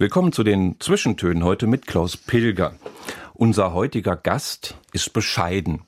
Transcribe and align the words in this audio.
Willkommen 0.00 0.30
zu 0.30 0.44
den 0.44 0.76
Zwischentönen 0.78 1.42
heute 1.42 1.66
mit 1.66 1.88
Klaus 1.88 2.16
Pilger. 2.16 2.76
Unser 3.34 3.74
heutiger 3.74 4.14
Gast 4.14 4.76
ist 4.92 5.12
bescheiden. 5.12 5.82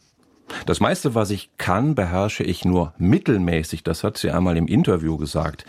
Das 0.66 0.80
meiste, 0.80 1.14
was 1.14 1.30
ich 1.30 1.50
kann, 1.58 1.94
beherrsche 1.94 2.44
ich 2.44 2.64
nur 2.64 2.92
mittelmäßig. 2.98 3.82
Das 3.82 4.04
hat 4.04 4.18
sie 4.18 4.30
einmal 4.30 4.56
im 4.56 4.66
Interview 4.66 5.16
gesagt. 5.16 5.64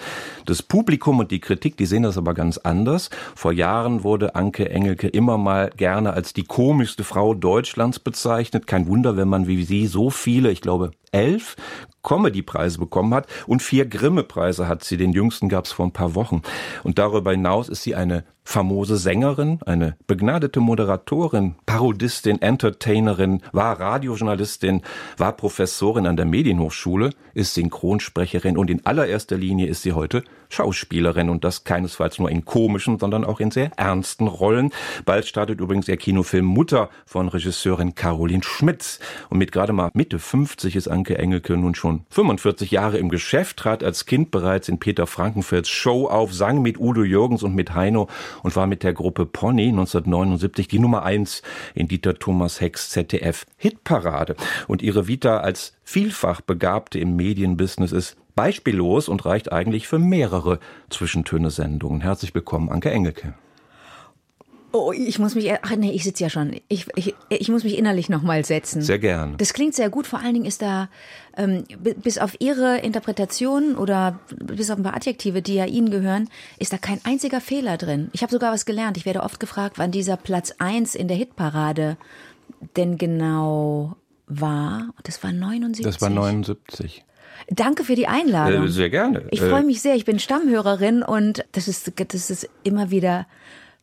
Das 0.45 0.62
Publikum 0.62 1.20
und 1.20 1.31
die 1.31 1.39
Kritik, 1.39 1.77
die 1.77 1.85
sehen 1.85 2.03
das 2.03 2.17
aber 2.17 2.34
ganz 2.34 2.58
anders. 2.58 3.09
Vor 3.36 3.52
Jahren 3.52 4.03
wurde 4.03 4.36
Anke 4.36 4.70
Engelke 4.70 5.08
immer 5.08 5.38
mal 5.38 5.70
gerne 5.75 6.13
als 6.13 6.34
die 6.34 6.44
komischste 6.44 7.03
Frau 7.03 7.34
Deutschlands 7.34 7.99
bezeichnet. 7.99 8.67
Kein 8.67 8.88
Wunder, 8.88 9.17
wenn 9.17 9.27
man 9.27 9.48
wie 9.48 9.63
sie 9.63 9.88
so 9.88 10.09
viele, 10.09 10.52
ich 10.52 10.62
glaube 10.62 10.91
elf 11.11 11.55
Comedy-Preise 12.03 12.80
bekommen 12.80 13.13
hat 13.13 13.27
und 13.48 13.61
vier 13.61 13.86
Grimme-Preise 13.86 14.67
hat 14.67 14.84
sie. 14.84 14.98
Den 14.98 15.11
jüngsten 15.11 15.50
gab 15.50 15.66
es 15.66 15.72
vor 15.72 15.86
ein 15.86 15.91
paar 15.91 16.16
Wochen. 16.16 16.41
Und 16.84 16.98
darüber 16.98 17.31
hinaus 17.31 17.70
ist 17.70 17.84
sie 17.84 17.95
eine 17.95 18.23
famose 18.51 18.97
Sängerin, 18.97 19.59
eine 19.65 19.95
begnadete 20.07 20.59
Moderatorin, 20.59 21.55
Parodistin, 21.65 22.41
Entertainerin, 22.41 23.41
war 23.53 23.80
Radiojournalistin, 23.80 24.81
war 25.17 25.31
Professorin 25.31 26.05
an 26.05 26.17
der 26.17 26.25
Medienhochschule, 26.25 27.11
ist 27.33 27.53
Synchronsprecherin 27.53 28.58
und 28.58 28.69
in 28.69 28.85
allererster 28.85 29.38
Linie 29.38 29.67
ist 29.67 29.83
sie 29.83 29.93
heute 29.93 30.23
Schauspielerin 30.52 31.30
und 31.30 31.44
das 31.44 31.63
keinesfalls 31.63 32.19
nur 32.19 32.30
in 32.30 32.45
komischen, 32.45 32.99
sondern 32.99 33.23
auch 33.23 33.39
in 33.39 33.52
sehr 33.52 33.71
ernsten 33.77 34.27
Rollen. 34.27 34.71
Bald 35.05 35.25
startet 35.25 35.59
übrigens 35.59 35.88
ihr 35.88 35.97
Kinofilm 35.97 36.45
Mutter 36.45 36.89
von 37.05 37.27
Regisseurin 37.27 37.95
Caroline 37.95 38.43
Schmitz. 38.43 38.99
Und 39.30 39.38
mit 39.38 39.52
gerade 39.52 39.73
mal 39.73 39.91
Mitte 39.93 40.19
50 40.19 40.75
ist 40.75 40.88
Anke 40.88 41.17
Engelke 41.17 41.58
nun 41.58 41.75
schon 41.75 42.05
45 42.09 42.71
Jahre 42.71 42.97
im 42.97 43.09
Geschäft, 43.09 43.58
trat 43.58 43.83
als 43.83 44.05
Kind 44.05 44.31
bereits 44.31 44.69
in 44.69 44.80
Peter 44.80 45.08
Frankenfelds 45.08 45.69
Show 45.69 46.08
auf, 46.08 46.33
sang 46.33 46.61
mit 46.61 46.80
Udo 46.80 47.03
Jürgens 47.03 47.43
und 47.43 47.55
mit 47.55 47.73
Heino 47.73 48.08
und 48.43 48.55
war 48.55 48.67
mit 48.67 48.83
der 48.83 48.93
Gruppe 48.93 49.25
Pony 49.25 49.69
1979 49.69 50.67
die 50.67 50.80
Nummer 50.80 51.03
eins 51.03 51.41
in 51.73 51.88
Dieter 51.88 52.15
Thomas 52.15 52.61
Hecks 52.61 52.89
ZDF 52.89 53.45
Hitparade. 53.58 54.36
Und 54.67 54.81
ihre 54.81 55.08
Vita 55.08 55.38
als 55.38 55.73
vielfach 55.83 56.41
Begabte 56.41 56.99
im 56.99 57.15
Medienbusiness 57.15 57.91
ist 57.91 58.17
beispiellos 58.35 59.09
und 59.09 59.25
reicht 59.25 59.51
eigentlich 59.51 59.87
für 59.87 59.99
mehrere 59.99 60.59
Zwischentöne-Sendungen. 60.89 62.01
Herzlich 62.01 62.33
willkommen, 62.33 62.69
Anke 62.69 62.91
Engelke. 62.91 63.33
Oh, 64.73 64.93
ich 64.93 65.19
muss 65.19 65.35
mich, 65.35 65.51
ach 65.51 65.75
nee, 65.75 65.91
ich 65.91 66.05
sitze 66.05 66.23
ja 66.23 66.29
schon. 66.29 66.55
Ich, 66.69 66.87
ich, 66.95 67.13
ich 67.27 67.49
muss 67.49 67.65
mich 67.65 67.77
innerlich 67.77 68.07
nochmal 68.07 68.45
setzen. 68.45 68.81
Sehr 68.81 68.99
gern. 68.99 69.35
Das 69.37 69.52
klingt 69.52 69.75
sehr 69.75 69.89
gut. 69.89 70.07
Vor 70.07 70.19
allen 70.19 70.33
Dingen 70.33 70.45
ist 70.45 70.61
da, 70.61 70.87
ähm, 71.35 71.65
bis 71.79 72.17
auf 72.17 72.39
Ihre 72.39 72.77
Interpretation 72.77 73.75
oder 73.75 74.19
bis 74.29 74.71
auf 74.71 74.77
ein 74.77 74.83
paar 74.83 74.95
Adjektive, 74.95 75.41
die 75.41 75.55
ja 75.55 75.65
Ihnen 75.65 75.91
gehören, 75.91 76.29
ist 76.57 76.71
da 76.71 76.77
kein 76.77 77.02
einziger 77.03 77.41
Fehler 77.41 77.75
drin. 77.75 78.09
Ich 78.13 78.21
habe 78.21 78.31
sogar 78.31 78.53
was 78.53 78.65
gelernt. 78.65 78.95
Ich 78.95 79.05
werde 79.05 79.23
oft 79.23 79.41
gefragt, 79.41 79.77
wann 79.77 79.91
dieser 79.91 80.15
Platz 80.15 80.53
eins 80.59 80.95
in 80.95 81.09
der 81.09 81.17
Hitparade 81.17 81.97
denn 82.77 82.97
genau 82.97 83.97
war. 84.27 84.93
Das 85.03 85.21
war 85.21 85.33
79. 85.33 85.83
Das 85.83 86.02
war 86.02 86.09
79. 86.09 87.03
Danke 87.50 87.83
für 87.83 87.95
die 87.95 88.08
Einladung. 88.08 88.65
Äh, 88.65 88.70
sehr 88.70 88.89
gerne. 88.89 89.23
Ich 89.32 89.42
freue 89.42 89.64
mich 89.64 89.82
sehr. 89.82 89.95
Ich 89.95 90.05
bin 90.05 90.20
Stammhörerin 90.20 91.04
und 91.04 91.45
das 91.52 91.67
ist, 91.67 91.92
das 91.95 92.30
ist 92.30 92.49
immer 92.64 92.92
wieder 92.92 93.27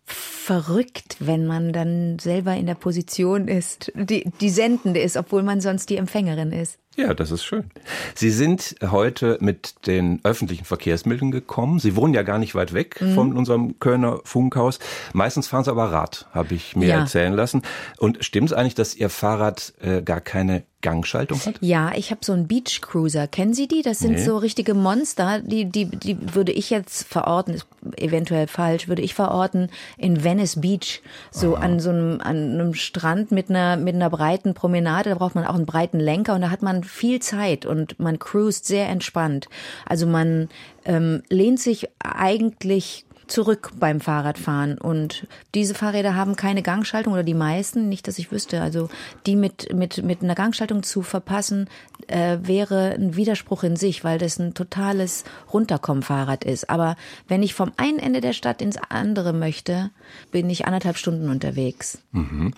verrückt, 0.05 1.17
wenn 1.21 1.47
man 1.47 1.73
dann 1.73 2.19
selber 2.19 2.55
in 2.55 2.67
der 2.67 2.75
Position 2.75 3.49
ist, 3.49 3.93
die, 3.95 4.31
die 4.41 4.49
Sendende 4.49 5.01
ist, 5.01 5.19
obwohl 5.19 5.43
man 5.43 5.61
sonst 5.61 5.91
die 5.91 5.97
Empfängerin 5.97 6.53
ist. 6.53 6.79
Ja, 6.97 7.15
das 7.15 7.31
ist 7.31 7.45
schön. 7.45 7.71
Sie 8.15 8.31
sind 8.31 8.75
heute 8.83 9.39
mit 9.41 9.87
den 9.87 10.19
öffentlichen 10.25 10.65
Verkehrsmitteln 10.65 11.31
gekommen. 11.31 11.79
Sie 11.79 11.95
wohnen 11.95 12.13
ja 12.13 12.23
gar 12.23 12.39
nicht 12.39 12.57
weit 12.57 12.75
weg 12.75 13.01
mhm. 13.01 13.15
von 13.15 13.37
unserem 13.37 13.79
Kölner 13.79 14.21
Funkhaus. 14.25 14.81
Meistens 15.13 15.47
fahren 15.47 15.63
Sie 15.63 15.71
aber 15.71 15.93
Rad, 15.93 16.27
habe 16.33 16.55
ich 16.55 16.75
mir 16.75 16.89
ja. 16.89 16.99
erzählen 17.01 17.35
lassen. 17.35 17.63
Und 17.99 18.25
stimmt 18.25 18.51
es 18.51 18.57
eigentlich, 18.57 18.75
dass 18.75 18.97
Ihr 18.97 19.11
Fahrrad 19.11 19.75
äh, 19.81 20.03
gar 20.03 20.21
keine 20.21 20.65
Gangschaltung 20.81 21.41
hat? 21.45 21.57
Ja, 21.61 21.93
ich 21.97 22.11
habe 22.13 22.25
so 22.25 22.33
einen 22.33 22.47
Beach 22.47 22.81
Cruiser. 22.81 23.27
Kennen 23.27 23.53
Sie 23.53 23.67
die? 23.67 23.83
Das 23.83 23.99
sind 23.99 24.13
nee. 24.13 24.25
so 24.25 24.37
richtige 24.37 24.75
Monster. 24.75 25.41
Die, 25.41 25.65
die, 25.65 25.87
die 25.87 26.17
würde 26.35 26.53
ich 26.53 26.71
jetzt 26.71 27.09
verorten, 27.09 27.55
ist 27.55 27.67
eventuell 27.97 28.47
falsch, 28.47 28.87
würde 28.87 29.03
ich 29.03 29.15
verorten 29.15 29.71
in 29.97 30.23
Venice 30.23 30.61
Beach. 30.61 31.03
So 31.33 31.57
Aha. 31.57 31.65
an 31.65 31.81
so 31.81 31.91
einem, 31.91 32.21
an 32.21 32.53
einem 32.53 32.75
Strand 32.75 33.33
mit 33.33 33.51
einer, 33.51 33.77
mit 33.77 33.97
einer 33.97 34.09
breiten 34.09 34.55
Promenade. 34.55 35.11
Da 35.11 35.17
braucht 35.17 35.35
man 35.35 35.47
auch 35.47 35.57
einen 35.57 35.67
breiten 35.67 35.99
Lenker 35.99 36.35
und 36.37 36.43
da 36.43 36.51
hat 36.51 36.63
man 36.63 36.85
viel 36.85 37.21
Zeit 37.21 37.67
und 37.67 37.99
man 37.99 38.21
cruist 38.21 38.67
sehr 38.67 38.89
entspannt. 38.89 39.49
Also 39.85 40.07
man 40.07 40.49
ähm, 40.85 41.23
lehnt 41.29 41.59
sich 41.59 41.89
eigentlich 41.99 43.05
zurück 43.29 43.71
beim 43.79 44.01
Fahrradfahren. 44.01 44.79
Und 44.79 45.27
diese 45.55 45.75
Fahrräder 45.75 46.15
haben 46.15 46.37
keine 46.37 46.63
Gangschaltung 46.63 47.13
oder 47.13 47.23
die 47.23 47.35
meisten, 47.35 47.89
nicht, 47.89 48.09
dass 48.09 48.19
ich 48.19 48.33
wüsste. 48.33 48.61
Also 48.61 48.89
die 49.27 49.37
mit, 49.37 49.73
mit, 49.75 50.03
mit 50.03 50.23
einer 50.23 50.35
Gangschaltung 50.35 50.83
zu 50.83 51.03
verpassen, 51.03 51.69
äh, 52.09 52.39
wäre 52.43 52.95
ein 52.95 53.17
Widerspruch 53.17 53.63
in 53.63 53.77
sich, 53.77 54.05
weil 54.05 54.19
das 54.19 54.39
ein 54.39 54.55
totales 54.55 55.25
Runterkommen-Fahrrad 55.53 56.45
ist. 56.45 56.71
Aber 56.71 56.97
wenn 57.29 57.43
ich 57.43 57.55
vom 57.55 57.73
einen 57.77 57.99
Ende 57.99 58.21
der 58.21 58.33
Stadt 58.33 58.63
ins 58.63 58.77
andere 58.77 59.33
möchte, 59.33 59.91
bin 60.31 60.49
ich 60.51 60.67
anderthalb 60.67 60.97
Stunden 60.97 61.29
unterwegs. 61.29 61.99
Mhm. 62.13 62.55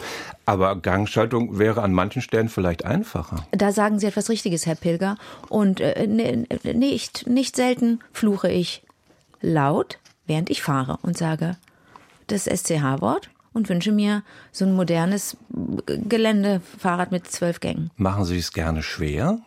Aber 0.46 0.76
Gangschaltung 0.76 1.58
wäre 1.58 1.82
an 1.82 1.92
manchen 1.92 2.22
Stellen 2.22 2.48
vielleicht 2.48 2.84
einfacher. 2.84 3.46
Da 3.52 3.72
sagen 3.72 3.98
Sie 3.98 4.06
etwas 4.06 4.28
Richtiges, 4.30 4.66
Herr 4.66 4.74
Pilger. 4.74 5.16
Und 5.48 5.80
äh, 5.80 6.06
nicht, 6.06 7.26
nicht 7.26 7.56
selten 7.56 8.00
fluche 8.12 8.50
ich 8.50 8.82
laut 9.40 9.98
während 10.30 10.48
ich 10.48 10.62
fahre 10.62 10.98
und 11.02 11.18
sage 11.18 11.56
das 12.28 12.44
SCH-Wort 12.44 13.30
und 13.52 13.68
wünsche 13.68 13.90
mir 13.90 14.22
so 14.52 14.64
ein 14.64 14.74
modernes 14.74 15.36
Geländefahrrad 15.86 17.10
mit 17.10 17.28
zwölf 17.28 17.58
Gängen. 17.58 17.90
Machen 17.96 18.24
Sie 18.24 18.38
es 18.38 18.52
gerne 18.52 18.84
schwer? 18.84 19.40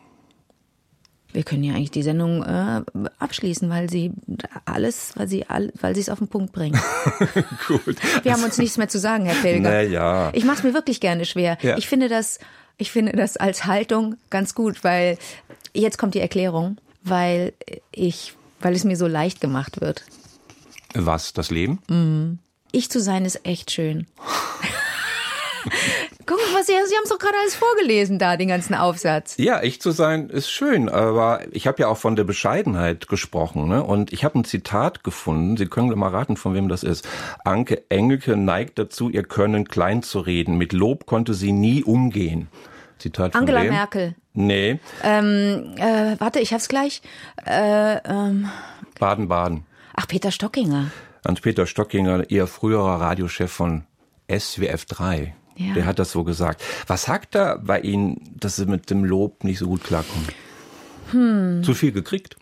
Wir 1.32 1.44
können 1.44 1.64
ja 1.64 1.74
eigentlich 1.74 1.90
die 1.90 2.04
Sendung 2.04 2.44
äh, 2.44 2.82
abschließen, 3.18 3.68
weil 3.70 3.90
sie 3.90 4.12
alles, 4.66 5.14
weil 5.16 5.28
sie 5.28 5.50
all, 5.50 5.72
weil 5.80 5.96
sie 5.96 6.02
es 6.02 6.10
auf 6.10 6.20
den 6.20 6.28
Punkt 6.28 6.52
bringen. 6.52 6.80
Gut. 7.68 7.96
Wir 8.22 8.34
haben 8.34 8.44
uns 8.44 8.60
nichts 8.60 8.78
mehr 8.78 8.90
zu 8.90 9.00
sagen, 9.00 9.26
Herr 9.26 9.42
Pilger. 9.42 9.72
Naja. 9.72 10.30
Ich 10.34 10.46
mache 10.46 10.58
es 10.58 10.64
mir 10.64 10.76
wirklich 10.76 11.00
gerne 11.00 11.26
schwer. 11.26 11.58
Ja. 11.62 11.78
Ich 11.78 11.88
finde 11.88 12.08
das, 12.08 12.40
ich 12.78 12.92
finde 12.92 13.14
das 13.14 13.38
als 13.38 13.66
Haltung 13.66 14.18
ganz 14.30 14.54
gut, 14.54 14.84
weil 14.84 15.18
jetzt 15.74 15.98
kommt 15.98 16.14
die 16.14 16.20
Erklärung, 16.20 16.78
weil 17.02 17.54
ich, 17.92 18.36
weil 18.60 18.76
es 18.76 18.84
mir 18.84 18.98
so 18.98 19.08
leicht 19.08 19.42
gemacht 19.42 19.82
wird. 19.82 20.04
Was, 20.94 21.34
das 21.34 21.52
Leben? 21.52 21.80
Mhm. 21.90 22.40
Ich 22.72 22.90
zu 22.90 23.00
sein 23.00 23.26
ist 23.26 23.46
echt 23.46 23.72
schön. 23.72 24.08
Guck 26.26 26.40
mal, 26.54 26.64
Sie, 26.64 26.72
Sie 26.72 26.96
haben 26.96 27.04
es 27.04 27.10
doch 27.10 27.20
gerade 27.20 27.36
alles 27.42 27.56
vorgelesen 27.56 28.18
da, 28.18 28.38
den 28.38 28.48
ganzen 28.48 28.76
Aufsatz. 28.76 29.36
Ja, 29.38 29.62
ich 29.62 29.82
zu 29.82 29.92
sein 29.92 30.30
ist 30.30 30.50
schön, 30.50 30.90
aber 30.90 31.42
ich 31.52 31.68
habe 31.68 31.82
ja 31.82 31.88
auch 31.88 31.98
von 31.98 32.16
der 32.16 32.24
Bescheidenheit 32.24 33.08
gesprochen. 33.08 33.68
Ne? 33.68 33.84
Und 33.84 34.14
ich 34.14 34.24
habe 34.24 34.40
ein 34.40 34.46
Zitat 34.46 35.04
gefunden, 35.04 35.58
Sie 35.58 35.66
können 35.66 35.98
mal 35.98 36.10
raten, 36.10 36.38
von 36.38 36.54
wem 36.54 36.70
das 36.70 36.84
ist. 36.84 37.08
Anke 37.44 37.84
Engelke 37.90 38.38
neigt 38.38 38.80
dazu, 38.80 39.10
ihr 39.10 39.24
Können 39.24 39.68
klein 39.68 40.02
zu 40.02 40.20
reden. 40.20 40.58
Mit 40.58 40.74
Lob 40.74 41.06
konnte 41.06 41.34
sie 41.34 41.52
nie 41.52 41.84
umgehen. 41.84 42.48
Zitat 43.00 43.34
von 43.34 43.42
Angela 43.42 43.64
wem? 43.64 43.70
Merkel. 43.70 44.16
Nee. 44.34 44.80
Ähm, 45.04 45.76
äh, 45.78 46.16
warte, 46.20 46.40
ich 46.40 46.54
hab's 46.54 46.70
gleich. 46.70 47.02
Äh, 47.46 47.98
ähm. 48.06 48.50
Ach, 49.94 50.08
Peter 50.08 50.32
Stockinger. 50.32 50.92
Hans-Peter 51.26 51.66
Stockinger, 51.66 52.30
ihr 52.30 52.48
früherer 52.48 53.00
Radiochef 53.00 53.52
von 53.52 53.84
SWF 54.30 54.86
3. 54.86 55.36
Ja. 55.56 55.74
Der 55.74 55.86
hat 55.86 56.00
das 56.00 56.12
so 56.12 56.24
gesagt. 56.24 56.64
Was 56.88 57.04
sagt 57.04 57.36
da 57.36 57.58
bei 57.62 57.80
Ihnen, 57.80 58.20
dass 58.40 58.56
Sie 58.56 58.66
mit 58.66 58.90
dem 58.90 59.06
Lob 59.06 59.44
nicht 59.44 59.60
so 59.60 59.68
gut 59.68 59.84
klarkommen? 59.84 60.28
Hm. 61.12 61.64
Zu 61.64 61.74
viel 61.76 61.92
gekriegt? 61.92 62.38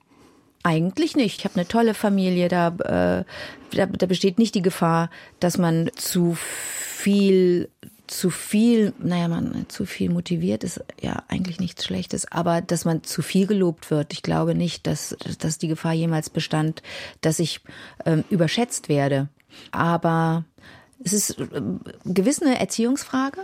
Eigentlich 0.64 1.16
nicht. 1.16 1.40
Ich 1.40 1.46
habe 1.46 1.56
eine 1.56 1.68
tolle 1.68 1.94
Familie. 1.94 2.48
Da, 2.48 2.68
äh, 2.68 3.76
da, 3.76 3.86
da 3.86 4.06
besteht 4.06 4.40
nicht 4.40 4.56
die 4.56 4.62
Gefahr, 4.62 5.10
dass 5.40 5.58
man 5.58 5.90
zu 5.96 6.38
viel 6.38 7.70
zu 8.12 8.30
viel, 8.30 8.94
naja, 9.00 9.28
man 9.30 9.66
zu 9.70 9.86
viel 9.86 10.10
motiviert 10.10 10.64
ist 10.64 10.84
ja 11.02 11.24
eigentlich 11.30 11.60
nichts 11.60 11.86
Schlechtes, 11.86 12.30
aber 12.32 12.62
dass 12.62 12.84
man 12.84 13.04
zu 13.04 13.22
viel 13.22 13.48
gelobt 13.48 13.90
wird, 13.90 14.12
ich 14.12 14.22
glaube 14.22 14.54
nicht, 14.54 14.86
dass, 14.86 15.16
dass 15.40 15.58
die 15.58 15.70
Gefahr 15.70 15.94
jemals 15.94 16.30
bestand, 16.30 16.84
dass 17.22 17.40
ich 17.40 17.62
ähm, 18.06 18.26
überschätzt 18.30 18.90
werde. 18.90 19.30
Aber 19.72 20.44
Es 21.04 21.14
ist 21.14 21.40
äh, 21.40 21.62
gewiss 22.06 22.42
eine 22.42 22.60
Erziehungsfrage 22.60 23.42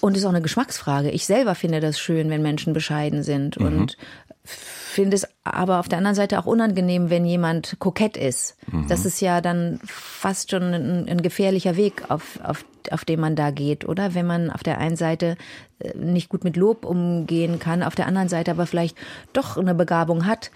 und 0.00 0.12
es 0.12 0.18
ist 0.20 0.26
auch 0.26 0.30
eine 0.30 0.42
Geschmacksfrage. 0.42 1.10
Ich 1.10 1.26
selber 1.26 1.54
finde 1.54 1.80
das 1.80 1.98
schön, 1.98 2.30
wenn 2.30 2.42
Menschen 2.42 2.74
bescheiden 2.74 3.22
sind 3.22 3.58
mhm. 3.58 3.66
und 3.66 3.96
finde 4.44 5.16
es 5.16 5.26
aber 5.42 5.80
auf 5.80 5.88
der 5.88 5.98
anderen 5.98 6.14
Seite 6.14 6.38
auch 6.38 6.46
unangenehm, 6.46 7.10
wenn 7.10 7.24
jemand 7.24 7.76
kokett 7.78 8.16
ist. 8.16 8.56
Mhm. 8.70 8.86
Das 8.88 9.04
ist 9.04 9.20
ja 9.20 9.40
dann 9.40 9.80
fast 9.84 10.50
schon 10.50 10.62
ein, 10.62 11.08
ein 11.08 11.22
gefährlicher 11.22 11.76
Weg, 11.76 12.10
auf, 12.10 12.38
auf, 12.42 12.64
auf 12.90 13.04
den 13.04 13.20
man 13.20 13.36
da 13.36 13.50
geht, 13.50 13.88
oder? 13.88 14.14
Wenn 14.14 14.26
man 14.26 14.50
auf 14.50 14.62
der 14.62 14.78
einen 14.78 14.96
Seite 14.96 15.36
äh, 15.78 15.96
nicht 15.96 16.28
gut 16.28 16.44
mit 16.44 16.56
Lob 16.56 16.84
umgehen 16.84 17.58
kann, 17.58 17.82
auf 17.82 17.94
der 17.94 18.06
anderen 18.06 18.28
Seite 18.28 18.50
aber 18.50 18.66
vielleicht 18.66 18.96
doch 19.32 19.56
eine 19.56 19.74
Begabung 19.74 20.26
hat, 20.26 20.50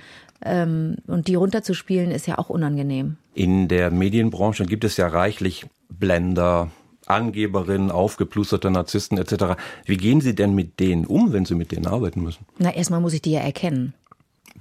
ähm, 0.44 0.96
und 1.06 1.26
die 1.26 1.35
runterzuspielen 1.35 2.11
ist 2.11 2.26
ja 2.26 2.38
auch 2.38 2.49
unangenehm. 2.49 3.17
In 3.35 3.69
der 3.69 3.90
Medienbranche 3.90 4.67
gibt 4.67 4.85
es 4.85 4.96
ja 4.96 5.08
reichlich 5.08 5.67
Blender, 5.88 6.70
Angeberinnen, 7.10 7.90
aufgeplusterte 7.90 8.70
Narzissten 8.70 9.19
etc. 9.19 9.60
Wie 9.84 9.96
gehen 9.96 10.20
Sie 10.20 10.34
denn 10.34 10.55
mit 10.55 10.81
denen 10.81 11.06
um, 11.06 11.32
wenn 11.32 11.44
Sie 11.44 11.55
mit 11.55 11.72
denen 11.72 11.87
arbeiten 11.87 12.22
müssen? 12.22 12.46
Na, 12.58 12.75
erstmal 12.75 13.00
muss 13.00 13.12
ich 13.12 13.22
die 13.22 13.32
ja 13.32 13.40
erkennen. 13.40 13.94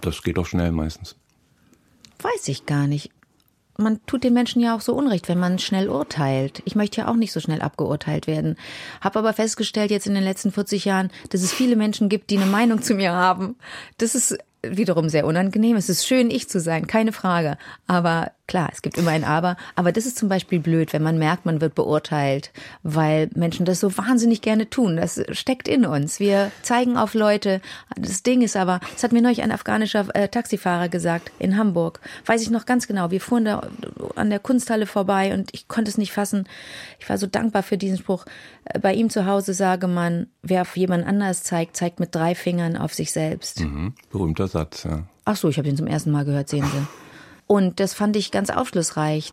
Das 0.01 0.21
geht 0.23 0.37
doch 0.37 0.45
schnell 0.45 0.71
meistens. 0.71 1.15
Weiß 2.21 2.47
ich 2.47 2.65
gar 2.65 2.87
nicht. 2.87 3.11
Man 3.79 4.03
tut 4.07 4.23
den 4.23 4.33
Menschen 4.33 4.59
ja 4.59 4.75
auch 4.75 4.81
so 4.81 4.95
unrecht, 4.95 5.29
wenn 5.29 5.37
man 5.37 5.59
schnell 5.59 5.87
urteilt. 5.87 6.63
Ich 6.65 6.75
möchte 6.75 7.01
ja 7.01 7.07
auch 7.09 7.15
nicht 7.15 7.31
so 7.31 7.39
schnell 7.39 7.61
abgeurteilt 7.61 8.25
werden. 8.25 8.55
Hab 9.01 9.15
aber 9.15 9.33
festgestellt 9.33 9.91
jetzt 9.91 10.07
in 10.07 10.15
den 10.15 10.23
letzten 10.23 10.51
40 10.51 10.85
Jahren, 10.85 11.11
dass 11.29 11.43
es 11.43 11.53
viele 11.53 11.75
Menschen 11.75 12.09
gibt, 12.09 12.31
die 12.31 12.37
eine 12.37 12.47
Meinung 12.47 12.81
zu 12.81 12.95
mir 12.95 13.11
haben. 13.11 13.55
Das 13.99 14.15
ist 14.15 14.35
wiederum 14.63 15.09
sehr 15.09 15.27
unangenehm. 15.27 15.75
Es 15.75 15.89
ist 15.89 16.07
schön, 16.07 16.31
ich 16.31 16.49
zu 16.49 16.59
sein, 16.59 16.87
keine 16.87 17.11
Frage. 17.11 17.59
Aber 17.85 18.31
klar, 18.47 18.69
es 18.71 18.81
gibt 18.81 18.97
immer 18.97 19.11
ein 19.11 19.23
Aber. 19.23 19.57
Aber 19.75 19.91
das 19.91 20.05
ist 20.05 20.17
zum 20.17 20.29
Beispiel 20.29 20.59
blöd, 20.59 20.93
wenn 20.93 21.03
man 21.03 21.17
merkt, 21.17 21.45
man 21.45 21.61
wird 21.61 21.75
beurteilt, 21.75 22.51
weil 22.83 23.29
Menschen 23.35 23.65
das 23.65 23.79
so 23.79 23.97
wahnsinnig 23.97 24.41
gerne 24.41 24.69
tun. 24.69 24.97
Das 24.97 25.21
steckt 25.31 25.67
in 25.67 25.85
uns. 25.85 26.19
Wir 26.19 26.51
zeigen 26.61 26.97
auf 26.97 27.13
Leute. 27.13 27.61
Das 27.95 28.23
Ding 28.23 28.41
ist 28.41 28.55
aber, 28.55 28.79
das 28.93 29.03
hat 29.03 29.11
mir 29.11 29.21
neulich 29.21 29.41
ein 29.41 29.51
afghanischer 29.51 30.07
äh, 30.15 30.29
Taxifahrer 30.29 30.89
gesagt 30.89 31.31
in 31.39 31.57
Hamburg. 31.57 31.99
Weiß 32.25 32.41
ich 32.41 32.49
noch 32.49 32.65
ganz 32.65 32.87
genau. 32.87 33.11
Wir 33.11 33.21
fuhren 33.21 33.45
da 33.45 33.67
an 34.15 34.29
der 34.29 34.39
Kunsthalle 34.39 34.85
vorbei 34.85 35.33
und 35.33 35.53
ich 35.53 35.67
konnte 35.67 35.91
es 35.91 35.97
nicht 35.97 36.13
fassen. 36.13 36.47
Ich 36.99 37.09
war 37.09 37.17
so 37.17 37.27
dankbar 37.27 37.63
für 37.63 37.77
diesen 37.77 37.97
Spruch. 37.97 38.25
Äh, 38.65 38.79
bei 38.79 38.93
ihm 38.93 39.09
zu 39.09 39.25
Hause 39.25 39.53
sage 39.53 39.87
man, 39.87 40.27
wer 40.41 40.61
auf 40.61 40.77
jemand 40.77 41.05
anders 41.05 41.43
zeigt, 41.43 41.75
zeigt 41.75 41.99
mit 41.99 42.15
drei 42.15 42.35
Fingern 42.35 42.77
auf 42.77 42.93
sich 42.93 43.11
selbst. 43.11 43.59
Mhm. 43.59 43.93
Berühmter 44.09 44.47
Satz, 44.47 44.83
ja. 44.83 45.03
Ach 45.25 45.35
so, 45.35 45.49
ich 45.49 45.57
habe 45.57 45.67
ihn 45.67 45.75
zum 45.75 45.87
ersten 45.87 46.11
Mal 46.11 46.23
gehört, 46.23 46.47
sehen 46.47 46.63
Sie. 46.63 47.06
Und 47.47 47.79
das 47.79 47.93
fand 47.93 48.15
ich 48.17 48.31
ganz 48.31 48.49
aufschlussreich. 48.49 49.31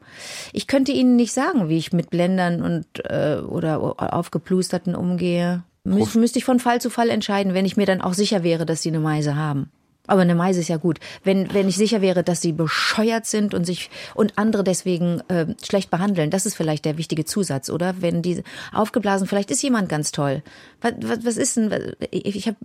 Ich 0.53 0.69
könnte 0.69 0.93
Ihnen 0.93 1.17
nicht 1.17 1.33
sagen, 1.33 1.69
wie 1.69 1.77
ich 1.79 1.93
mit 1.93 2.11
Blendern 2.11 2.63
und 2.63 2.87
äh, 3.05 3.41
oder 3.41 3.81
aufgeplusterten 4.15 4.95
umgehe. 4.95 5.65
Müs 5.83 6.15
müsste 6.15 6.39
ich 6.39 6.45
von 6.45 6.61
Fall 6.61 6.81
zu 6.81 6.89
Fall 6.89 7.11
entscheiden, 7.11 7.53
wenn 7.53 7.67
ich 7.67 7.77
mir 7.77 7.87
dann 7.87 8.01
auch 8.01 8.15
sicher 8.15 8.43
wäre, 8.43 8.65
dass 8.65 8.83
sie 8.83 8.89
eine 8.89 9.01
Meise 9.01 9.37
haben. 9.37 9.71
Aber 10.07 10.21
eine 10.21 10.35
Meise 10.35 10.61
ist 10.61 10.69
ja 10.69 10.77
gut. 10.77 11.01
Wenn, 11.23 11.53
wenn 11.55 11.69
ich 11.69 11.77
sicher 11.77 12.03
wäre, 12.03 12.23
dass 12.23 12.43
sie 12.43 12.53
bescheuert 12.53 13.25
sind 13.25 13.55
und 13.55 13.65
sich 13.65 13.91
und 14.15 14.37
andere 14.37 14.63
deswegen 14.63 15.21
äh, 15.29 15.47
schlecht 15.65 15.91
behandeln, 15.91 16.31
das 16.31 16.45
ist 16.45 16.55
vielleicht 16.55 16.85
der 16.85 16.99
wichtige 16.99 17.25
Zusatz, 17.25 17.71
oder? 17.71 17.95
Wenn 18.01 18.21
die 18.21 18.43
aufgeblasen, 18.73 19.27
vielleicht 19.27 19.51
ist 19.51 19.63
jemand 19.63 19.89
ganz 19.89 20.13
toll. 20.13 20.43
Was, 20.83 20.93
was, 21.01 21.25
was 21.25 21.37
ist 21.39 21.57
denn? 21.57 21.95
Ich, 22.11 22.37
ich 22.37 22.47
habe 22.47 22.57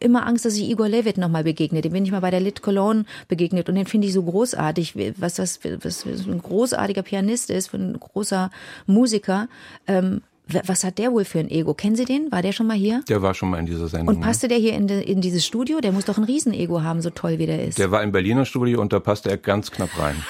immer 0.00 0.26
Angst, 0.26 0.46
dass 0.46 0.56
ich 0.56 0.70
Igor 0.70 0.88
Levit 0.88 1.18
nochmal 1.18 1.44
begegne. 1.44 1.82
Dem 1.82 1.92
bin 1.92 2.04
ich 2.04 2.12
mal 2.12 2.20
bei 2.20 2.30
der 2.30 2.40
Lit 2.40 2.62
Cologne 2.62 3.04
begegnet 3.28 3.68
und 3.68 3.74
den 3.74 3.86
finde 3.86 4.06
ich 4.06 4.14
so 4.14 4.22
großartig, 4.22 4.94
was, 5.18 5.38
was, 5.38 5.60
was, 5.64 6.06
was 6.06 6.26
ein 6.26 6.40
großartiger 6.40 7.02
Pianist 7.02 7.50
ist, 7.50 7.74
ein 7.74 8.00
großer 8.00 8.50
Musiker. 8.86 9.48
Ähm, 9.86 10.22
was 10.48 10.84
hat 10.84 10.98
der 10.98 11.12
wohl 11.12 11.24
für 11.24 11.40
ein 11.40 11.50
Ego? 11.50 11.74
Kennen 11.74 11.96
Sie 11.96 12.04
den? 12.04 12.30
War 12.30 12.40
der 12.40 12.52
schon 12.52 12.66
mal 12.66 12.76
hier? 12.76 13.02
Der 13.08 13.20
war 13.20 13.34
schon 13.34 13.50
mal 13.50 13.58
in 13.58 13.66
dieser 13.66 13.88
Sendung. 13.88 14.16
Und 14.16 14.22
passte 14.22 14.46
der 14.46 14.58
hier 14.58 14.74
in, 14.74 14.86
de, 14.86 15.02
in 15.02 15.20
dieses 15.20 15.44
Studio? 15.44 15.80
Der 15.80 15.92
muss 15.92 16.04
doch 16.04 16.18
ein 16.18 16.24
Riesenego 16.24 16.82
haben, 16.82 17.02
so 17.02 17.10
toll 17.10 17.38
wie 17.38 17.46
der 17.46 17.64
ist. 17.64 17.78
Der 17.78 17.90
war 17.90 18.02
im 18.02 18.12
Berliner 18.12 18.44
Studio 18.44 18.80
und 18.80 18.92
da 18.92 19.00
passte 19.00 19.30
er 19.30 19.38
ganz 19.38 19.70
knapp 19.70 19.90
rein. 19.98 20.16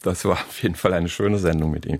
Das 0.00 0.24
war 0.24 0.34
auf 0.34 0.62
jeden 0.62 0.76
Fall 0.76 0.94
eine 0.94 1.08
schöne 1.08 1.38
Sendung 1.38 1.70
mit 1.70 1.84
ihm. 1.84 1.98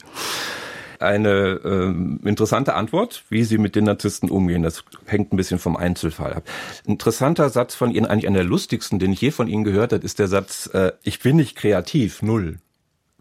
Eine 0.98 1.60
äh, 1.62 2.28
interessante 2.28 2.74
Antwort, 2.74 3.24
wie 3.28 3.44
Sie 3.44 3.58
mit 3.58 3.76
den 3.76 3.84
Narzissten 3.84 4.30
umgehen. 4.30 4.62
Das 4.62 4.84
hängt 5.04 5.32
ein 5.32 5.36
bisschen 5.36 5.58
vom 5.58 5.76
Einzelfall 5.76 6.32
ab. 6.32 6.44
Interessanter 6.86 7.50
Satz 7.50 7.74
von 7.74 7.90
Ihnen, 7.90 8.06
eigentlich 8.06 8.28
einer 8.28 8.38
der 8.38 8.46
lustigsten, 8.46 8.98
den 8.98 9.12
ich 9.12 9.20
je 9.20 9.30
von 9.30 9.48
Ihnen 9.48 9.64
gehört 9.64 9.92
habe, 9.92 10.04
ist 10.04 10.18
der 10.18 10.28
Satz, 10.28 10.70
äh, 10.72 10.92
ich 11.02 11.20
bin 11.20 11.36
nicht 11.36 11.56
kreativ, 11.56 12.22
null. 12.22 12.60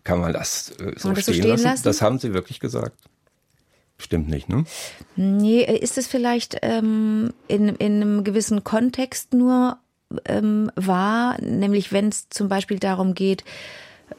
Kann 0.06 0.20
man 0.22 0.32
das 0.32 0.70
äh, 0.80 0.94
so, 0.96 1.10
man 1.10 1.16
das 1.16 1.24
stehen, 1.24 1.34
so 1.34 1.34
stehen 1.34 1.50
lassen? 1.50 1.64
lassen? 1.64 1.84
Das 1.84 2.02
haben 2.02 2.20
Sie 2.20 2.34
wirklich 2.34 2.62
gesagt. 2.62 2.98
Stimmt 3.98 4.30
nicht, 4.30 4.50
ne? 4.50 4.66
Nee, 5.16 5.64
ist 5.64 5.98
es 5.98 6.08
vielleicht 6.08 6.58
ähm, 6.62 7.34
in, 7.48 7.70
in 7.70 8.02
einem 8.02 8.24
gewissen 8.24 8.64
Kontext 8.64 9.34
nur 9.34 9.78
ähm, 10.26 10.70
wahr, 10.76 11.42
nämlich 11.42 11.92
wenn 11.92 12.10
es 12.10 12.30
zum 12.30 12.48
Beispiel 12.50 12.78
darum 12.78 13.16
geht, 13.16 13.44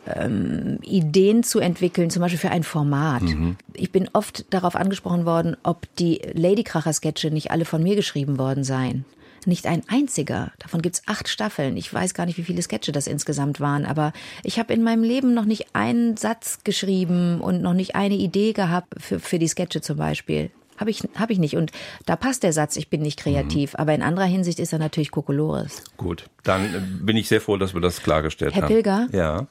ähm, 0.07 0.79
Ideen 0.83 1.43
zu 1.43 1.61
entwickeln, 1.61 2.11
zum 2.11 2.21
Beispiel 2.21 2.39
für 2.39 2.51
ein 2.51 2.65
Format. 2.65 3.23
Mhm. 3.23 3.57
Ich 3.75 3.93
bin 3.93 4.09
oft 4.13 4.53
darauf 4.53 4.77
angesprochen 4.77 5.25
worden, 5.25 5.57
ob 5.63 5.87
die 5.97 6.21
Ladykracher-Sketche 6.33 7.31
nicht 7.31 7.51
alle 7.51 7.65
von 7.65 7.83
mir 7.83 7.95
geschrieben 7.95 8.39
worden 8.39 8.65
seien. 8.65 9.05
Nicht 9.47 9.67
ein 9.67 9.83
einziger. 9.89 10.53
Davon 10.59 10.83
gibt's 10.83 11.03
acht 11.07 11.29
Staffeln. 11.29 11.77
Ich 11.77 11.93
weiß 11.93 12.15
gar 12.15 12.27
nicht, 12.27 12.37
wie 12.37 12.43
viele 12.43 12.61
Sketche 12.61 12.91
das 12.93 13.07
insgesamt 13.07 13.61
waren, 13.61 13.87
aber 13.87 14.13
ich 14.43 14.59
habe 14.59 14.75
in 14.75 14.83
meinem 14.83 15.05
Leben 15.05 15.35
noch 15.35 15.45
nicht 15.45 15.69
einen 15.75 16.17
Satz 16.17 16.59
geschrieben 16.65 17.41
und 17.41 17.63
noch 17.63 17.73
nicht 17.73 17.95
eine 17.95 18.17
Idee 18.17 18.53
gehabt 18.53 18.95
für, 18.99 19.21
für 19.21 19.39
die 19.39 19.49
Sketche 19.49 19.81
zum 19.81 19.99
Beispiel. 19.99 20.51
Habe 20.79 20.91
ich, 20.91 21.03
hab 21.15 21.31
ich 21.31 21.39
nicht. 21.39 21.57
Und 21.57 21.73
da 22.05 22.17
passt 22.17 22.43
der 22.43 22.53
Satz, 22.53 22.77
ich 22.77 22.91
bin 22.91 23.03
nicht 23.03 23.19
kreativ. 23.19 23.73
Mhm. 23.73 23.79
Aber 23.79 23.95
in 23.95 24.03
anderer 24.03 24.27
Hinsicht 24.27 24.59
ist 24.59 24.73
er 24.73 24.79
natürlich 24.79 25.11
Kokolores. 25.11 25.83
Gut, 25.97 26.29
dann 26.43 26.75
äh, 26.75 26.81
bin 27.03 27.17
ich 27.17 27.29
sehr 27.29 27.41
froh, 27.41 27.57
dass 27.57 27.73
wir 27.73 27.81
das 27.81 28.03
klargestellt 28.03 28.55
Herr 28.55 28.63
haben. 28.63 28.69
Herr 28.69 28.83
Pilger? 28.83 29.09
Ja. 29.13 29.47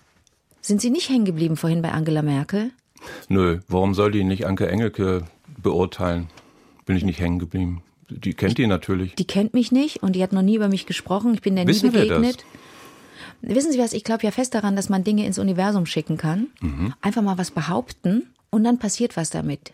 Sind 0.61 0.81
Sie 0.81 0.89
nicht 0.89 1.09
hängen 1.09 1.25
geblieben 1.25 1.57
vorhin 1.57 1.81
bei 1.81 1.91
Angela 1.91 2.21
Merkel? 2.21 2.71
Nö, 3.27 3.59
warum 3.67 3.93
soll 3.93 4.11
die 4.11 4.23
nicht 4.23 4.45
Anke 4.45 4.67
Engelke 4.67 5.25
beurteilen? 5.61 6.27
Bin 6.85 6.97
ich 6.97 7.03
nicht 7.03 7.19
hängen 7.19 7.39
geblieben. 7.39 7.81
Die 8.09 8.33
kennt 8.33 8.57
die 8.57 8.67
natürlich. 8.67 9.15
Die 9.15 9.25
kennt 9.25 9.53
mich 9.53 9.71
nicht 9.71 10.03
und 10.03 10.15
die 10.15 10.23
hat 10.23 10.33
noch 10.33 10.41
nie 10.41 10.55
über 10.55 10.67
mich 10.67 10.85
gesprochen. 10.85 11.33
Ich 11.33 11.41
bin 11.41 11.55
der 11.55 11.67
Wissen 11.67 11.91
nie 11.91 11.97
begegnet. 11.97 12.45
Wissen 13.41 13.71
Sie 13.71 13.79
was? 13.79 13.93
Ich 13.93 14.03
glaube 14.03 14.23
ja 14.23 14.31
fest 14.31 14.53
daran, 14.53 14.75
dass 14.75 14.89
man 14.89 15.03
Dinge 15.03 15.25
ins 15.25 15.39
Universum 15.39 15.85
schicken 15.85 16.17
kann. 16.17 16.47
Mhm. 16.61 16.93
Einfach 17.01 17.21
mal 17.21 17.37
was 17.37 17.51
behaupten 17.51 18.27
und 18.49 18.63
dann 18.63 18.79
passiert 18.79 19.17
was 19.17 19.29
damit 19.29 19.73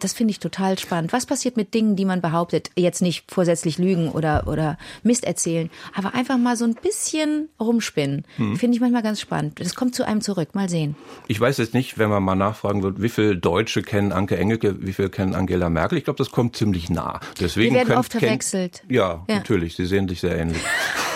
das 0.00 0.12
finde 0.12 0.32
ich 0.32 0.38
total 0.38 0.78
spannend. 0.78 1.12
Was 1.12 1.26
passiert 1.26 1.56
mit 1.56 1.74
Dingen, 1.74 1.96
die 1.96 2.04
man 2.04 2.20
behauptet? 2.20 2.70
Jetzt 2.76 3.02
nicht 3.02 3.24
vorsätzlich 3.30 3.78
lügen 3.78 4.10
oder, 4.10 4.46
oder 4.46 4.78
Mist 5.02 5.24
erzählen, 5.24 5.70
aber 5.94 6.14
einfach 6.14 6.38
mal 6.38 6.56
so 6.56 6.64
ein 6.64 6.74
bisschen 6.74 7.48
rumspinnen. 7.60 8.24
Hm. 8.36 8.56
Finde 8.56 8.74
ich 8.74 8.80
manchmal 8.80 9.02
ganz 9.02 9.20
spannend. 9.20 9.60
Das 9.60 9.74
kommt 9.74 9.94
zu 9.94 10.06
einem 10.06 10.20
zurück. 10.20 10.54
Mal 10.54 10.68
sehen. 10.68 10.96
Ich 11.26 11.40
weiß 11.40 11.58
jetzt 11.58 11.74
nicht, 11.74 11.98
wenn 11.98 12.08
man 12.08 12.22
mal 12.22 12.34
nachfragen 12.34 12.82
wird, 12.82 13.02
wie 13.02 13.08
viele 13.08 13.36
Deutsche 13.36 13.82
kennen 13.82 14.12
Anke 14.12 14.36
Engelke, 14.36 14.76
wie 14.80 14.92
viele 14.92 15.10
kennen 15.10 15.34
Angela 15.34 15.68
Merkel. 15.68 15.98
Ich 15.98 16.04
glaube, 16.04 16.18
das 16.18 16.30
kommt 16.30 16.56
ziemlich 16.56 16.88
nah. 16.90 17.20
Deswegen 17.40 17.74
Wir 17.74 17.80
werden 17.80 17.88
könnt, 17.88 17.98
oft 17.98 18.12
verwechselt. 18.12 18.82
Ja, 18.88 19.24
ja, 19.28 19.36
natürlich. 19.36 19.76
Sie 19.76 19.86
sehen 19.86 20.08
sich 20.08 20.20
sehr 20.20 20.36
ähnlich. 20.38 20.62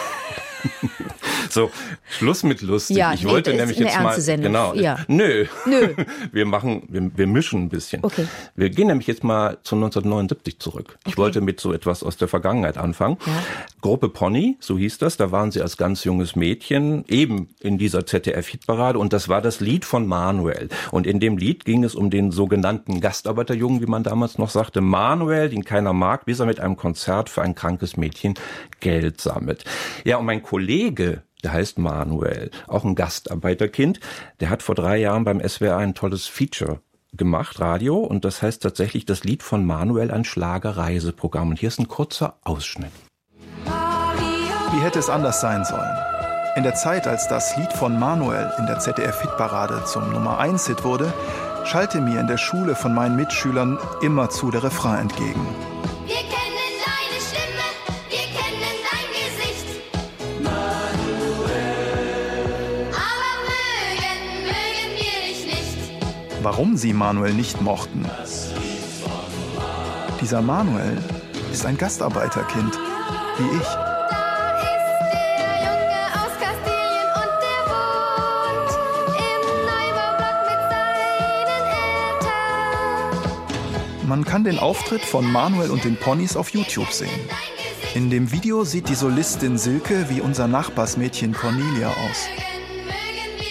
So, 1.53 1.71
Schluss 2.09 2.45
mit 2.45 2.63
lustig. 2.63 2.97
Ja, 2.97 3.13
ich 3.13 3.25
nee, 3.25 3.31
wollte 3.31 3.53
nämlich 3.53 3.79
jetzt 3.79 4.01
mal 4.01 4.19
Sendung. 4.19 4.53
genau. 4.53 4.75
Ja. 4.75 4.99
Nö. 5.07 5.45
Nö. 5.67 5.89
Wir 6.33 6.47
machen 6.47 6.85
wir, 6.89 7.11
wir 7.15 7.27
mischen 7.27 7.65
ein 7.65 7.69
bisschen. 7.69 8.03
Okay. 8.05 8.27
Wir 8.57 8.71
gehen 8.71 8.87
nämlich 8.87 9.07
jetzt 9.07 9.23
mal 9.23 9.59
zu 9.63 9.75
1979 9.75 10.59
zurück. 10.59 10.99
Ich 11.07 11.19
wollte 11.19 11.41
mit 11.43 11.61
so 11.61 11.73
etwas 11.73 12.03
aus 12.03 12.17
der 12.17 12.29
Vergangenheit 12.29 12.79
anfangen. 12.79 13.19
Ja. 13.27 13.33
Gruppe 13.83 14.09
Pony, 14.09 14.57
so 14.61 14.79
hieß 14.79 14.99
das, 14.99 15.17
da 15.17 15.31
waren 15.31 15.51
sie 15.51 15.61
als 15.61 15.77
ganz 15.77 16.05
junges 16.05 16.37
Mädchen 16.37 17.05
eben 17.09 17.49
in 17.61 17.77
dieser 17.77 18.07
ZDF 18.07 18.49
Hitparade 18.49 18.99
und 18.99 19.13
das 19.13 19.29
war 19.29 19.43
das 19.43 19.61
Lied 19.61 19.85
von 19.85 20.07
Manuel 20.07 20.69
und 20.91 21.07
in 21.07 21.21
dem 21.21 21.37
Lied 21.37 21.65
ging 21.65 21.85
es 21.85 21.95
um 21.95 22.09
den 22.11 22.31
sogenannten 22.31 23.01
Gastarbeiterjungen, 23.01 23.83
wie 23.83 23.87
man 23.87 24.05
damals 24.05 24.39
noch 24.39 24.51
sagte, 24.51 24.81
Manuel, 24.81 25.51
den 25.51 25.65
keiner 25.65 25.93
mag, 25.93 26.25
bis 26.25 26.41
er 26.41 26.47
mit 26.47 26.61
einem 26.61 26.77
Konzert 26.77 27.29
für 27.29 27.43
ein 27.43 27.55
krankes 27.55 27.97
Mädchen 27.97 28.35
Geld 28.81 29.21
sammelt. 29.21 29.65
Ja, 30.05 30.17
und 30.17 30.27
mein 30.27 30.43
Kollege 30.43 31.23
der 31.43 31.53
heißt 31.53 31.79
Manuel, 31.79 32.51
auch 32.69 32.85
ein 32.85 32.95
Gastarbeiterkind. 32.95 34.01
Der 34.41 34.51
hat 34.51 34.63
vor 34.63 34.75
drei 34.75 34.99
Jahren 34.99 35.25
beim 35.25 35.47
SWR 35.47 35.77
ein 35.77 35.95
tolles 35.95 36.27
Feature 36.27 36.81
gemacht, 37.13 37.61
Radio, 37.61 37.99
und 37.99 38.25
das 38.25 38.43
heißt 38.43 38.63
tatsächlich 38.63 39.05
das 39.05 39.25
Lied 39.25 39.43
von 39.43 39.67
Manuel 39.67 40.11
ein 40.11 40.25
Schlagerreiseprogramm. 40.25 41.51
Und 41.51 41.59
hier 41.59 41.69
ist 41.69 41.79
ein 41.79 41.89
kurzer 41.89 42.39
Ausschnitt. 42.43 42.93
Wie 43.65 44.81
hätte 44.81 44.99
es 44.99 45.11
anders 45.11 45.41
sein 45.41 45.65
sollen? 45.65 45.97
In 46.57 46.63
der 46.63 46.75
Zeit, 46.75 47.07
als 47.07 47.29
das 47.29 47.57
Lied 47.57 47.73
von 47.73 47.99
Manuel 47.99 48.53
in 48.59 48.67
der 48.67 48.79
ZDF-Hitparade 48.79 49.85
zum 49.85 50.13
Nummer 50.13 50.39
1 50.39 50.67
Hit 50.67 50.85
wurde, 50.85 51.13
schallte 51.65 52.01
mir 52.01 52.21
in 52.21 52.27
der 52.27 52.39
Schule 52.39 52.75
von 52.75 52.95
meinen 52.95 53.17
Mitschülern 53.17 53.79
immerzu 54.01 54.51
der 54.51 54.63
Refrain 54.63 55.01
entgegen. 55.01 55.47
Warum 66.43 66.77
sie 66.77 66.93
Manuel 66.93 67.35
nicht 67.35 67.61
mochten. 67.61 68.05
Dieser 70.21 70.43
Manuel 70.43 70.99
ist 71.53 71.67
ein 71.67 71.79
Gastarbeiterkind, 71.79 72.79
wie 73.39 73.57
ich. 73.57 73.69
Man 84.07 84.25
kann 84.25 84.45
den 84.45 84.59
Auftritt 84.59 85.03
von 85.03 85.31
Manuel 85.31 85.71
und 85.71 85.85
den 85.85 85.97
Ponys 85.97 86.37
auf 86.37 86.51
YouTube 86.51 86.91
sehen. 86.93 87.09
In 87.95 88.11
dem 88.11 88.31
Video 88.31 88.65
sieht 88.65 88.89
die 88.89 88.95
Solistin 88.95 89.57
Silke 89.59 90.07
wie 90.11 90.21
unser 90.21 90.49
Nachbarsmädchen 90.49 91.33
Cornelia 91.33 91.89
aus. 91.89 92.27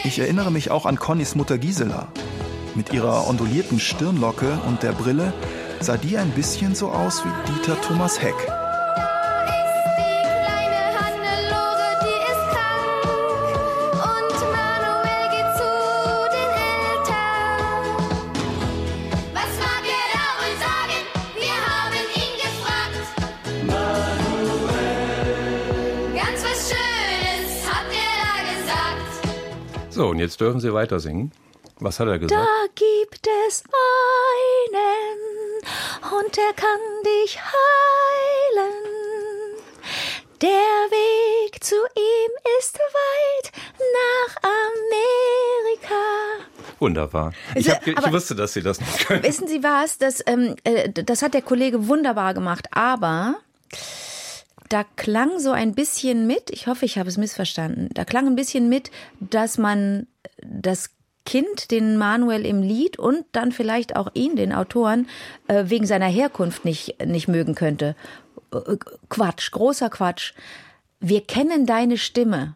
Ich 0.03 0.19
erinnere 0.19 0.51
mich 0.51 0.71
auch 0.71 0.86
an 0.86 0.98
Connys 0.98 1.36
Mutter 1.36 1.57
Gisela. 1.57 2.12
Mit 2.73 2.93
ihrer 2.93 3.27
ondulierten 3.27 3.79
Stirnlocke 3.79 4.59
und 4.65 4.81
der 4.81 4.93
Brille 4.93 5.33
sah 5.81 5.97
die 5.97 6.17
ein 6.17 6.31
bisschen 6.31 6.73
so 6.73 6.89
aus 6.89 7.23
wie 7.25 7.51
Dieter 7.51 7.79
Thomas 7.81 8.21
Heck. 8.21 8.35
So, 29.89 30.07
und 30.07 30.19
jetzt 30.19 30.39
dürfen 30.39 30.59
Sie 30.59 30.73
weiter 30.73 30.99
singen. 30.99 31.31
Was 31.81 32.00
hat 32.00 32.07
er 32.07 32.19
gesagt? 32.19 32.39
Da 32.39 32.47
gibt 32.75 33.27
es 33.47 33.63
einen 34.77 36.13
und 36.13 36.38
der 36.38 36.53
kann 36.55 36.79
dich 37.03 37.39
heilen. 37.39 38.73
Der 40.41 40.50
Weg 40.50 41.63
zu 41.63 41.75
ihm 41.75 42.31
ist 42.59 42.77
weit 42.77 43.51
nach 43.97 44.38
Amerika. 44.43 46.03
Wunderbar. 46.77 47.33
Ich, 47.55 47.67
hab, 47.71 47.85
ich 47.88 48.11
wusste, 48.11 48.35
dass 48.35 48.53
Sie 48.53 48.61
das 48.61 48.79
nicht 48.79 49.07
können. 49.07 49.23
Wissen 49.23 49.47
Sie 49.47 49.63
was? 49.63 49.97
Das, 49.97 50.21
ähm, 50.27 50.55
äh, 50.63 50.88
das 50.91 51.23
hat 51.23 51.33
der 51.33 51.41
Kollege 51.41 51.88
wunderbar 51.88 52.35
gemacht, 52.35 52.67
aber 52.71 53.38
da 54.69 54.83
klang 54.83 55.39
so 55.39 55.51
ein 55.51 55.73
bisschen 55.73 56.27
mit, 56.27 56.51
ich 56.51 56.67
hoffe, 56.67 56.85
ich 56.85 57.00
habe 57.00 57.09
es 57.09 57.17
missverstanden, 57.17 57.89
da 57.91 58.05
klang 58.05 58.27
ein 58.27 58.35
bisschen 58.35 58.69
mit, 58.69 58.91
dass 59.19 59.57
man 59.57 60.05
das 60.43 60.91
Kind, 61.25 61.71
den 61.71 61.97
Manuel 61.97 62.45
im 62.45 62.61
Lied 62.61 62.97
und 62.97 63.25
dann 63.31 63.51
vielleicht 63.51 63.95
auch 63.95 64.09
ihn, 64.13 64.35
den 64.35 64.53
Autoren, 64.53 65.07
äh, 65.47 65.65
wegen 65.67 65.85
seiner 65.85 66.07
Herkunft 66.07 66.65
nicht, 66.65 67.05
nicht 67.05 67.27
mögen 67.27 67.55
könnte. 67.55 67.95
Äh, 68.53 68.77
Quatsch, 69.09 69.51
großer 69.51 69.89
Quatsch. 69.89 70.33
Wir 70.99 71.21
kennen 71.21 71.65
deine 71.65 71.97
Stimme 71.97 72.55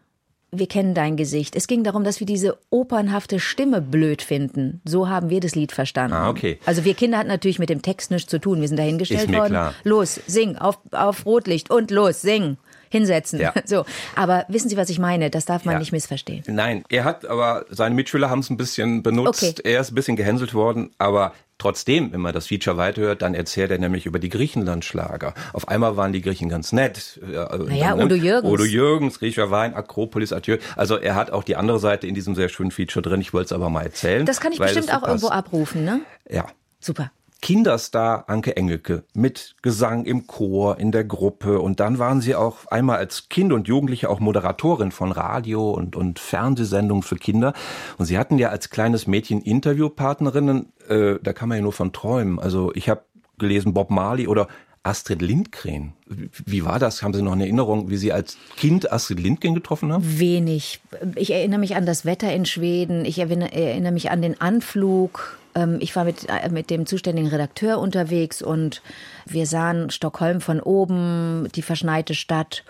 wir 0.58 0.68
kennen 0.68 0.94
dein 0.94 1.16
Gesicht. 1.16 1.56
Es 1.56 1.66
ging 1.66 1.84
darum, 1.84 2.04
dass 2.04 2.20
wir 2.20 2.26
diese 2.26 2.58
opernhafte 2.70 3.40
Stimme 3.40 3.80
blöd 3.80 4.22
finden. 4.22 4.80
So 4.84 5.08
haben 5.08 5.30
wir 5.30 5.40
das 5.40 5.54
Lied 5.54 5.72
verstanden. 5.72 6.14
Ah, 6.14 6.28
okay. 6.28 6.58
Also 6.66 6.84
wir 6.84 6.94
Kinder 6.94 7.18
hatten 7.18 7.28
natürlich 7.28 7.58
mit 7.58 7.68
dem 7.68 7.82
Text 7.82 8.10
nichts 8.10 8.30
zu 8.30 8.38
tun. 8.38 8.60
Wir 8.60 8.68
sind 8.68 8.78
dahingestellt 8.78 9.22
Ist 9.22 9.30
mir 9.30 9.38
worden. 9.38 9.50
Klar. 9.50 9.74
Los, 9.84 10.20
sing, 10.26 10.56
auf, 10.56 10.78
auf 10.92 11.26
Rotlicht 11.26 11.70
und 11.70 11.90
los, 11.90 12.20
sing. 12.22 12.58
Hinsetzen. 12.90 13.40
Ja. 13.40 13.52
So. 13.66 13.84
Aber 14.14 14.44
wissen 14.48 14.68
Sie, 14.68 14.76
was 14.76 14.88
ich 14.90 14.98
meine? 14.98 15.28
Das 15.30 15.44
darf 15.44 15.64
man 15.64 15.74
Ja. 15.74 15.78
nicht 15.80 15.92
missverstehen. 15.92 16.44
Nein, 16.46 16.84
er 16.88 17.04
hat 17.04 17.26
aber, 17.26 17.64
seine 17.70 17.94
Mitschüler 17.94 18.30
haben 18.30 18.38
es 18.40 18.50
ein 18.50 18.56
bisschen 18.56 19.02
benutzt. 19.02 19.42
Okay. 19.42 19.54
Er 19.64 19.80
ist 19.80 19.90
ein 19.90 19.94
bisschen 19.94 20.14
gehänselt 20.16 20.54
worden, 20.54 20.90
aber 20.98 21.32
trotzdem, 21.58 22.12
wenn 22.12 22.20
man 22.20 22.32
das 22.34 22.46
Feature 22.46 22.76
weiterhört, 22.76 23.22
dann 23.22 23.34
erzählt 23.34 23.70
er 23.70 23.78
nämlich 23.78 24.06
über 24.06 24.18
die 24.18 24.28
Griechenland-Schlager. 24.28 25.34
Auf 25.52 25.68
einmal 25.68 25.96
waren 25.96 26.12
die 26.12 26.20
Griechen 26.22 26.48
ganz 26.48 26.72
nett. 26.72 27.18
Ja, 27.32 27.44
also 27.46 27.64
Naja, 27.64 27.88
dann, 27.88 27.98
ne? 27.98 28.04
Udo 28.04 28.14
Jürgens. 28.14 28.52
Udo 28.52 28.64
Jürgens, 28.64 29.18
Griecher 29.18 29.50
Wein, 29.50 29.74
Akropolis, 29.74 30.32
Adieu. 30.32 30.58
Also 30.76 30.96
er 30.96 31.14
hat 31.14 31.30
auch 31.30 31.42
die 31.44 31.56
andere 31.56 31.78
Seite 31.78 32.06
in 32.06 32.14
diesem 32.14 32.34
sehr 32.34 32.48
schönen 32.48 32.70
Feature 32.70 33.02
drin. 33.02 33.20
Ich 33.20 33.32
wollte 33.32 33.46
es 33.46 33.52
aber 33.52 33.70
mal 33.70 33.82
erzählen. 33.82 34.26
Das 34.26 34.40
kann 34.40 34.52
ich 34.52 34.58
bestimmt 34.58 34.84
es 34.86 34.90
so 34.90 34.96
auch 34.98 35.02
irgendwo 35.06 35.28
passt. 35.28 35.38
abrufen, 35.38 35.84
ne? 35.84 36.00
Ja. 36.30 36.46
Super. 36.78 37.10
Kinderstar 37.42 38.28
Anke 38.28 38.56
Engelke 38.56 39.04
mit 39.14 39.56
Gesang 39.62 40.04
im 40.04 40.26
Chor, 40.26 40.78
in 40.78 40.90
der 40.90 41.04
Gruppe. 41.04 41.60
Und 41.60 41.80
dann 41.80 41.98
waren 41.98 42.20
sie 42.20 42.34
auch 42.34 42.66
einmal 42.66 42.98
als 42.98 43.28
Kind 43.28 43.52
und 43.52 43.68
Jugendliche 43.68 44.08
auch 44.10 44.20
Moderatorin 44.20 44.90
von 44.90 45.12
Radio 45.12 45.70
und, 45.70 45.96
und 45.96 46.18
Fernsehsendungen 46.18 47.02
für 47.02 47.16
Kinder. 47.16 47.52
Und 47.98 48.06
sie 48.06 48.18
hatten 48.18 48.38
ja 48.38 48.48
als 48.48 48.70
kleines 48.70 49.06
Mädchen 49.06 49.40
Interviewpartnerinnen, 49.42 50.72
äh, 50.88 51.16
da 51.22 51.32
kann 51.32 51.48
man 51.48 51.58
ja 51.58 51.62
nur 51.62 51.72
von 51.72 51.92
träumen. 51.92 52.38
Also 52.38 52.72
ich 52.74 52.88
habe 52.88 53.02
gelesen 53.38 53.74
Bob 53.74 53.90
Marley 53.90 54.26
oder 54.26 54.48
Astrid 54.82 55.20
Lindgren. 55.20 55.94
Wie- 56.06 56.64
war 56.64 56.78
das? 56.78 57.02
Haben 57.02 57.12
Sie 57.12 57.20
noch 57.22 57.32
eine 57.32 57.42
Erinnerung, 57.42 57.90
wie 57.90 57.96
Sie 57.96 58.12
als 58.12 58.36
Kind 58.56 58.92
Astrid 58.92 59.18
Lindgren 59.18 59.54
getroffen 59.54 59.92
haben? 59.92 60.18
Wenig. 60.18 60.80
Ich 61.16 61.32
erinnere 61.32 61.58
mich 61.58 61.74
an 61.74 61.86
das 61.86 62.04
Wetter 62.04 62.32
in 62.32 62.46
Schweden. 62.46 63.04
Ich 63.04 63.18
erinnere, 63.18 63.52
erinnere 63.52 63.92
mich 63.92 64.10
an 64.10 64.22
den 64.22 64.40
Anflug. 64.40 65.38
Ähm, 65.56 65.78
Ich 65.80 65.96
war 65.96 66.04
mit, 66.04 66.28
äh, 66.28 66.48
mit 66.50 66.70
dem 66.70 66.86
zuständigen 66.86 67.30
Redakteur 67.30 67.78
unterwegs 67.78 68.42
und 68.42 68.82
wir 69.24 69.46
sahen 69.46 69.90
Stockholm 69.90 70.40
von 70.40 70.60
oben, 70.60 71.48
die 71.54 71.62
verschneite 71.62 72.14
Stadt. 72.14 72.62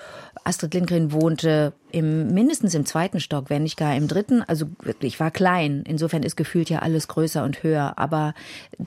Astrid 0.45 0.75
Lindgren 0.75 1.13
wohnte 1.13 1.73
im, 1.97 2.35
mindestens 2.35 2.75
im 2.75 2.85
zweiten 2.85 3.21
Stock, 3.21 3.49
wenn 3.49 3.63
nicht 3.63 3.79
gar 3.79 3.97
im 3.97 4.07
dritten. 4.07 4.43
Also 4.43 4.67
wirklich, 4.83 5.15
ich 5.15 5.21
war 5.21 5.31
klein. 5.31 5.83
Insofern 5.89 6.23
ist 6.23 6.37
gefühlt 6.37 6.69
ja 6.69 6.81
alles 6.81 7.09
größer 7.09 7.43
und 7.43 7.63
höher. 7.63 7.95
Aber 7.97 8.35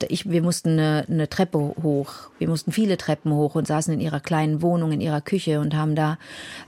ich, 0.09 0.29
wir 0.29 0.43
mussten 0.43 0.73
eine, 0.73 1.05
eine 1.09 1.27
Treppe 1.27 1.57
hoch. 1.57 2.13
Wir 2.37 2.47
mussten 2.47 2.71
viele 2.71 2.97
Treppen 2.97 3.33
hoch 3.33 3.55
und 3.55 3.65
saßen 3.65 3.91
in 3.91 3.99
ihrer 3.99 4.19
kleinen 4.19 4.61
Wohnung, 4.61 4.91
in 4.91 5.01
ihrer 5.01 5.21
Küche 5.21 5.59
und 5.59 5.75
haben 5.75 5.95
da, 5.95 6.19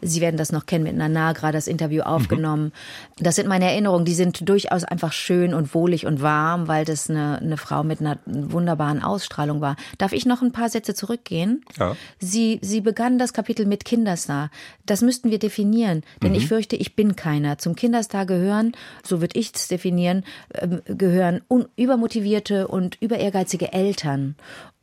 Sie 0.02 0.20
werden 0.20 0.38
das 0.38 0.52
noch 0.52 0.66
kennen, 0.66 0.84
mit 0.84 0.98
Nanagra 0.98 1.52
das 1.52 1.68
Interview 1.68 2.02
aufgenommen. 2.02 2.72
Das 3.20 3.36
sind 3.36 3.48
meine 3.48 3.66
Erinnerungen. 3.66 4.06
Die 4.06 4.16
sind 4.16 4.50
durchaus 4.50 4.84
einfach 4.84 5.14
schön 5.14 5.54
und 5.54 5.76
wohlig 5.76 6.08
und 6.08 6.24
warm, 6.24 6.68
weil 6.68 6.86
das 6.86 7.08
eine, 7.08 7.38
eine 7.38 7.58
Frau 7.58 7.84
mit 7.84 8.02
einer 8.02 8.18
wunderbaren 8.26 9.04
Ausstrahlung 9.04 9.62
war. 9.62 9.76
Darf 10.00 10.12
ich 10.12 10.26
noch 10.26 10.42
ein 10.42 10.52
paar 10.52 10.70
Sätze 10.70 10.96
zurückgehen? 10.96 11.64
Ja. 11.78 11.96
Sie, 12.18 12.58
sie 12.64 12.82
begann 12.82 13.20
das 13.20 13.32
Kapitel 13.34 13.68
mit 13.68 13.86
Kinderstar. 13.86 14.50
Das 14.88 15.04
müssten 15.04 15.30
wir 15.30 15.38
definieren, 15.38 16.02
denn 16.24 16.31
ich 16.36 16.48
fürchte, 16.48 16.76
ich 16.76 16.96
bin 16.96 17.16
keiner. 17.16 17.58
Zum 17.58 17.76
Kinderstar 17.76 18.26
gehören, 18.26 18.74
so 19.04 19.22
würde 19.22 19.40
ich 19.40 19.52
es 19.54 19.68
definieren, 19.68 20.24
ähm, 20.54 20.82
gehören 20.86 21.42
übermotivierte 21.76 22.68
und 22.68 22.98
überehrgeizige 23.02 23.74
Eltern. 23.74 24.36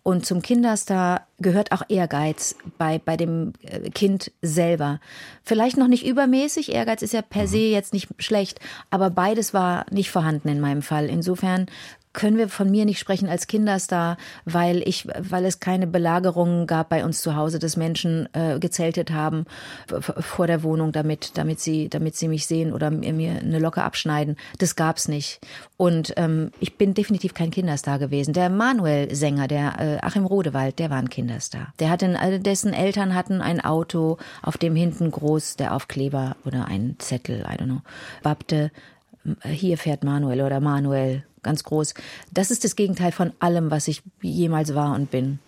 Und 0.08 0.24
zum 0.24 0.40
Kinderstar 0.40 1.26
gehört 1.38 1.70
auch 1.70 1.82
Ehrgeiz 1.90 2.56
bei, 2.78 2.98
bei 2.98 3.18
dem 3.18 3.52
äh, 3.62 3.90
Kind 3.90 4.32
selber. 4.40 5.00
Vielleicht 5.42 5.76
noch 5.76 5.86
nicht 5.86 6.06
übermäßig. 6.06 6.72
Ehrgeiz 6.72 7.02
ist 7.02 7.12
ja 7.12 7.20
per 7.20 7.46
se 7.46 7.58
jetzt 7.58 7.92
nicht 7.92 8.08
schlecht, 8.18 8.58
aber 8.88 9.10
beides 9.10 9.52
war 9.52 9.84
nicht 9.90 10.10
vorhanden 10.10 10.48
in 10.48 10.60
meinem 10.60 10.80
Fall. 10.80 11.10
Insofern 11.10 11.66
können 12.18 12.36
wir 12.36 12.48
von 12.48 12.68
mir 12.68 12.84
nicht 12.84 12.98
sprechen 12.98 13.28
als 13.28 13.46
Kinderstar, 13.46 14.16
weil 14.44 14.82
ich, 14.88 15.06
weil 15.20 15.44
es 15.44 15.60
keine 15.60 15.86
Belagerungen 15.86 16.66
gab 16.66 16.88
bei 16.88 17.04
uns 17.04 17.20
zu 17.20 17.36
Hause, 17.36 17.60
dass 17.60 17.76
Menschen 17.76 18.28
äh, 18.32 18.58
gezeltet 18.58 19.12
haben 19.12 19.44
vor 19.86 20.48
der 20.48 20.64
Wohnung, 20.64 20.90
damit, 20.90 21.38
damit 21.38 21.60
sie, 21.60 21.88
damit 21.88 22.16
sie 22.16 22.26
mich 22.26 22.46
sehen 22.46 22.72
oder 22.72 22.90
mir, 22.90 23.38
eine 23.38 23.60
Locke 23.60 23.84
abschneiden. 23.84 24.34
Das 24.58 24.74
gab's 24.74 25.06
nicht. 25.06 25.38
Und 25.76 26.12
ähm, 26.16 26.50
ich 26.58 26.76
bin 26.76 26.92
definitiv 26.92 27.34
kein 27.34 27.52
Kinderstar 27.52 28.00
gewesen. 28.00 28.34
Der 28.34 28.50
Manuel-Sänger, 28.50 29.46
der 29.46 29.78
äh, 29.78 29.98
Achim 30.04 30.26
Rodewald, 30.26 30.80
der 30.80 30.90
war 30.90 30.98
ein 30.98 31.10
Kinderstar. 31.10 31.72
Der 31.78 31.88
hatte, 31.88 32.06
ein- 32.18 32.42
dessen 32.42 32.72
Eltern 32.72 33.14
hatten 33.14 33.40
ein 33.40 33.60
Auto, 33.64 34.16
auf 34.42 34.58
dem 34.58 34.74
hinten 34.74 35.12
groß 35.12 35.54
der 35.54 35.72
Aufkleber 35.72 36.34
oder 36.44 36.64
ein 36.66 36.96
Zettel, 36.98 37.42
I 37.48 37.54
don't 37.60 37.66
know, 37.66 37.82
wappte 38.24 38.72
hier 39.44 39.78
fährt 39.78 40.04
Manuel 40.04 40.42
oder 40.42 40.60
Manuel, 40.60 41.24
ganz 41.42 41.64
groß. 41.64 41.94
Das 42.32 42.50
ist 42.50 42.64
das 42.64 42.76
Gegenteil 42.76 43.12
von 43.12 43.32
allem, 43.40 43.70
was 43.70 43.88
ich 43.88 44.02
jemals 44.20 44.74
war 44.74 44.94
und 44.94 45.10
bin. 45.10 45.38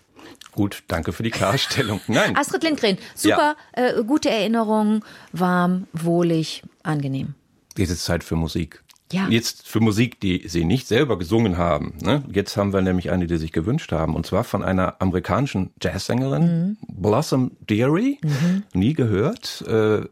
Gut, 0.53 0.83
danke 0.87 1.13
für 1.13 1.23
die 1.23 1.31
Klarstellung. 1.31 2.01
Nein. 2.07 2.35
Astrid 2.37 2.63
Lindgren, 2.63 2.97
super, 3.15 3.55
äh, 3.71 4.03
gute 4.03 4.29
Erinnerung, 4.29 5.03
warm, 5.31 5.87
wohlig, 5.93 6.63
angenehm. 6.83 7.35
Jetzt 7.77 7.89
ist 7.89 8.03
Zeit 8.03 8.23
für 8.23 8.35
Musik. 8.35 8.83
Ja. 9.11 9.27
Jetzt 9.27 9.67
für 9.67 9.79
Musik, 9.81 10.19
die 10.21 10.47
Sie 10.47 10.63
nicht 10.63 10.87
selber 10.87 11.17
gesungen 11.17 11.57
haben. 11.57 11.93
Ne? 12.01 12.23
Jetzt 12.31 12.55
haben 12.55 12.73
wir 12.73 12.81
nämlich 12.81 13.11
eine, 13.11 13.27
die 13.27 13.37
sich 13.37 13.51
gewünscht 13.51 13.91
haben. 13.91 14.15
Und 14.15 14.25
zwar 14.25 14.43
von 14.43 14.63
einer 14.63 15.01
amerikanischen 15.01 15.71
Jazzsängerin, 15.81 16.77
Blossom 16.87 17.51
Dearie. 17.69 18.19
Nie 18.73 18.93
gehört. 18.93 19.63
Äh, 19.67 20.05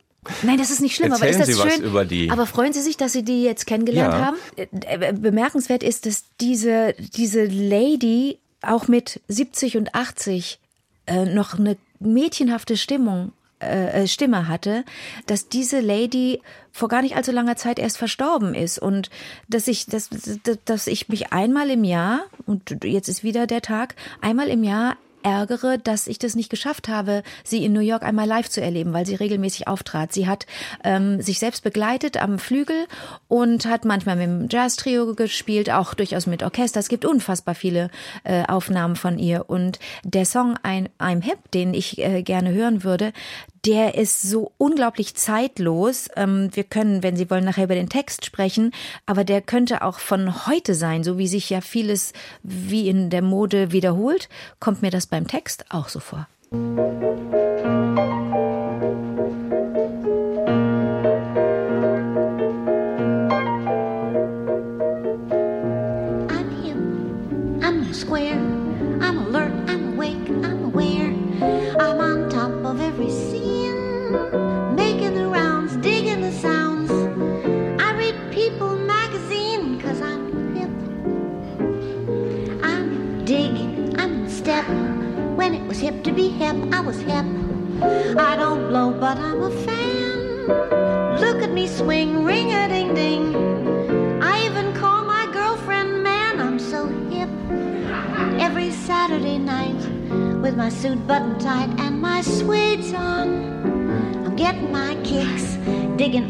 Nein, 0.43 0.57
das 0.57 0.69
ist 0.69 0.81
nicht 0.81 0.95
schlimm, 0.95 1.13
aber 1.13 1.25
Erzählen 1.25 1.41
ist 1.41 1.49
das 1.49 1.57
Sie 1.57 1.63
was 1.63 1.75
schön? 1.75 1.83
über 1.85 2.05
die. 2.05 2.29
Aber 2.29 2.45
freuen 2.45 2.73
Sie 2.73 2.81
sich, 2.81 2.97
dass 2.97 3.13
Sie 3.13 3.23
die 3.23 3.43
jetzt 3.43 3.65
kennengelernt 3.65 4.13
Ja. 4.13 4.25
haben? 4.25 4.37
Äh, 4.57 5.13
Bemerkenswert 5.13 5.81
ist, 5.83 6.05
dass 6.05 6.25
diese, 6.41 6.93
diese 7.15 7.45
Lady 7.45 8.37
auch 8.61 8.87
mit 8.87 9.21
70 9.29 9.77
und 9.77 9.95
80 9.95 10.59
äh, 11.07 11.25
noch 11.25 11.57
eine 11.57 11.77
mädchenhafte 11.99 12.75
Stimmung 12.77 13.31
äh, 13.59 14.07
Stimme 14.07 14.47
hatte, 14.47 14.83
dass 15.25 15.47
diese 15.49 15.79
Lady 15.79 16.41
vor 16.71 16.87
gar 16.89 17.01
nicht 17.01 17.15
allzu 17.15 17.31
langer 17.31 17.55
Zeit 17.57 17.79
erst 17.79 17.97
verstorben 17.97 18.55
ist 18.55 18.79
und 18.79 19.09
dass 19.49 19.67
ich, 19.67 19.85
dass, 19.85 20.09
dass 20.65 20.87
ich 20.87 21.09
mich 21.09 21.33
einmal 21.33 21.69
im 21.69 21.83
Jahr, 21.83 22.21
und 22.45 22.83
jetzt 22.85 23.09
ist 23.09 23.23
wieder 23.23 23.47
der 23.47 23.61
Tag, 23.61 23.95
einmal 24.21 24.47
im 24.47 24.63
Jahr 24.63 24.95
ärgere, 25.23 25.77
dass 25.77 26.07
ich 26.07 26.19
das 26.19 26.35
nicht 26.35 26.49
geschafft 26.49 26.87
habe, 26.87 27.23
sie 27.43 27.63
in 27.65 27.73
New 27.73 27.79
York 27.79 28.03
einmal 28.03 28.27
live 28.27 28.49
zu 28.49 28.61
erleben, 28.61 28.93
weil 28.93 29.05
sie 29.05 29.15
regelmäßig 29.15 29.67
auftrat. 29.67 30.13
Sie 30.13 30.27
hat 30.27 30.45
ähm, 30.83 31.21
sich 31.21 31.39
selbst 31.39 31.63
begleitet 31.63 32.21
am 32.21 32.39
Flügel 32.39 32.87
und 33.27 33.65
hat 33.65 33.85
manchmal 33.85 34.15
mit 34.15 34.25
dem 34.25 34.47
Jazz-Trio 34.49 35.15
gespielt, 35.15 35.69
auch 35.69 35.93
durchaus 35.93 36.27
mit 36.27 36.43
Orchester. 36.43 36.79
Es 36.79 36.89
gibt 36.89 37.05
unfassbar 37.05 37.55
viele 37.55 37.89
äh, 38.23 38.43
Aufnahmen 38.45 38.95
von 38.95 39.19
ihr. 39.19 39.49
Und 39.49 39.79
der 40.03 40.25
Song 40.25 40.55
I'm, 40.63 40.87
I'm 40.99 41.21
Hip, 41.23 41.51
den 41.53 41.73
ich 41.73 41.99
äh, 41.99 42.23
gerne 42.23 42.51
hören 42.51 42.83
würde, 42.83 43.13
der 43.65 43.95
ist 43.95 44.21
so 44.21 44.51
unglaublich 44.57 45.15
zeitlos. 45.15 46.09
Ähm, 46.15 46.49
wir 46.53 46.63
können, 46.63 47.03
wenn 47.03 47.15
Sie 47.15 47.29
wollen, 47.29 47.45
nachher 47.45 47.65
über 47.65 47.75
den 47.75 47.89
Text 47.89 48.25
sprechen, 48.25 48.71
aber 49.05 49.23
der 49.23 49.41
könnte 49.41 49.81
auch 49.81 49.99
von 49.99 50.47
heute 50.47 50.75
sein, 50.75 51.03
so 51.03 51.17
wie 51.17 51.27
sich 51.27 51.49
ja 51.49 51.61
vieles 51.61 52.13
wie 52.43 52.89
in 52.89 53.09
der 53.09 53.21
Mode 53.21 53.71
wiederholt, 53.71 54.29
kommt 54.59 54.81
mir 54.81 54.91
das 54.91 55.07
beim 55.07 55.27
Text 55.27 55.65
auch 55.69 55.89
so 55.89 55.99
vor. 55.99 56.27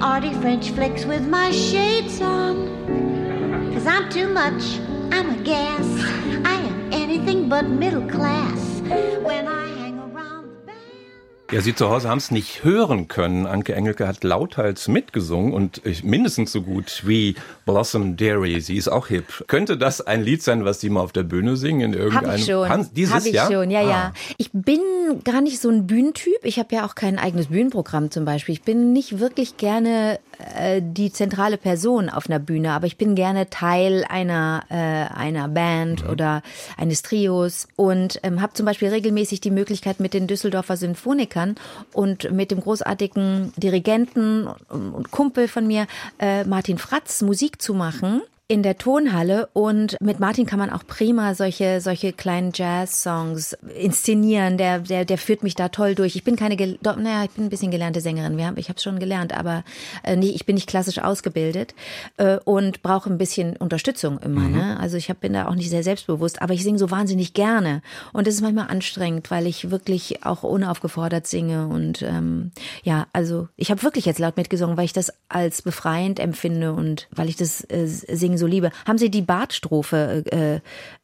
Arty 0.02 0.34
French 0.36 0.72
flicks 0.72 1.04
with 1.06 1.28
my 1.28 1.52
shades 1.52 2.22
on. 2.22 3.74
Cause 3.74 3.86
I'm 3.86 4.10
too 4.10 4.30
much, 4.30 4.80
I'm 5.12 5.30
a 5.30 5.44
gas. 5.44 5.86
I 6.46 6.54
am 6.54 6.94
anything 6.94 7.50
but 7.50 7.68
middle 7.68 8.08
class. 8.08 8.82
Ja, 11.52 11.62
Sie 11.62 11.74
zu 11.74 11.90
Hause 11.90 12.10
haben 12.10 12.20
es 12.20 12.30
nicht 12.30 12.64
hören 12.64 13.08
können. 13.08 13.48
Anke 13.48 13.74
Engelke 13.74 14.08
hat 14.08 14.24
lauthals 14.24 14.88
mitgesungen 14.88 15.52
und 15.52 15.82
mindestens 16.04 16.52
so 16.52 16.62
gut 16.62 17.02
wie 17.08 17.34
Blossom 17.66 18.18
Dairy. 18.18 18.62
Sie 18.62 18.78
ist 18.78 18.88
auch 18.88 19.08
hip. 19.08 19.46
Könnte 19.48 19.76
das 19.76 20.00
ein 20.00 20.22
Lied 20.22 20.44
sein, 20.44 20.64
was 20.64 20.80
Sie 20.80 20.92
mal 20.92 21.02
auf 21.02 21.12
der 21.12 21.24
Bühne 21.24 21.58
singen 21.58 21.82
in 21.82 22.00
irgendeinem? 22.00 22.32
Hab 22.34 22.38
ich 22.38 22.46
schon. 22.46 22.70
Hans, 22.70 22.94
dieses 22.94 23.16
Hab 23.16 23.26
ich 23.26 23.34
Jahr? 23.34 23.52
schon, 23.52 23.72
ja, 23.72 23.80
ah. 23.80 23.90
ja. 23.90 24.14
Ich 24.38 24.52
bin 24.54 24.80
gar 25.24 25.42
nicht 25.42 25.60
so 25.60 25.70
ein 25.70 25.88
Bühnentyp. 25.88 26.38
Ich 26.44 26.60
habe 26.60 26.76
ja 26.76 26.86
auch 26.86 26.94
kein 26.94 27.18
eigenes 27.18 27.48
Bühnenprogramm 27.48 28.12
zum 28.12 28.26
Beispiel. 28.26 28.54
Ich 28.54 28.62
bin 28.62 28.94
nicht 28.94 29.20
wirklich 29.20 29.58
gerne 29.58 30.20
äh, 30.56 30.82
die 30.82 31.12
zentrale 31.12 31.58
Person 31.58 32.10
auf 32.10 32.30
einer 32.30 32.40
Bühne, 32.40 32.72
aber 32.72 32.88
ich 32.88 32.98
bin 32.98 33.16
gerne 33.16 33.50
Teil 33.50 34.06
einer 34.08 34.64
äh, 34.70 34.76
einer 34.76 35.48
Band 35.50 36.04
mhm. 36.04 36.10
oder 36.10 36.42
eines 36.78 37.02
Trios 37.02 37.68
und 37.76 38.20
ähm, 38.24 38.42
habe 38.42 38.54
zum 38.54 38.66
Beispiel 38.66 38.88
regelmäßig 38.88 39.42
die 39.42 39.52
Möglichkeit 39.52 40.00
mit 40.00 40.14
den 40.14 40.28
Düsseldorfer 40.28 40.78
Symphonikern 40.78 41.56
und 41.94 42.32
mit 42.32 42.52
dem 42.52 42.62
großartigen 42.62 43.52
Dirigenten 43.58 44.48
und 44.48 45.12
Kumpel 45.12 45.48
von 45.48 45.68
mir 45.68 45.88
äh, 46.20 46.46
Martin 46.46 46.78
Fratz 46.78 47.22
Musik 47.22 47.62
zu 47.62 47.74
machen 47.74 48.22
in 48.52 48.64
der 48.64 48.80
Tonhalle 48.80 49.48
und 49.54 49.96
mit 50.02 50.20
Martin 50.20 50.48
kann 50.48 50.58
man 50.58 50.72
auch 50.72 50.84
prima 50.86 51.36
solche 51.36 51.82
solche 51.82 52.14
kleinen 52.14 52.52
Jazz-Songs 52.52 53.56
inszenieren. 53.76 54.58
Der 54.58 54.80
der 54.80 55.06
der 55.06 55.20
führt 55.20 55.44
mich 55.44 55.54
da 55.54 55.70
toll 55.70 55.94
durch. 55.94 56.16
Ich 56.16 56.24
bin 56.24 56.36
keine, 56.36 56.56
naja, 56.56 57.26
ich 57.26 57.30
bin 57.30 57.46
ein 57.46 57.50
bisschen 57.50 57.70
gelernte 57.70 58.02
Sängerin. 58.02 58.38
Wir 58.38 58.48
haben, 58.48 58.58
ich 58.58 58.70
habe 58.70 58.80
schon 58.80 58.98
gelernt, 58.98 59.38
aber 59.38 59.64
äh, 60.04 60.16
nicht, 60.16 60.34
ich 60.34 60.48
bin 60.48 60.56
nicht 60.56 60.68
klassisch 60.68 60.98
ausgebildet 60.98 61.76
äh, 62.18 62.40
und 62.44 62.82
brauche 62.82 63.08
ein 63.12 63.20
bisschen 63.20 63.56
Unterstützung 63.56 64.18
immer. 64.18 64.42
Mhm. 64.42 64.58
Ne? 64.58 64.80
Also 64.80 64.98
ich 64.98 65.12
hab, 65.12 65.20
bin 65.20 65.34
da 65.34 65.48
auch 65.48 65.56
nicht 65.56 65.70
sehr 65.70 65.84
selbstbewusst, 65.84 66.42
aber 66.42 66.56
ich 66.56 66.64
singe 66.64 66.80
so 66.80 66.90
wahnsinnig 66.90 67.36
gerne 67.36 67.84
und 68.14 68.26
das 68.26 68.34
ist 68.34 68.42
manchmal 68.42 68.70
anstrengend, 68.70 69.30
weil 69.30 69.46
ich 69.46 69.70
wirklich 69.70 70.26
auch 70.26 70.42
unaufgefordert 70.42 71.28
singe 71.28 71.68
und 71.68 72.02
ähm, 72.02 72.52
ja, 72.82 73.06
also 73.14 73.48
ich 73.58 73.70
habe 73.70 73.84
wirklich 73.84 74.06
jetzt 74.06 74.18
laut 74.18 74.38
mitgesungen, 74.38 74.76
weil 74.76 74.86
ich 74.86 74.94
das 74.94 75.14
als 75.28 75.62
befreiend 75.62 76.20
empfinde 76.20 76.74
und 76.74 77.08
weil 77.12 77.30
ich 77.30 77.36
das 77.36 77.64
äh, 77.70 77.86
Singen 77.86 78.39
so 78.40 78.48
liebe. 78.48 78.72
Haben 78.88 78.98
Sie 78.98 79.12
die 79.12 79.22
Bartstrophe 79.22 80.24
äh, 80.32 80.60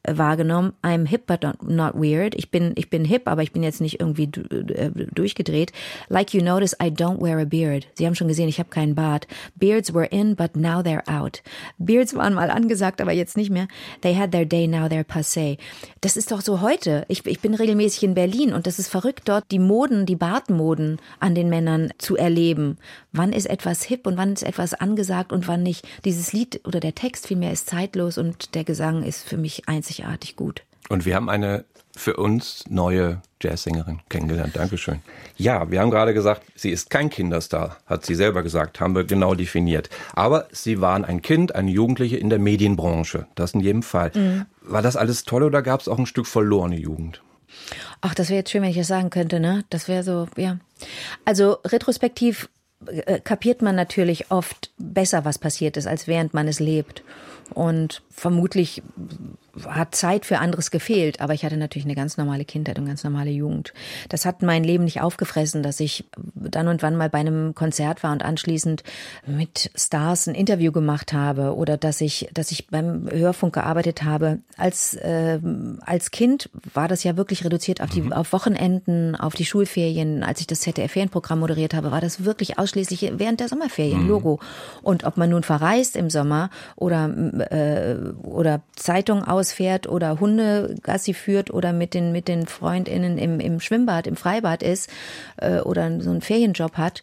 wahrgenommen? 0.06 0.72
I'm 0.82 1.06
hip 1.06 1.26
but 1.26 1.42
not 1.62 1.94
weird. 1.94 2.34
Ich 2.34 2.50
bin 2.50 2.72
ich 2.76 2.90
bin 2.90 3.04
hip, 3.04 3.22
aber 3.26 3.42
ich 3.42 3.52
bin 3.52 3.62
jetzt 3.62 3.80
nicht 3.80 4.00
irgendwie 4.00 4.24
äh, 4.24 4.90
durchgedreht. 5.12 5.72
Like 6.08 6.34
you 6.34 6.42
notice, 6.42 6.76
I 6.82 6.88
don't 6.88 7.20
wear 7.20 7.38
a 7.38 7.44
beard. 7.44 7.86
Sie 7.94 8.06
haben 8.06 8.14
schon 8.14 8.28
gesehen, 8.28 8.48
ich 8.48 8.58
habe 8.58 8.68
keinen 8.68 8.94
Bart. 8.94 9.26
Beards 9.56 9.92
were 9.92 10.06
in, 10.06 10.36
but 10.36 10.56
now 10.56 10.80
they're 10.80 11.06
out. 11.08 11.42
Beards 11.78 12.14
waren 12.14 12.34
mal 12.34 12.50
angesagt, 12.50 13.00
aber 13.00 13.12
jetzt 13.12 13.36
nicht 13.36 13.50
mehr. 13.50 13.68
They 14.02 14.14
had 14.14 14.32
their 14.32 14.44
day, 14.44 14.66
now 14.66 14.86
they're 14.86 15.04
passé. 15.04 15.58
Das 16.00 16.16
ist 16.16 16.30
doch 16.32 16.40
so 16.40 16.60
heute. 16.60 17.04
Ich, 17.08 17.26
ich 17.26 17.40
bin 17.40 17.54
regelmäßig 17.54 18.04
in 18.04 18.14
Berlin 18.14 18.52
und 18.52 18.66
das 18.66 18.78
ist 18.78 18.88
verrückt, 18.88 19.22
dort 19.28 19.44
die 19.50 19.58
Moden, 19.58 20.06
die 20.06 20.16
Bartmoden 20.16 20.98
an 21.20 21.34
den 21.34 21.48
Männern 21.48 21.90
zu 21.98 22.16
erleben. 22.16 22.78
Wann 23.12 23.32
ist 23.32 23.46
etwas 23.46 23.82
hip 23.82 24.06
und 24.06 24.16
wann 24.16 24.32
ist 24.32 24.42
etwas 24.42 24.74
angesagt 24.74 25.32
und 25.32 25.48
wann 25.48 25.62
nicht? 25.62 25.86
Dieses 26.04 26.32
Lied 26.32 26.60
oder 26.64 26.80
der 26.80 26.94
Text 26.94 27.26
vielmehr 27.26 27.52
ist 27.52 27.68
zeitlos 27.68 28.18
und 28.18 28.54
der 28.54 28.64
Gesang 28.64 29.02
ist 29.02 29.28
für 29.28 29.36
mich 29.36 29.68
einzigartig 30.04 30.36
gut. 30.36 30.62
Und 30.88 31.04
wir 31.04 31.14
haben 31.16 31.28
eine 31.28 31.64
für 31.96 32.16
uns 32.16 32.64
neue 32.68 33.22
Jazzsängerin 33.40 34.00
kennengelernt. 34.10 34.54
Dankeschön. 34.54 35.00
Ja, 35.38 35.70
wir 35.70 35.80
haben 35.80 35.90
gerade 35.90 36.12
gesagt, 36.12 36.42
sie 36.54 36.70
ist 36.70 36.90
kein 36.90 37.08
Kinderstar, 37.08 37.78
hat 37.86 38.04
sie 38.04 38.14
selber 38.14 38.42
gesagt, 38.42 38.80
haben 38.80 38.94
wir 38.94 39.04
genau 39.04 39.34
definiert. 39.34 39.88
Aber 40.14 40.46
sie 40.52 40.82
waren 40.82 41.06
ein 41.06 41.22
Kind, 41.22 41.54
eine 41.54 41.70
Jugendliche 41.70 42.18
in 42.18 42.28
der 42.28 42.38
Medienbranche. 42.38 43.26
Das 43.34 43.54
in 43.54 43.60
jedem 43.60 43.82
Fall. 43.82 44.12
Mhm. 44.14 44.44
War 44.60 44.82
das 44.82 44.96
alles 44.96 45.24
toll 45.24 45.42
oder 45.42 45.62
gab 45.62 45.80
es 45.80 45.88
auch 45.88 45.98
ein 45.98 46.06
Stück 46.06 46.26
verlorene 46.26 46.76
Jugend? 46.76 47.22
Ach, 48.02 48.14
das 48.14 48.28
wäre 48.28 48.40
jetzt 48.40 48.50
schön, 48.50 48.62
wenn 48.62 48.70
ich 48.70 48.76
das 48.76 48.88
sagen 48.88 49.08
könnte, 49.08 49.40
ne? 49.40 49.64
Das 49.70 49.88
wäre 49.88 50.02
so, 50.02 50.28
ja. 50.36 50.58
Also 51.24 51.56
retrospektiv 51.64 52.50
äh, 52.86 53.20
kapiert 53.20 53.62
man 53.62 53.74
natürlich 53.74 54.30
oft 54.30 54.70
besser, 54.76 55.24
was 55.24 55.38
passiert 55.38 55.78
ist, 55.78 55.86
als 55.86 56.06
während 56.06 56.34
man 56.34 56.46
es 56.46 56.60
lebt. 56.60 57.02
Und 57.54 58.02
vermutlich 58.10 58.82
hat 59.64 59.94
Zeit 59.94 60.26
für 60.26 60.38
anderes 60.38 60.70
gefehlt, 60.70 61.20
aber 61.20 61.32
ich 61.32 61.44
hatte 61.44 61.56
natürlich 61.56 61.86
eine 61.86 61.94
ganz 61.94 62.16
normale 62.16 62.44
Kindheit 62.44 62.78
und 62.78 62.86
ganz 62.86 63.04
normale 63.04 63.30
Jugend. 63.30 63.72
Das 64.08 64.24
hat 64.24 64.42
mein 64.42 64.64
Leben 64.64 64.84
nicht 64.84 65.00
aufgefressen, 65.00 65.62
dass 65.62 65.80
ich 65.80 66.04
dann 66.34 66.68
und 66.68 66.82
wann 66.82 66.96
mal 66.96 67.08
bei 67.08 67.18
einem 67.18 67.54
Konzert 67.54 68.02
war 68.02 68.12
und 68.12 68.24
anschließend 68.24 68.82
mit 69.26 69.70
Stars 69.74 70.26
ein 70.26 70.34
Interview 70.34 70.72
gemacht 70.72 71.12
habe 71.12 71.54
oder 71.54 71.76
dass 71.76 72.00
ich, 72.00 72.28
dass 72.34 72.50
ich 72.50 72.66
beim 72.68 73.08
Hörfunk 73.10 73.54
gearbeitet 73.54 74.02
habe. 74.02 74.40
Als 74.56 74.94
äh, 74.94 75.40
als 75.80 76.10
Kind 76.10 76.50
war 76.74 76.88
das 76.88 77.04
ja 77.04 77.16
wirklich 77.16 77.44
reduziert 77.44 77.80
auf 77.80 77.90
die 77.90 78.02
mhm. 78.02 78.12
auf 78.12 78.32
Wochenenden, 78.32 79.16
auf 79.16 79.34
die 79.34 79.46
Schulferien. 79.46 80.22
Als 80.22 80.40
ich 80.40 80.46
das 80.46 80.60
ZDF-Ferienprogramm 80.60 81.40
moderiert 81.40 81.74
habe, 81.74 81.90
war 81.90 82.00
das 82.00 82.24
wirklich 82.24 82.58
ausschließlich 82.58 83.12
während 83.16 83.40
der 83.40 83.48
Sommerferien 83.48 84.02
mhm. 84.02 84.08
Logo. 84.08 84.40
Und 84.82 85.04
ob 85.04 85.16
man 85.16 85.30
nun 85.30 85.42
verreist 85.42 85.96
im 85.96 86.10
Sommer 86.10 86.50
oder 86.76 87.08
äh, 87.40 87.96
oder 88.22 88.62
Zeitung 88.74 89.24
ausfährt 89.24 89.86
oder 89.88 90.20
Hunde 90.20 90.74
Gassi 90.82 91.14
führt 91.14 91.50
oder 91.50 91.72
mit 91.72 91.94
den, 91.94 92.12
mit 92.12 92.28
den 92.28 92.46
FreundInnen 92.46 93.18
im, 93.18 93.40
im 93.40 93.60
Schwimmbad, 93.60 94.06
im 94.06 94.16
Freibad 94.16 94.62
ist 94.62 94.90
äh, 95.36 95.60
oder 95.60 96.00
so 96.00 96.10
einen 96.10 96.20
Ferienjob 96.20 96.76
hat, 96.76 97.02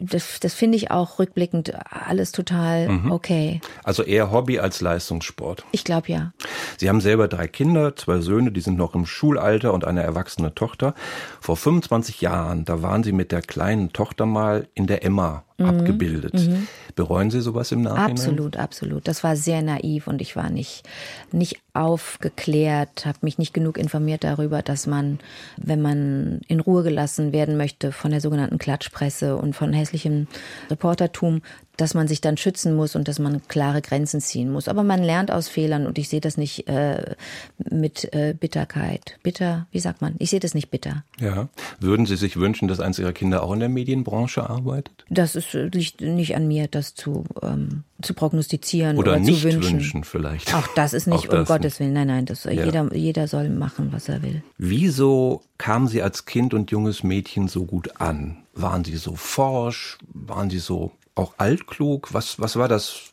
das, 0.00 0.40
das 0.40 0.54
finde 0.54 0.76
ich 0.76 0.90
auch 0.90 1.18
rückblickend 1.18 1.72
alles 1.90 2.32
total 2.32 2.88
mhm. 2.88 3.12
okay. 3.12 3.60
Also 3.82 4.02
eher 4.02 4.30
Hobby 4.30 4.58
als 4.58 4.80
Leistungssport. 4.80 5.64
Ich 5.72 5.84
glaube 5.84 6.08
ja. 6.08 6.32
Sie 6.78 6.88
haben 6.88 7.00
selber 7.00 7.28
drei 7.28 7.46
Kinder, 7.48 7.96
zwei 7.96 8.20
Söhne, 8.20 8.52
die 8.52 8.60
sind 8.60 8.76
noch 8.76 8.94
im 8.94 9.06
Schulalter 9.06 9.72
und 9.72 9.84
eine 9.84 10.02
erwachsene 10.02 10.54
Tochter. 10.54 10.94
Vor 11.40 11.56
25 11.56 12.20
Jahren, 12.20 12.64
da 12.64 12.82
waren 12.82 13.02
Sie 13.02 13.12
mit 13.12 13.32
der 13.32 13.42
kleinen 13.42 13.92
Tochter 13.92 14.26
mal 14.26 14.68
in 14.74 14.86
der 14.86 15.04
Emma 15.04 15.44
mhm. 15.58 15.66
abgebildet. 15.66 16.34
Mhm. 16.34 16.68
Bereuen 16.94 17.30
Sie 17.30 17.40
sowas 17.40 17.72
im 17.72 17.82
Nachhinein? 17.82 18.10
Absolut, 18.12 18.56
absolut. 18.56 19.08
Das 19.08 19.24
war 19.24 19.36
sehr 19.36 19.62
naiv 19.62 20.06
und 20.06 20.20
ich 20.20 20.36
war 20.36 20.50
nicht, 20.50 20.88
nicht 21.32 21.58
aufgeklärt, 21.72 23.04
habe 23.04 23.18
mich 23.22 23.38
nicht 23.38 23.52
genug 23.52 23.78
informiert 23.78 24.24
darüber, 24.24 24.62
dass 24.62 24.86
man, 24.86 25.18
wenn 25.56 25.82
man 25.82 26.40
in 26.46 26.60
Ruhe 26.60 26.82
gelassen 26.82 27.32
werden 27.32 27.56
möchte 27.56 27.90
von 27.90 28.10
der 28.12 28.20
sogenannten 28.20 28.58
Klatschpresse 28.58 29.36
und 29.36 29.54
von 29.56 29.72
hässlichem 29.72 30.28
Reportertum, 30.70 31.42
dass 31.76 31.94
man 31.94 32.08
sich 32.08 32.20
dann 32.20 32.36
schützen 32.36 32.74
muss 32.74 32.94
und 32.94 33.08
dass 33.08 33.18
man 33.18 33.46
klare 33.48 33.82
Grenzen 33.82 34.20
ziehen 34.20 34.50
muss. 34.50 34.68
Aber 34.68 34.82
man 34.82 35.02
lernt 35.02 35.30
aus 35.30 35.48
Fehlern 35.48 35.86
und 35.86 35.98
ich 35.98 36.08
sehe 36.08 36.20
das 36.20 36.36
nicht 36.36 36.68
äh, 36.68 37.14
mit 37.58 38.12
äh, 38.14 38.34
Bitterkeit. 38.38 39.18
Bitter, 39.22 39.66
wie 39.72 39.80
sagt 39.80 40.00
man? 40.00 40.14
Ich 40.18 40.30
sehe 40.30 40.40
das 40.40 40.54
nicht 40.54 40.70
bitter. 40.70 41.04
Ja. 41.18 41.48
Würden 41.80 42.06
Sie 42.06 42.16
sich 42.16 42.36
wünschen, 42.36 42.68
dass 42.68 42.80
eins 42.80 42.98
Ihrer 42.98 43.12
Kinder 43.12 43.42
auch 43.42 43.52
in 43.52 43.60
der 43.60 43.68
Medienbranche 43.68 44.48
arbeitet? 44.48 45.04
Das 45.08 45.34
ist, 45.34 45.52
liegt 45.52 46.00
nicht 46.00 46.36
an 46.36 46.46
mir, 46.46 46.68
das 46.68 46.94
zu, 46.94 47.24
ähm, 47.42 47.82
zu 48.02 48.14
prognostizieren 48.14 48.96
oder, 48.96 49.12
oder 49.12 49.20
nicht 49.20 49.42
zu 49.42 49.52
wünschen. 49.52 49.74
wünschen 49.74 50.04
vielleicht. 50.04 50.54
Auch 50.54 50.68
das 50.74 50.92
ist 50.92 51.06
nicht, 51.06 51.28
um 51.28 51.44
Gottes 51.44 51.80
Willen. 51.80 51.92
Nein, 51.92 52.06
nein, 52.06 52.26
das, 52.26 52.44
ja. 52.44 52.52
jeder, 52.52 52.94
jeder 52.94 53.26
soll 53.26 53.48
machen, 53.48 53.88
was 53.92 54.08
er 54.08 54.22
will. 54.22 54.42
Wieso 54.58 55.42
kamen 55.58 55.88
Sie 55.88 56.02
als 56.02 56.24
Kind 56.24 56.54
und 56.54 56.70
junges 56.70 57.02
Mädchen 57.02 57.48
so 57.48 57.64
gut 57.64 58.00
an? 58.00 58.38
Waren 58.54 58.84
Sie 58.84 58.96
so 58.96 59.16
forsch? 59.16 59.98
Waren 60.12 60.50
Sie 60.50 60.60
so 60.60 60.92
auch 61.14 61.34
altklug? 61.38 62.12
Was, 62.12 62.40
was 62.40 62.56
war 62.56 62.68
das? 62.68 63.12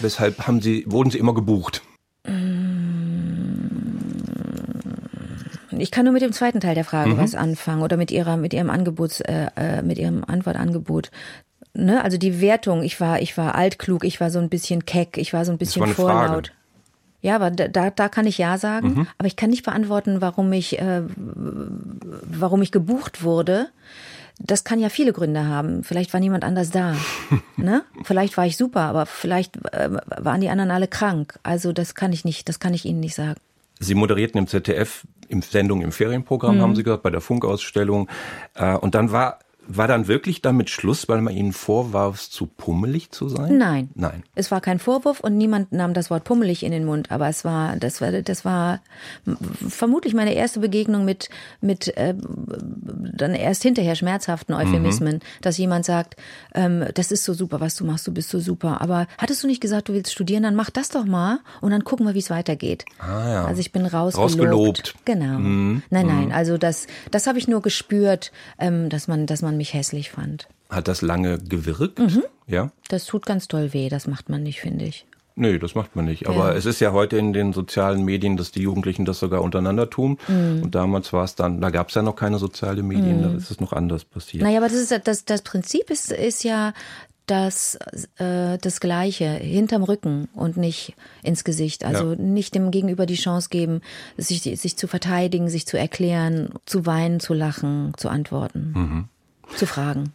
Weshalb 0.00 0.46
haben 0.46 0.60
Sie, 0.60 0.84
wurden 0.86 1.10
Sie 1.10 1.18
immer 1.18 1.34
gebucht? 1.34 1.82
Ich 5.78 5.90
kann 5.90 6.04
nur 6.04 6.12
mit 6.12 6.22
dem 6.22 6.32
zweiten 6.32 6.60
Teil 6.60 6.74
der 6.74 6.84
Frage 6.84 7.10
mhm. 7.10 7.18
was 7.18 7.34
anfangen 7.34 7.82
oder 7.82 7.96
mit 7.96 8.10
ihrer, 8.10 8.36
mit 8.36 8.54
ihrem 8.54 8.70
Angebot, 8.70 9.20
äh, 9.22 9.48
äh, 9.56 9.82
mit 9.82 9.98
ihrem 9.98 10.24
Antwortangebot. 10.24 11.10
Ne? 11.74 12.02
Also 12.04 12.18
die 12.18 12.40
Wertung, 12.40 12.82
ich 12.82 13.00
war, 13.00 13.20
ich 13.20 13.36
war 13.36 13.54
altklug, 13.54 14.04
ich 14.04 14.20
war 14.20 14.30
so 14.30 14.38
ein 14.38 14.48
bisschen 14.48 14.84
keck, 14.84 15.16
ich 15.16 15.32
war 15.32 15.44
so 15.44 15.52
ein 15.52 15.58
bisschen 15.58 15.86
vorlaut. 15.88 16.28
Frage. 16.28 16.50
Ja, 17.22 17.36
aber 17.36 17.50
da, 17.52 17.90
da 17.90 18.08
kann 18.08 18.26
ich 18.26 18.38
ja 18.38 18.58
sagen, 18.58 18.94
mhm. 18.94 19.06
aber 19.16 19.28
ich 19.28 19.36
kann 19.36 19.50
nicht 19.50 19.64
beantworten, 19.64 20.20
warum 20.20 20.52
ich, 20.52 20.80
äh, 20.80 21.02
warum 21.14 22.62
ich 22.62 22.72
gebucht 22.72 23.22
wurde 23.22 23.68
das 24.38 24.64
kann 24.64 24.80
ja 24.80 24.88
viele 24.88 25.12
Gründe 25.12 25.46
haben. 25.46 25.84
Vielleicht 25.84 26.12
war 26.12 26.20
niemand 26.20 26.44
anders 26.44 26.70
da. 26.70 26.96
ne? 27.56 27.84
Vielleicht 28.04 28.36
war 28.36 28.46
ich 28.46 28.56
super, 28.56 28.82
aber 28.82 29.06
vielleicht 29.06 29.56
äh, 29.72 29.90
waren 30.18 30.40
die 30.40 30.48
anderen 30.48 30.70
alle 30.70 30.88
krank. 30.88 31.38
Also 31.42 31.72
das 31.72 31.94
kann 31.94 32.12
ich 32.12 32.24
nicht, 32.24 32.48
das 32.48 32.60
kann 32.60 32.74
ich 32.74 32.84
Ihnen 32.84 33.00
nicht 33.00 33.14
sagen. 33.14 33.40
Sie 33.78 33.94
moderierten 33.94 34.38
im 34.38 34.46
ZDF 34.46 35.04
im 35.28 35.42
Sendung 35.42 35.80
im 35.82 35.92
Ferienprogramm, 35.92 36.56
mhm. 36.56 36.60
haben 36.60 36.76
Sie 36.76 36.82
gesagt, 36.82 37.02
bei 37.02 37.10
der 37.10 37.20
Funkausstellung. 37.20 38.08
Äh, 38.54 38.76
und 38.76 38.94
dann 38.94 39.12
war 39.12 39.38
war 39.66 39.88
dann 39.88 40.08
wirklich 40.08 40.42
damit 40.42 40.70
Schluss, 40.70 41.08
weil 41.08 41.20
man 41.20 41.34
Ihnen 41.34 41.52
vorwarf, 41.52 42.28
zu 42.28 42.46
pummelig 42.46 43.10
zu 43.10 43.28
sein? 43.28 43.58
Nein. 43.58 43.90
Nein. 43.94 44.24
Es 44.34 44.50
war 44.50 44.60
kein 44.60 44.78
Vorwurf 44.78 45.20
und 45.20 45.36
niemand 45.36 45.72
nahm 45.72 45.94
das 45.94 46.10
Wort 46.10 46.24
pummelig 46.24 46.62
in 46.62 46.72
den 46.72 46.84
Mund, 46.84 47.10
aber 47.10 47.28
es 47.28 47.44
war, 47.44 47.76
das 47.76 48.00
war, 48.00 48.10
das 48.12 48.44
war 48.44 48.80
vermutlich 49.68 50.14
meine 50.14 50.34
erste 50.34 50.60
Begegnung 50.60 51.04
mit, 51.04 51.30
mit 51.60 51.96
äh, 51.96 52.14
dann 52.16 53.34
erst 53.34 53.62
hinterher 53.62 53.94
schmerzhaften 53.94 54.54
Euphemismen, 54.54 55.16
mhm. 55.16 55.20
dass 55.42 55.58
jemand 55.58 55.84
sagt, 55.84 56.16
ähm, 56.54 56.84
das 56.94 57.12
ist 57.12 57.24
so 57.24 57.34
super, 57.34 57.60
was 57.60 57.76
du 57.76 57.84
machst, 57.84 58.06
du 58.06 58.12
bist 58.12 58.30
so 58.30 58.40
super. 58.40 58.80
Aber 58.80 59.06
hattest 59.18 59.42
du 59.42 59.46
nicht 59.46 59.60
gesagt, 59.60 59.88
du 59.88 59.94
willst 59.94 60.12
studieren, 60.12 60.42
dann 60.42 60.56
mach 60.56 60.70
das 60.70 60.88
doch 60.88 61.04
mal 61.04 61.38
und 61.60 61.70
dann 61.70 61.84
gucken 61.84 62.06
wir, 62.06 62.14
wie 62.14 62.20
es 62.20 62.30
weitergeht. 62.30 62.84
Ah, 62.98 63.28
ja. 63.28 63.44
Also 63.44 63.60
ich 63.60 63.72
bin 63.72 63.86
rausgelobt. 63.86 64.32
Rausgelobt. 64.32 64.94
Genau. 65.04 65.38
Mhm. 65.38 65.82
Nein, 65.90 66.06
nein, 66.06 66.24
mhm. 66.26 66.32
also 66.32 66.58
das, 66.58 66.86
das 67.10 67.26
habe 67.26 67.38
ich 67.38 67.48
nur 67.48 67.62
gespürt, 67.62 68.32
ähm, 68.58 68.88
dass 68.88 69.08
man, 69.08 69.26
dass 69.26 69.42
man 69.42 69.51
man 69.52 69.58
mich 69.58 69.74
hässlich 69.74 70.10
fand. 70.10 70.48
Hat 70.70 70.88
das 70.88 71.02
lange 71.02 71.38
gewirkt? 71.38 71.98
Mhm. 71.98 72.22
Ja. 72.46 72.72
Das 72.88 73.04
tut 73.04 73.26
ganz 73.26 73.48
doll 73.48 73.72
weh, 73.72 73.88
das 73.88 74.06
macht 74.06 74.28
man 74.28 74.42
nicht, 74.42 74.60
finde 74.60 74.86
ich. 74.86 75.06
Nee, 75.34 75.58
das 75.58 75.74
macht 75.74 75.96
man 75.96 76.04
nicht. 76.04 76.28
Aber 76.28 76.50
ja. 76.50 76.56
es 76.56 76.66
ist 76.66 76.80
ja 76.80 76.92
heute 76.92 77.16
in 77.16 77.32
den 77.32 77.54
sozialen 77.54 78.04
Medien, 78.04 78.36
dass 78.36 78.52
die 78.52 78.60
Jugendlichen 78.60 79.06
das 79.06 79.18
sogar 79.18 79.40
untereinander 79.40 79.88
tun. 79.88 80.18
Mhm. 80.28 80.62
Und 80.64 80.74
damals 80.74 81.12
war 81.12 81.24
es 81.24 81.34
dann, 81.34 81.60
da 81.60 81.70
gab 81.70 81.88
es 81.88 81.94
ja 81.94 82.02
noch 82.02 82.16
keine 82.16 82.38
sozialen 82.38 82.86
Medien, 82.86 83.18
mhm. 83.18 83.22
da 83.22 83.34
ist 83.34 83.50
es 83.50 83.60
noch 83.60 83.72
anders 83.72 84.04
passiert. 84.04 84.42
Naja, 84.42 84.58
aber 84.58 84.68
das, 84.68 84.78
ist, 84.78 85.00
das, 85.04 85.24
das 85.24 85.42
Prinzip 85.42 85.88
ist, 85.88 86.12
ist 86.12 86.44
ja 86.44 86.74
das, 87.26 87.78
äh, 88.18 88.58
das 88.58 88.80
Gleiche, 88.80 89.30
hinterm 89.30 89.84
Rücken 89.84 90.28
und 90.34 90.58
nicht 90.58 90.94
ins 91.22 91.44
Gesicht. 91.44 91.84
Also 91.84 92.10
ja. 92.10 92.16
nicht 92.16 92.54
dem 92.54 92.70
Gegenüber 92.70 93.06
die 93.06 93.14
Chance 93.14 93.48
geben, 93.48 93.80
sich, 94.18 94.42
sich 94.42 94.76
zu 94.76 94.86
verteidigen, 94.86 95.48
sich 95.48 95.66
zu 95.66 95.78
erklären, 95.78 96.50
zu 96.66 96.84
weinen, 96.84 97.20
zu 97.20 97.32
lachen, 97.32 97.94
zu 97.96 98.10
antworten. 98.10 98.72
Mhm 98.76 99.08
zu 99.56 99.66
fragen. 99.66 100.12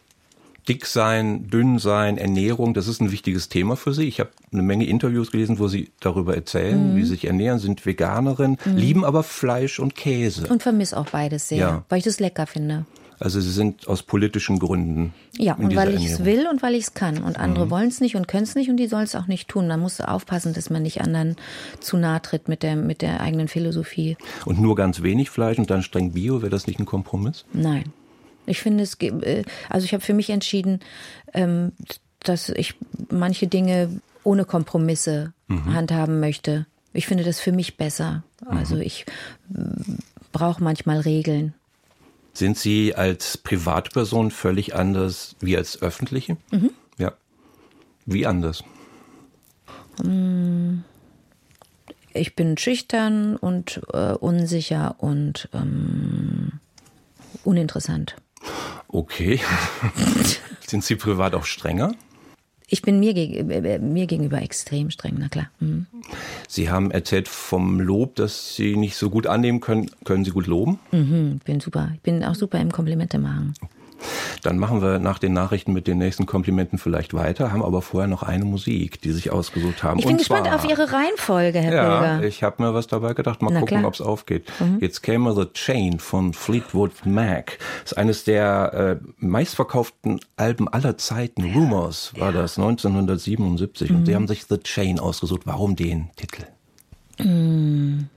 Dick 0.67 0.86
sein, 0.86 1.50
dünn 1.50 1.80
sein, 1.80 2.17
Ernährung, 2.17 2.73
das 2.73 2.88
ist 2.89 3.00
ein 3.00 3.12
wichtiges 3.12 3.47
Thema 3.47 3.78
für 3.78 3.93
Sie. 3.93 4.08
Ich 4.08 4.19
habe 4.19 4.32
eine 4.52 4.62
Menge 4.62 4.86
Interviews 4.86 5.32
gelesen, 5.32 5.60
wo 5.60 5.69
Sie 5.69 5.91
darüber 6.02 6.36
erzählen, 6.36 6.91
mhm. 6.91 6.97
wie 6.97 7.04
Sie 7.04 7.12
sich 7.12 7.26
ernähren, 7.26 7.60
sind 7.60 7.86
Veganerin, 7.86 8.58
mhm. 8.65 8.76
lieben 8.76 9.06
aber 9.06 9.23
Fleisch 9.23 9.80
und 9.80 9.95
Käse. 9.95 10.47
Und 10.47 10.63
vermisse 10.63 10.97
auch 10.97 11.08
beides 11.10 11.47
sehr, 11.47 11.58
ja. 11.58 11.84
weil 11.88 12.00
ich 12.00 12.04
das 12.04 12.19
lecker 12.19 12.47
finde. 12.47 12.86
Also 13.19 13.39
Sie 13.39 13.52
sind 13.52 13.88
aus 13.88 14.04
politischen 14.04 14.60
Gründen. 14.60 15.13
Ja, 15.38 15.56
und 15.56 15.76
weil 15.76 15.95
ich 15.95 16.06
es 16.06 16.23
will 16.23 16.47
und 16.52 16.62
weil 16.62 16.76
ich 16.76 16.84
es 16.84 16.93
kann. 16.93 17.23
Und 17.23 17.39
andere 17.39 17.65
mhm. 17.65 17.71
wollen 17.71 17.88
es 17.88 18.02
nicht 18.02 18.15
und 18.15 18.28
können 18.28 18.43
es 18.43 18.54
nicht 18.54 18.69
und 18.69 18.78
die 18.78 18.88
sollen 18.88 19.06
es 19.06 19.15
auch 19.15 19.28
nicht 19.28 19.47
tun. 19.47 19.67
Man 19.67 19.80
muss 19.80 20.02
aufpassen, 20.02 20.54
dass 20.54 20.69
man 20.69 20.84
nicht 20.84 21.02
anderen 21.02 21.36
zu 21.80 21.97
nahe 21.97 22.21
tritt 22.21 22.47
mit 22.47 22.62
der, 22.62 22.76
mit 22.76 23.02
der 23.02 23.21
eigenen 23.21 23.47
Philosophie. 23.47 24.17
Und 24.45 24.60
nur 24.60 24.76
ganz 24.76 25.02
wenig 25.02 25.30
Fleisch 25.30 25.58
und 25.58 25.71
dann 25.71 25.82
streng 25.82 26.12
Bio, 26.12 26.41
wäre 26.41 26.52
das 26.52 26.67
nicht 26.67 26.80
ein 26.80 26.86
Kompromiss? 26.86 27.45
Nein. 27.54 27.86
Ich 28.47 28.62
finde 28.62 28.83
es, 28.83 28.95
äh, 29.01 29.43
also 29.69 29.86
ich 29.86 29.93
habe 29.93 30.03
für 30.03 30.13
mich 30.13 30.29
entschieden, 30.29 30.79
ähm, 31.33 31.73
dass 32.19 32.49
ich 32.49 32.75
manche 33.10 33.47
Dinge 33.47 34.01
ohne 34.23 34.45
Kompromisse 34.45 35.33
mhm. 35.47 35.73
handhaben 35.73 36.19
möchte. 36.19 36.65
Ich 36.93 37.07
finde 37.07 37.23
das 37.23 37.39
für 37.39 37.51
mich 37.51 37.77
besser. 37.77 38.23
Also 38.45 38.75
mhm. 38.75 38.81
ich 38.81 39.05
brauche 40.31 40.63
manchmal 40.63 40.99
Regeln. 40.99 41.53
Sind 42.33 42.57
Sie 42.57 42.93
als 42.93 43.38
Privatperson 43.38 44.31
völlig 44.31 44.75
anders 44.75 45.36
wie 45.39 45.57
als 45.57 45.81
öffentliche? 45.81 46.38
Mhm. 46.51 46.71
Ja. 46.97 47.13
Wie 48.05 48.25
anders? 48.25 48.63
Mm. 50.03 50.79
Ich 52.13 52.36
bin 52.36 52.57
schüchtern 52.57 53.36
und 53.36 53.81
äh, 53.93 54.13
unsicher 54.13 54.95
und 54.99 55.49
ähm, 55.53 56.60
uninteressant. 57.43 58.15
Okay. 58.88 59.39
Sind 60.67 60.84
Sie 60.84 60.95
privat 60.95 61.36
auch 61.36 61.45
strenger? 61.45 61.93
Ich 62.69 62.82
bin 62.82 63.00
mir, 63.00 63.13
geg 63.13 63.50
äh, 63.50 63.80
mir 63.80 64.08
gegenüber 64.08 64.41
extrem 64.41 64.89
streng, 64.89 65.15
na 65.17 65.30
klar. 65.30 65.50
Mhm. 65.60 65.88
Sie 66.50 66.69
haben 66.69 66.91
erzählt 66.91 67.30
vom 67.30 67.80
Lob, 67.80 68.15
das 68.15 68.56
Sie 68.56 68.76
nicht 68.76 68.97
so 68.97 69.10
gut 69.10 69.26
annehmen 69.26 69.62
können. 69.62 69.89
Können 70.04 70.26
Sie 70.26 70.32
gut 70.32 70.47
loben? 70.47 70.78
Mhm, 70.91 71.39
bin 71.45 71.62
super. 71.62 71.91
Ich 71.95 72.02
bin 72.02 72.26
auch 72.26 72.36
super 72.36 72.60
im 72.60 72.71
Komplimente 72.71 73.19
machen. 73.19 73.54
Dann 74.43 74.57
machen 74.57 74.81
wir 74.81 74.99
nach 74.99 75.19
den 75.19 75.33
Nachrichten 75.33 75.73
mit 75.73 75.88
den 75.88 75.97
nächsten 75.97 76.25
Komplimenten 76.25 76.77
vielleicht 76.77 77.13
weiter, 77.13 77.51
haben 77.51 77.63
aber 77.63 77.81
vorher 77.81 78.07
noch 78.07 78.23
eine 78.23 78.45
Musik, 78.45 79.01
die 79.01 79.12
sich 79.12 79.31
ausgesucht 79.31 79.83
haben. 79.83 79.99
Ich 79.99 80.05
bin 80.05 80.13
Und 80.13 80.19
gespannt 80.19 80.47
zwar, 80.47 80.55
auf 80.55 80.69
Ihre 80.69 80.91
Reihenfolge, 80.91 81.60
Herr 81.60 81.73
ja, 81.73 81.99
Pilger. 81.99 82.27
ich 82.27 82.43
habe 82.43 82.63
mir 82.63 82.73
was 82.73 82.88
dabei 82.88 83.13
gedacht. 83.13 83.41
Mal 83.41 83.51
Na 83.53 83.60
gucken, 83.60 83.86
ob 83.86 83.93
es 83.93 84.01
aufgeht. 84.01 84.45
Mhm. 84.60 84.77
Jetzt 84.79 85.01
käme 85.01 85.33
The 85.33 85.45
Chain 85.53 85.99
von 85.99 86.33
Fleetwood 86.33 87.05
Mac. 87.05 87.57
Das 87.83 87.93
ist 87.93 87.97
eines 87.97 88.23
der 88.23 88.99
äh, 89.01 89.05
meistverkauften 89.17 90.19
Alben 90.36 90.67
aller 90.67 90.97
Zeiten. 90.97 91.43
Rumors 91.53 92.13
war 92.17 92.31
das 92.31 92.57
1977. 92.57 93.89
Mhm. 93.89 93.95
Und 93.97 94.05
Sie 94.05 94.15
haben 94.15 94.27
sich 94.27 94.45
The 94.45 94.57
Chain 94.57 94.99
ausgesucht. 94.99 95.41
Warum 95.45 95.75
den 95.75 96.10
Titel? 96.15 96.43
Mhm 97.19 98.10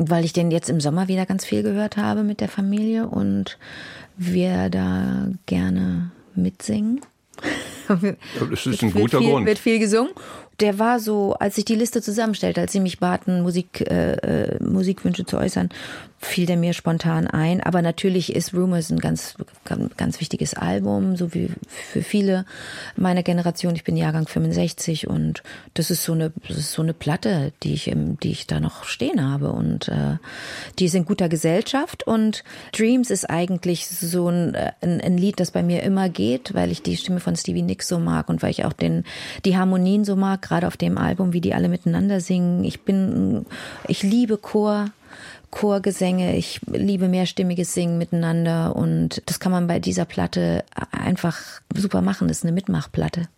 weil 0.00 0.24
ich 0.24 0.32
den 0.32 0.50
jetzt 0.50 0.70
im 0.70 0.80
Sommer 0.80 1.08
wieder 1.08 1.26
ganz 1.26 1.44
viel 1.44 1.62
gehört 1.62 1.96
habe 1.98 2.22
mit 2.22 2.40
der 2.40 2.48
Familie 2.48 3.06
und 3.06 3.58
wir 4.20 4.68
da 4.68 5.28
gerne 5.46 6.10
mitsingen. 6.34 7.00
Das 8.48 8.66
ist 8.66 8.84
ein 8.84 8.92
guter 8.92 9.18
viel, 9.18 9.30
Grund. 9.30 9.46
Wird 9.48 9.58
viel 9.58 9.80
gesungen 9.80 10.12
der 10.60 10.78
war 10.78 11.00
so, 11.00 11.34
als 11.34 11.58
ich 11.58 11.64
die 11.64 11.74
Liste 11.74 12.02
zusammenstellte, 12.02 12.60
als 12.60 12.72
sie 12.72 12.80
mich 12.80 12.98
baten, 12.98 13.42
Musik, 13.42 13.80
äh, 13.80 14.12
äh, 14.12 14.62
Musikwünsche 14.62 15.24
zu 15.24 15.38
äußern, 15.38 15.70
fiel 16.22 16.44
der 16.44 16.58
mir 16.58 16.74
spontan 16.74 17.26
ein. 17.26 17.62
Aber 17.62 17.80
natürlich 17.80 18.36
ist 18.36 18.52
Rumors 18.52 18.90
ein 18.90 18.98
ganz, 18.98 19.36
ganz 19.96 20.20
wichtiges 20.20 20.52
Album, 20.52 21.16
so 21.16 21.32
wie 21.32 21.48
für 21.66 22.02
viele 22.02 22.44
meiner 22.94 23.22
Generation. 23.22 23.74
Ich 23.74 23.84
bin 23.84 23.96
Jahrgang 23.96 24.28
65 24.28 25.08
und 25.08 25.42
das 25.72 25.90
ist 25.90 26.04
so 26.04 26.12
eine, 26.12 26.32
ist 26.48 26.72
so 26.72 26.82
eine 26.82 26.92
Platte, 26.92 27.52
die 27.62 27.72
ich, 27.72 27.88
im, 27.88 28.20
die 28.20 28.32
ich 28.32 28.46
da 28.46 28.60
noch 28.60 28.84
stehen 28.84 29.26
habe 29.26 29.50
und 29.50 29.88
äh, 29.88 30.18
die 30.78 30.84
ist 30.84 30.94
in 30.94 31.06
guter 31.06 31.30
Gesellschaft 31.30 32.06
und 32.06 32.44
Dreams 32.72 33.10
ist 33.10 33.28
eigentlich 33.30 33.86
so 33.88 34.28
ein, 34.28 34.54
ein, 34.82 35.00
ein 35.00 35.16
Lied, 35.16 35.40
das 35.40 35.50
bei 35.50 35.62
mir 35.62 35.82
immer 35.82 36.10
geht, 36.10 36.52
weil 36.54 36.70
ich 36.70 36.82
die 36.82 36.98
Stimme 36.98 37.20
von 37.20 37.34
Stevie 37.34 37.62
Nicks 37.62 37.88
so 37.88 37.98
mag 37.98 38.28
und 38.28 38.42
weil 38.42 38.50
ich 38.50 38.66
auch 38.66 38.74
den, 38.74 39.04
die 39.46 39.56
Harmonien 39.56 40.04
so 40.04 40.16
mag 40.16 40.42
gerade 40.42 40.66
auf 40.66 40.76
dem 40.76 40.98
Album, 40.98 41.32
wie 41.32 41.40
die 41.40 41.54
alle 41.54 41.70
miteinander 41.70 42.20
singen. 42.20 42.62
Ich 42.64 42.82
bin, 42.82 43.46
ich 43.88 44.02
liebe 44.02 44.36
Chor. 44.36 44.90
Chorgesänge. 45.50 46.36
Ich 46.36 46.60
liebe 46.66 47.08
mehrstimmiges 47.08 47.74
Singen 47.74 47.98
miteinander 47.98 48.76
und 48.76 49.22
das 49.26 49.40
kann 49.40 49.52
man 49.52 49.66
bei 49.66 49.80
dieser 49.80 50.04
Platte 50.04 50.64
einfach 50.92 51.38
super 51.74 52.02
machen. 52.02 52.28
Das 52.28 52.38
ist 52.38 52.44
eine 52.44 52.52
Mitmachplatte. 52.52 53.28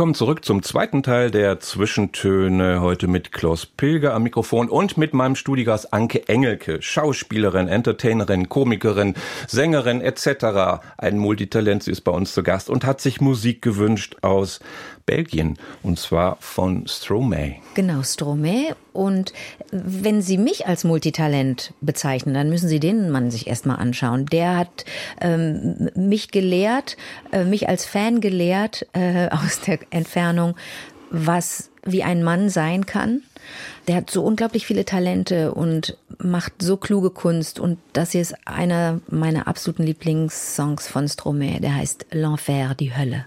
Willkommen 0.00 0.14
zurück 0.14 0.46
zum 0.46 0.62
zweiten 0.62 1.02
Teil 1.02 1.30
der 1.30 1.60
Zwischentöne. 1.60 2.80
Heute 2.80 3.06
mit 3.06 3.32
Klaus 3.32 3.66
Pilger 3.66 4.14
am 4.14 4.22
Mikrofon 4.22 4.70
und 4.70 4.96
mit 4.96 5.12
meinem 5.12 5.36
Studiogast 5.36 5.92
Anke 5.92 6.26
Engelke, 6.26 6.80
Schauspielerin, 6.80 7.68
Entertainerin, 7.68 8.48
Komikerin, 8.48 9.12
Sängerin 9.46 10.00
etc. 10.00 10.80
Ein 10.96 11.18
Multitalent. 11.18 11.82
Sie 11.82 11.90
ist 11.90 12.00
bei 12.00 12.12
uns 12.12 12.32
zu 12.32 12.42
Gast 12.42 12.70
und 12.70 12.86
hat 12.86 13.02
sich 13.02 13.20
Musik 13.20 13.60
gewünscht 13.60 14.16
aus 14.22 14.60
Belgien 15.10 15.58
und 15.82 15.98
zwar 15.98 16.36
von 16.38 16.86
Stromae. 16.86 17.56
Genau, 17.74 18.04
Stromae. 18.04 18.76
Und 18.92 19.32
wenn 19.72 20.22
Sie 20.22 20.38
mich 20.38 20.68
als 20.68 20.84
Multitalent 20.84 21.74
bezeichnen, 21.80 22.32
dann 22.32 22.48
müssen 22.48 22.68
Sie 22.68 22.78
den 22.78 23.10
Mann 23.10 23.32
sich 23.32 23.48
erstmal 23.48 23.78
anschauen. 23.78 24.26
Der 24.26 24.56
hat 24.56 24.84
ähm, 25.20 25.90
mich 25.96 26.30
gelehrt, 26.30 26.96
äh, 27.32 27.42
mich 27.42 27.68
als 27.68 27.86
Fan 27.86 28.20
gelehrt 28.20 28.86
äh, 28.92 29.28
aus 29.30 29.60
der 29.62 29.80
Entfernung, 29.90 30.54
was 31.10 31.70
wie 31.84 32.04
ein 32.04 32.22
Mann 32.22 32.48
sein 32.48 32.86
kann. 32.86 33.22
Der 33.88 33.96
hat 33.96 34.10
so 34.10 34.22
unglaublich 34.22 34.64
viele 34.64 34.84
Talente 34.84 35.54
und 35.54 35.96
macht 36.18 36.52
so 36.62 36.76
kluge 36.76 37.10
Kunst. 37.10 37.58
Und 37.58 37.78
das 37.94 38.12
hier 38.12 38.20
ist 38.20 38.36
einer 38.46 39.00
meiner 39.08 39.48
absoluten 39.48 39.82
Lieblingssongs 39.82 40.86
von 40.86 41.08
Stromae. 41.08 41.58
Der 41.58 41.74
heißt 41.74 42.06
L'Enfer, 42.12 42.74
die 42.74 42.96
Hölle. 42.96 43.26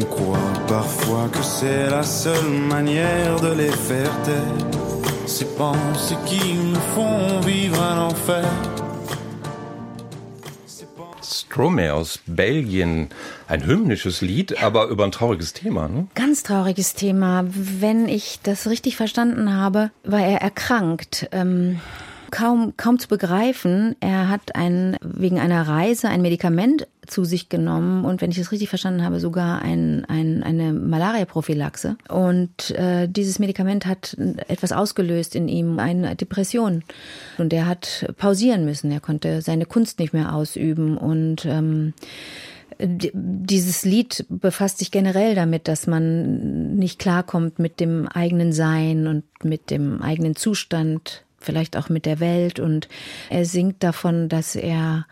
On 0.00 0.04
croit 0.04 0.52
parfois 0.66 1.28
que 1.30 1.42
c'est 1.42 1.90
la 1.90 2.02
seule 2.02 2.48
manière 2.48 3.38
de 3.40 3.52
les 3.52 3.70
faire 3.70 4.10
taire. 4.22 4.70
Ces 5.26 5.44
pensées 5.44 6.16
qui 6.24 6.54
nous 6.54 6.80
font 6.94 7.40
vivre 7.40 7.82
un 7.82 8.06
enfer. 8.06 8.48
Stromae 11.20 11.90
aus 11.92 12.18
Belgien. 12.26 13.08
Ein 13.46 13.66
hymnisches 13.66 14.22
Lied, 14.22 14.62
aber 14.62 14.86
über 14.86 15.04
ein 15.04 15.12
trauriges 15.12 15.52
Thema, 15.52 15.88
ne? 15.88 16.06
Ganz 16.14 16.44
trauriges 16.44 16.94
Thema. 16.94 17.44
Wenn 17.48 18.08
ich 18.08 18.40
das 18.42 18.68
richtig 18.68 18.96
verstanden 18.96 19.54
habe, 19.54 19.90
war 20.04 20.20
er 20.20 20.40
erkrankt. 20.40 21.28
Ähm 21.32 21.78
kaum, 22.30 22.74
kaum 22.76 22.98
zu 22.98 23.08
begreifen. 23.08 23.96
Er 24.00 24.28
hat 24.28 24.54
ein, 24.54 24.96
wegen 25.02 25.38
einer 25.38 25.66
Reise 25.66 26.08
ein 26.08 26.22
Medikament 26.22 26.86
zu 27.06 27.24
sich 27.24 27.48
genommen 27.48 28.04
und 28.04 28.20
wenn 28.20 28.30
ich 28.30 28.38
das 28.38 28.52
richtig 28.52 28.68
verstanden 28.68 29.02
habe, 29.02 29.20
sogar 29.20 29.62
ein, 29.62 30.04
ein, 30.06 30.42
eine 30.42 30.72
Malaria-Prophylaxe. 30.72 31.96
Und 32.08 32.70
äh, 32.70 33.08
dieses 33.08 33.38
Medikament 33.38 33.86
hat 33.86 34.16
etwas 34.48 34.72
ausgelöst 34.72 35.34
in 35.34 35.48
ihm, 35.48 35.78
eine 35.78 36.14
Depression. 36.16 36.84
Und 37.38 37.52
er 37.52 37.66
hat 37.66 38.12
pausieren 38.16 38.64
müssen. 38.64 38.90
Er 38.92 39.00
konnte 39.00 39.42
seine 39.42 39.66
Kunst 39.66 39.98
nicht 39.98 40.12
mehr 40.12 40.34
ausüben 40.34 40.96
und 40.96 41.44
ähm, 41.46 41.94
dieses 42.82 43.84
Lied 43.84 44.24
befasst 44.28 44.78
sich 44.78 44.90
generell 44.90 45.34
damit, 45.34 45.68
dass 45.68 45.86
man 45.86 46.76
nicht 46.76 46.98
klarkommt 46.98 47.58
mit 47.58 47.80
dem 47.80 48.08
eigenen 48.08 48.52
Sein 48.52 49.06
und 49.06 49.24
mit 49.42 49.70
dem 49.70 50.00
eigenen 50.00 50.36
Zustand 50.36 51.24
vielleicht 51.40 51.76
auch 51.76 51.88
mit 51.88 52.06
der 52.06 52.20
Welt. 52.20 52.60
Und 52.60 52.88
er 53.28 53.44
singt 53.44 53.82
davon, 53.82 54.28
dass 54.28 54.56
er 54.56 55.06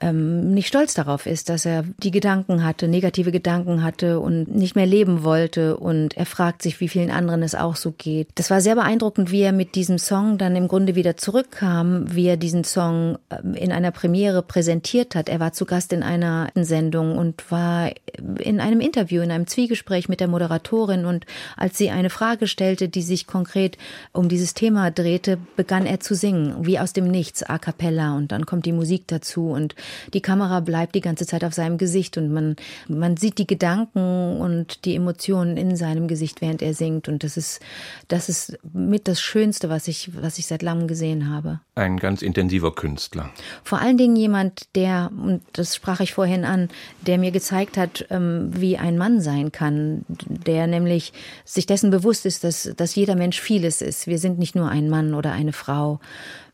ähm, 0.00 0.52
nicht 0.52 0.68
stolz 0.68 0.94
darauf 0.94 1.26
ist, 1.26 1.48
dass 1.48 1.64
er 1.64 1.84
die 2.02 2.10
Gedanken 2.10 2.64
hatte, 2.64 2.88
negative 2.88 3.32
Gedanken 3.32 3.82
hatte 3.82 4.20
und 4.20 4.54
nicht 4.54 4.76
mehr 4.76 4.86
leben 4.86 5.24
wollte. 5.24 5.76
Und 5.76 6.16
er 6.16 6.26
fragt 6.26 6.62
sich, 6.62 6.80
wie 6.80 6.88
vielen 6.88 7.10
anderen 7.10 7.42
es 7.42 7.54
auch 7.54 7.76
so 7.76 7.92
geht. 7.92 8.28
Das 8.34 8.50
war 8.50 8.60
sehr 8.60 8.74
beeindruckend, 8.74 9.30
wie 9.30 9.42
er 9.42 9.52
mit 9.52 9.74
diesem 9.74 9.98
Song 9.98 10.38
dann 10.38 10.56
im 10.56 10.68
Grunde 10.68 10.94
wieder 10.94 11.16
zurückkam, 11.16 12.14
wie 12.14 12.26
er 12.26 12.36
diesen 12.36 12.64
Song 12.64 13.18
ähm, 13.30 13.54
in 13.54 13.72
einer 13.72 13.90
Premiere 13.90 14.42
präsentiert 14.42 15.14
hat. 15.14 15.28
Er 15.28 15.40
war 15.40 15.52
zu 15.52 15.64
Gast 15.64 15.92
in 15.92 16.02
einer 16.02 16.48
Sendung 16.54 17.18
und 17.18 17.50
war 17.50 17.90
in 18.38 18.60
einem 18.60 18.80
Interview, 18.80 19.22
in 19.22 19.30
einem 19.30 19.46
Zwiegespräch 19.46 20.08
mit 20.08 20.20
der 20.20 20.28
Moderatorin. 20.28 21.04
Und 21.04 21.26
als 21.56 21.78
sie 21.78 21.90
eine 21.90 22.10
Frage 22.10 22.46
stellte, 22.46 22.88
die 22.88 23.02
sich 23.02 23.26
konkret 23.26 23.78
um 24.12 24.28
dieses 24.28 24.54
Thema 24.54 24.90
drehte, 24.90 25.38
begann 25.56 25.86
er 25.86 26.00
zu 26.00 26.14
singen, 26.14 26.66
wie 26.66 26.78
aus 26.78 26.92
dem 26.92 27.08
Nichts, 27.08 27.42
a 27.42 27.58
cappella. 27.58 28.16
Und 28.16 28.32
dann 28.32 28.46
kommt 28.46 28.66
die 28.66 28.72
Musik 28.72 29.04
dazu 29.06 29.50
und 29.50 29.74
die 30.14 30.20
Kamera 30.20 30.60
bleibt 30.60 30.94
die 30.94 31.00
ganze 31.00 31.26
Zeit 31.26 31.44
auf 31.44 31.54
seinem 31.54 31.78
Gesicht 31.78 32.16
und 32.16 32.32
man, 32.32 32.56
man 32.88 33.16
sieht 33.16 33.38
die 33.38 33.46
Gedanken 33.46 34.40
und 34.40 34.84
die 34.84 34.94
Emotionen 34.94 35.56
in 35.56 35.76
seinem 35.76 36.08
Gesicht, 36.08 36.40
während 36.40 36.62
er 36.62 36.74
singt. 36.74 37.08
Und 37.08 37.24
das 37.24 37.36
ist, 37.36 37.60
das 38.08 38.28
ist 38.28 38.58
mit 38.72 39.08
das 39.08 39.20
Schönste, 39.20 39.68
was 39.68 39.88
ich, 39.88 40.10
was 40.20 40.38
ich 40.38 40.46
seit 40.46 40.62
langem 40.62 40.88
gesehen 40.88 41.30
habe. 41.30 41.60
Ein 41.74 41.98
ganz 41.98 42.22
intensiver 42.22 42.74
Künstler. 42.74 43.30
Vor 43.62 43.80
allen 43.80 43.98
Dingen 43.98 44.16
jemand, 44.16 44.68
der, 44.74 45.10
und 45.12 45.42
das 45.52 45.76
sprach 45.76 46.00
ich 46.00 46.14
vorhin 46.14 46.44
an, 46.44 46.68
der 47.06 47.18
mir 47.18 47.30
gezeigt 47.30 47.76
hat, 47.76 48.06
ähm, 48.10 48.50
wie 48.54 48.78
ein 48.78 48.96
Mann 48.98 49.20
sein 49.20 49.52
kann, 49.52 50.04
der 50.08 50.66
nämlich 50.66 51.12
sich 51.44 51.66
dessen 51.66 51.90
bewusst 51.90 52.26
ist, 52.26 52.44
dass, 52.44 52.72
dass 52.76 52.94
jeder 52.94 53.16
Mensch 53.16 53.40
vieles 53.40 53.82
ist. 53.82 54.06
Wir 54.06 54.18
sind 54.18 54.38
nicht 54.38 54.54
nur 54.54 54.68
ein 54.68 54.88
Mann 54.88 55.14
oder 55.14 55.32
eine 55.32 55.52
Frau 55.52 56.00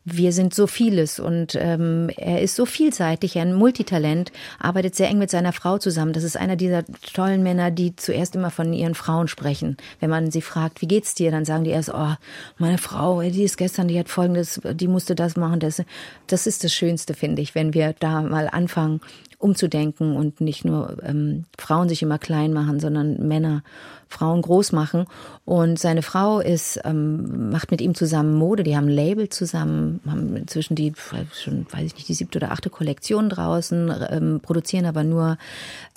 wir 0.05 0.33
sind 0.33 0.53
so 0.53 0.67
vieles 0.67 1.19
und 1.19 1.55
ähm, 1.55 2.09
er 2.17 2.41
ist 2.41 2.55
so 2.55 2.65
vielseitig, 2.65 3.37
ein 3.37 3.53
Multitalent, 3.53 4.31
arbeitet 4.59 4.95
sehr 4.95 5.09
eng 5.09 5.17
mit 5.17 5.29
seiner 5.29 5.53
Frau 5.53 5.77
zusammen. 5.77 6.11
Das 6.11 6.23
ist 6.23 6.35
einer 6.35 6.57
dieser 6.57 6.83
tollen 7.13 7.41
Männer, 7.41 7.71
die 7.71 7.95
zuerst 7.95 8.35
immer 8.35 8.51
von 8.51 8.73
ihren 8.73 8.95
Frauen 8.95 9.27
sprechen. 9.29 9.77
Wenn 10.01 10.09
man 10.09 10.29
sie 10.29 10.41
fragt, 10.41 10.81
wie 10.81 10.87
geht's 10.87 11.15
dir, 11.15 11.31
dann 11.31 11.45
sagen 11.45 11.63
die 11.63 11.71
erst, 11.71 11.93
oh, 11.93 12.15
meine 12.57 12.77
Frau, 12.77 13.21
die 13.21 13.43
ist 13.43 13.57
gestern, 13.57 13.87
die 13.87 13.97
hat 13.97 14.09
folgendes, 14.09 14.59
die 14.73 14.87
musste 14.87 15.15
das 15.15 15.37
machen. 15.37 15.61
Das, 15.61 15.81
das 16.27 16.47
ist 16.47 16.63
das 16.65 16.73
Schönste, 16.73 17.13
finde 17.13 17.41
ich, 17.41 17.55
wenn 17.55 17.73
wir 17.73 17.95
da 17.97 18.21
mal 18.21 18.49
anfangen, 18.49 18.99
umzudenken 19.37 20.15
und 20.15 20.41
nicht 20.41 20.65
nur 20.65 20.97
ähm, 21.03 21.45
Frauen 21.57 21.89
sich 21.89 22.01
immer 22.01 22.17
klein 22.17 22.53
machen, 22.53 22.79
sondern 22.79 23.27
Männer 23.27 23.63
Frauen 24.07 24.41
groß 24.41 24.71
machen. 24.71 25.05
Und 25.45 25.77
seine 25.77 26.03
Frau 26.03 26.39
ist, 26.39 26.79
ähm, 26.85 27.49
macht 27.49 27.69
mit 27.69 27.81
ihm 27.81 27.95
zusammen 27.95 28.35
Mode, 28.35 28.63
die 28.63 28.77
haben 28.77 28.85
ein 28.85 28.93
Label 28.93 29.27
zusammen, 29.27 29.99
haben 30.07 30.37
inzwischen 30.37 30.75
die, 30.75 30.93
schon, 31.33 31.67
weiß 31.69 31.83
ich 31.83 31.95
nicht, 31.95 32.07
die 32.07 32.13
siebte 32.13 32.37
oder 32.39 32.51
achte 32.51 32.69
Kollektion 32.69 33.29
draußen, 33.29 33.93
ähm, 34.09 34.39
produzieren 34.41 34.85
aber 34.85 35.03
nur 35.03 35.37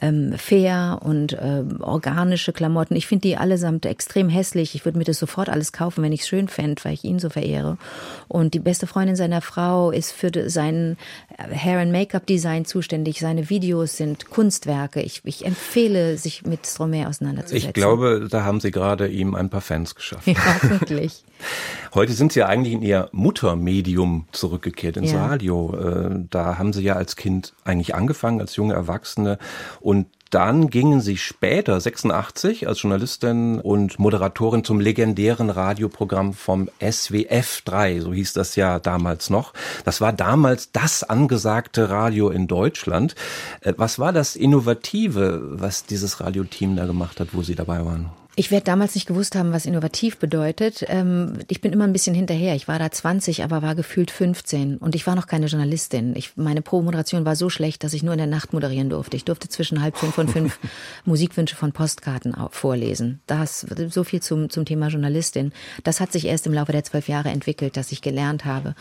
ähm, 0.01 0.35
fair 0.37 0.99
und 1.03 1.37
ähm, 1.41 1.81
organische 1.81 2.53
Klamotten. 2.53 2.97
Ich 2.97 3.07
finde 3.07 3.23
die 3.23 3.37
allesamt 3.37 3.87
extrem 3.87 4.29
hässlich. 4.29 4.75
Ich 4.75 4.85
würde 4.85 4.99
mir 4.99 5.05
das 5.05 5.19
sofort 5.19 5.49
alles 5.49 5.73
kaufen, 5.73 6.03
wenn 6.03 6.13
ich 6.13 6.23
es 6.23 6.29
schön 6.29 6.49
fände, 6.49 6.83
weil 6.85 6.95
ich 6.95 7.05
ihn 7.05 7.21
so 7.21 7.31
verehre. 7.31 7.79
Und 8.27 8.55
die 8.55 8.59
beste 8.59 8.87
Freundin 8.89 9.17
seiner 9.17 9.41
Frau 9.41 9.93
ist 9.93 10.11
für 10.11 10.31
sein 10.51 10.97
Hair- 11.39 11.81
and 11.81 11.93
Make-up-Design 11.93 12.65
zuständig. 12.65 13.21
Seine 13.21 13.49
Videos 13.49 13.97
sind 13.97 14.29
Kunstwerke. 14.29 15.03
Ich, 15.03 15.23
ich 15.25 15.47
empfehle, 15.47 16.19
sich 16.19 16.45
mit 16.45 16.67
Stromae 16.67 17.07
auseinanderzusetzen. 17.07 17.69
Ich 17.69 17.75
glaube, 17.75 17.96
glaube, 17.97 18.29
da 18.29 18.45
haben 18.45 18.61
Sie 18.61 18.71
gerade 18.71 19.09
ihm 19.09 19.35
ein 19.35 19.51
paar 19.51 19.61
Fans 19.61 19.95
geschaffen. 19.95 20.35
Ja, 20.35 20.71
wirklich. 20.71 21.25
Heute 21.95 22.13
sind 22.13 22.33
Sie 22.33 22.41
ja 22.41 22.47
eigentlich 22.47 22.75
in 22.75 22.83
Ihr 22.83 23.09
Muttermedium 23.13 24.27
zurückgekehrt, 24.33 24.97
ins 24.97 25.13
ja. 25.13 25.27
Radio. 25.27 25.75
Äh, 25.75 26.25
da 26.31 26.59
haben 26.59 26.73
Sie 26.73 26.83
ja 26.83 26.95
als 26.95 27.17
Kind 27.17 27.55
eigentlich 27.65 27.95
angefangen, 27.95 28.41
als 28.41 28.57
junge 28.57 28.75
Erwachsene. 28.75 29.39
Und 29.81 30.07
dann 30.31 30.71
gingen 30.71 31.01
sie 31.01 31.17
später, 31.17 31.81
86, 31.81 32.67
als 32.67 32.83
Journalistin 32.83 33.61
und 33.61 33.99
Moderatorin 33.99 34.65
zum 34.65 34.81
legendären 34.81 35.51
Radioprogramm 35.51 36.33
vom 36.35 36.69
SWF 36.81 37.63
3, 37.65 38.01
so 38.01 38.13
hieß 38.13 38.33
das 38.33 38.57
ja 38.57 38.79
damals 38.81 39.31
noch. 39.31 39.53
Das 39.85 40.01
war 40.01 40.13
damals 40.13 40.73
das 40.73 41.05
angesagte 41.05 41.91
Radio 41.91 42.31
in 42.31 42.49
Deutschland. 42.49 43.15
Äh, 43.61 43.75
was 43.77 43.99
war 43.99 44.13
das 44.13 44.37
Innovative, 44.37 45.41
was 45.61 45.85
dieses 45.85 46.21
Radioteam 46.21 46.77
da 46.77 46.87
gemacht 46.87 47.21
hat, 47.21 47.29
wo 47.33 47.43
Sie 47.43 47.55
dabei 47.55 47.85
waren? 47.85 48.11
Ich 48.39 48.51
werde 48.51 48.65
damals 48.65 48.95
nicht 48.95 49.07
gewusst 49.07 49.35
haben, 49.35 49.53
was 49.53 49.65
innovativ 49.65 50.19
bedeutet. 50.19 50.85
Ähm, 50.89 51.39
ich 51.49 51.63
bin 51.63 51.73
immer 51.73 51.85
ein 51.85 51.95
bisschen 51.95 52.15
hinterher. 52.15 52.55
Ich 52.55 52.69
war 52.69 52.79
da 52.79 52.91
20, 52.91 53.43
aber 53.43 53.63
war 53.63 53.75
gefühlt 53.75 54.11
15 54.11 54.77
und 54.77 54.95
ich 54.95 55.07
war 55.07 55.15
noch 55.15 55.27
keine 55.27 55.47
Journalistin. 55.47 56.15
Ich, 56.15 56.37
meine 56.37 56.61
Pro-Moderation 56.61 57.25
war 57.25 57.35
so 57.35 57.49
schlecht, 57.49 57.83
dass 57.83 57.95
ich 57.95 58.03
nur 58.03 58.13
in 58.13 58.19
der 58.19 58.27
Nacht 58.27 58.53
moderieren 58.53 58.91
durfte. 58.91 59.17
Ich 59.17 59.25
durfte 59.25 59.49
zwischen 59.49 59.81
halb 59.81 59.97
fünf 59.97 60.19
und 60.19 60.31
fünf 60.31 60.59
Musikwünsche 61.07 61.57
von 61.57 61.73
Postkarten 61.73 62.37
vorlesen. 62.51 63.23
Das 63.27 63.67
so 63.89 64.05
viel 64.05 64.21
zum, 64.21 64.51
zum 64.51 64.67
Thema 64.67 64.89
Journalistin. 64.89 65.53
Das 65.83 66.01
hat 66.01 66.13
sich 66.13 66.27
erst 66.27 66.47
im 66.47 66.53
Laufe 66.53 66.73
der 66.73 66.85
zwölf 66.85 67.09
Jahre 67.09 67.31
entwickelt, 67.31 67.79
dass 67.79 67.91
ich 67.91 68.03
gelernt 68.03 68.45
habe, 68.45 68.75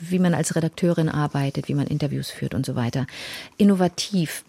wie 0.00 0.20
man 0.20 0.34
als 0.34 0.54
Redakteurin 0.54 1.08
arbeitet, 1.08 1.66
wie 1.66 1.74
man 1.74 1.88
Interviews 1.88 2.30
führt 2.30 2.54
und 2.54 2.64
so 2.64 2.76
weiter. 2.76 3.08
Innovativ 3.56 4.44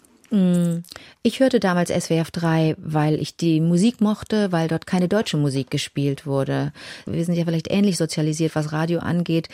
ich 1.22 1.40
hörte 1.40 1.60
damals 1.60 1.90
SWF 1.90 2.30
3, 2.30 2.76
weil 2.78 3.20
ich 3.20 3.36
die 3.36 3.60
Musik 3.60 4.00
mochte, 4.00 4.50
weil 4.50 4.66
dort 4.66 4.86
keine 4.86 5.06
deutsche 5.08 5.36
Musik 5.36 5.70
gespielt 5.70 6.26
wurde. 6.26 6.72
Wir 7.04 7.24
sind 7.24 7.34
ja 7.34 7.44
vielleicht 7.44 7.70
ähnlich 7.70 7.98
sozialisiert, 7.98 8.54
was 8.54 8.72
Radio 8.72 9.00
angeht. 9.00 9.48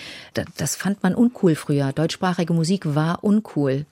Das 0.56 0.76
fand 0.76 1.02
man 1.02 1.16
uncool 1.16 1.56
früher. 1.56 1.92
Deutschsprachige 1.92 2.52
Musik 2.52 2.94
war 2.94 3.24
uncool 3.24 3.86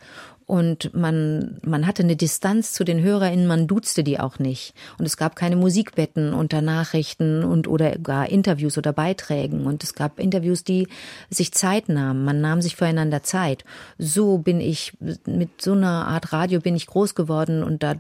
und 0.47 0.95
man, 0.95 1.59
man 1.63 1.89
hatte 1.89 2.05
eine 2.05 2.15
Distanz 2.15 2.73
zu 2.73 2.85
den 2.85 3.03
HörerInnen, 3.03 3.49
man 3.49 3.67
duzte 3.67 4.05
die 4.05 4.21
auch 4.21 4.39
nicht. 4.39 4.75
Und 4.97 5.05
es 5.05 5.17
gab 5.17 5.35
keine 5.35 5.57
Musikbetten 5.57 6.33
unter 6.33 6.63
Nachrichten 6.63 7.43
und 7.43 7.67
oder 7.67 7.99
gar 7.99 8.29
Interviews 8.29 8.79
oder 8.79 8.93
Beiträgen. 8.93 9.67
Und 9.67 9.83
es 9.83 9.95
gab 9.95 10.21
Interviews, 10.21 10.63
die 10.63 10.87
sich 11.31 11.53
Zeit 11.53 11.89
nahmen. 11.89 12.25
Man 12.25 12.41
nahm 12.41 12.63
sich 12.63 12.77
füreinander 12.77 13.25
Zeit. 13.25 13.65
So 13.99 14.39
bin 14.39 14.61
ich, 14.61 14.93
mit 15.27 15.61
so 15.61 15.73
einer 15.73 16.07
Art 16.07 16.33
Radio 16.33 16.61
bin 16.61 16.77
ich 16.77 16.87
groß 16.87 17.17
geworden 17.17 17.65
und 17.65 17.83
da, 17.83 17.97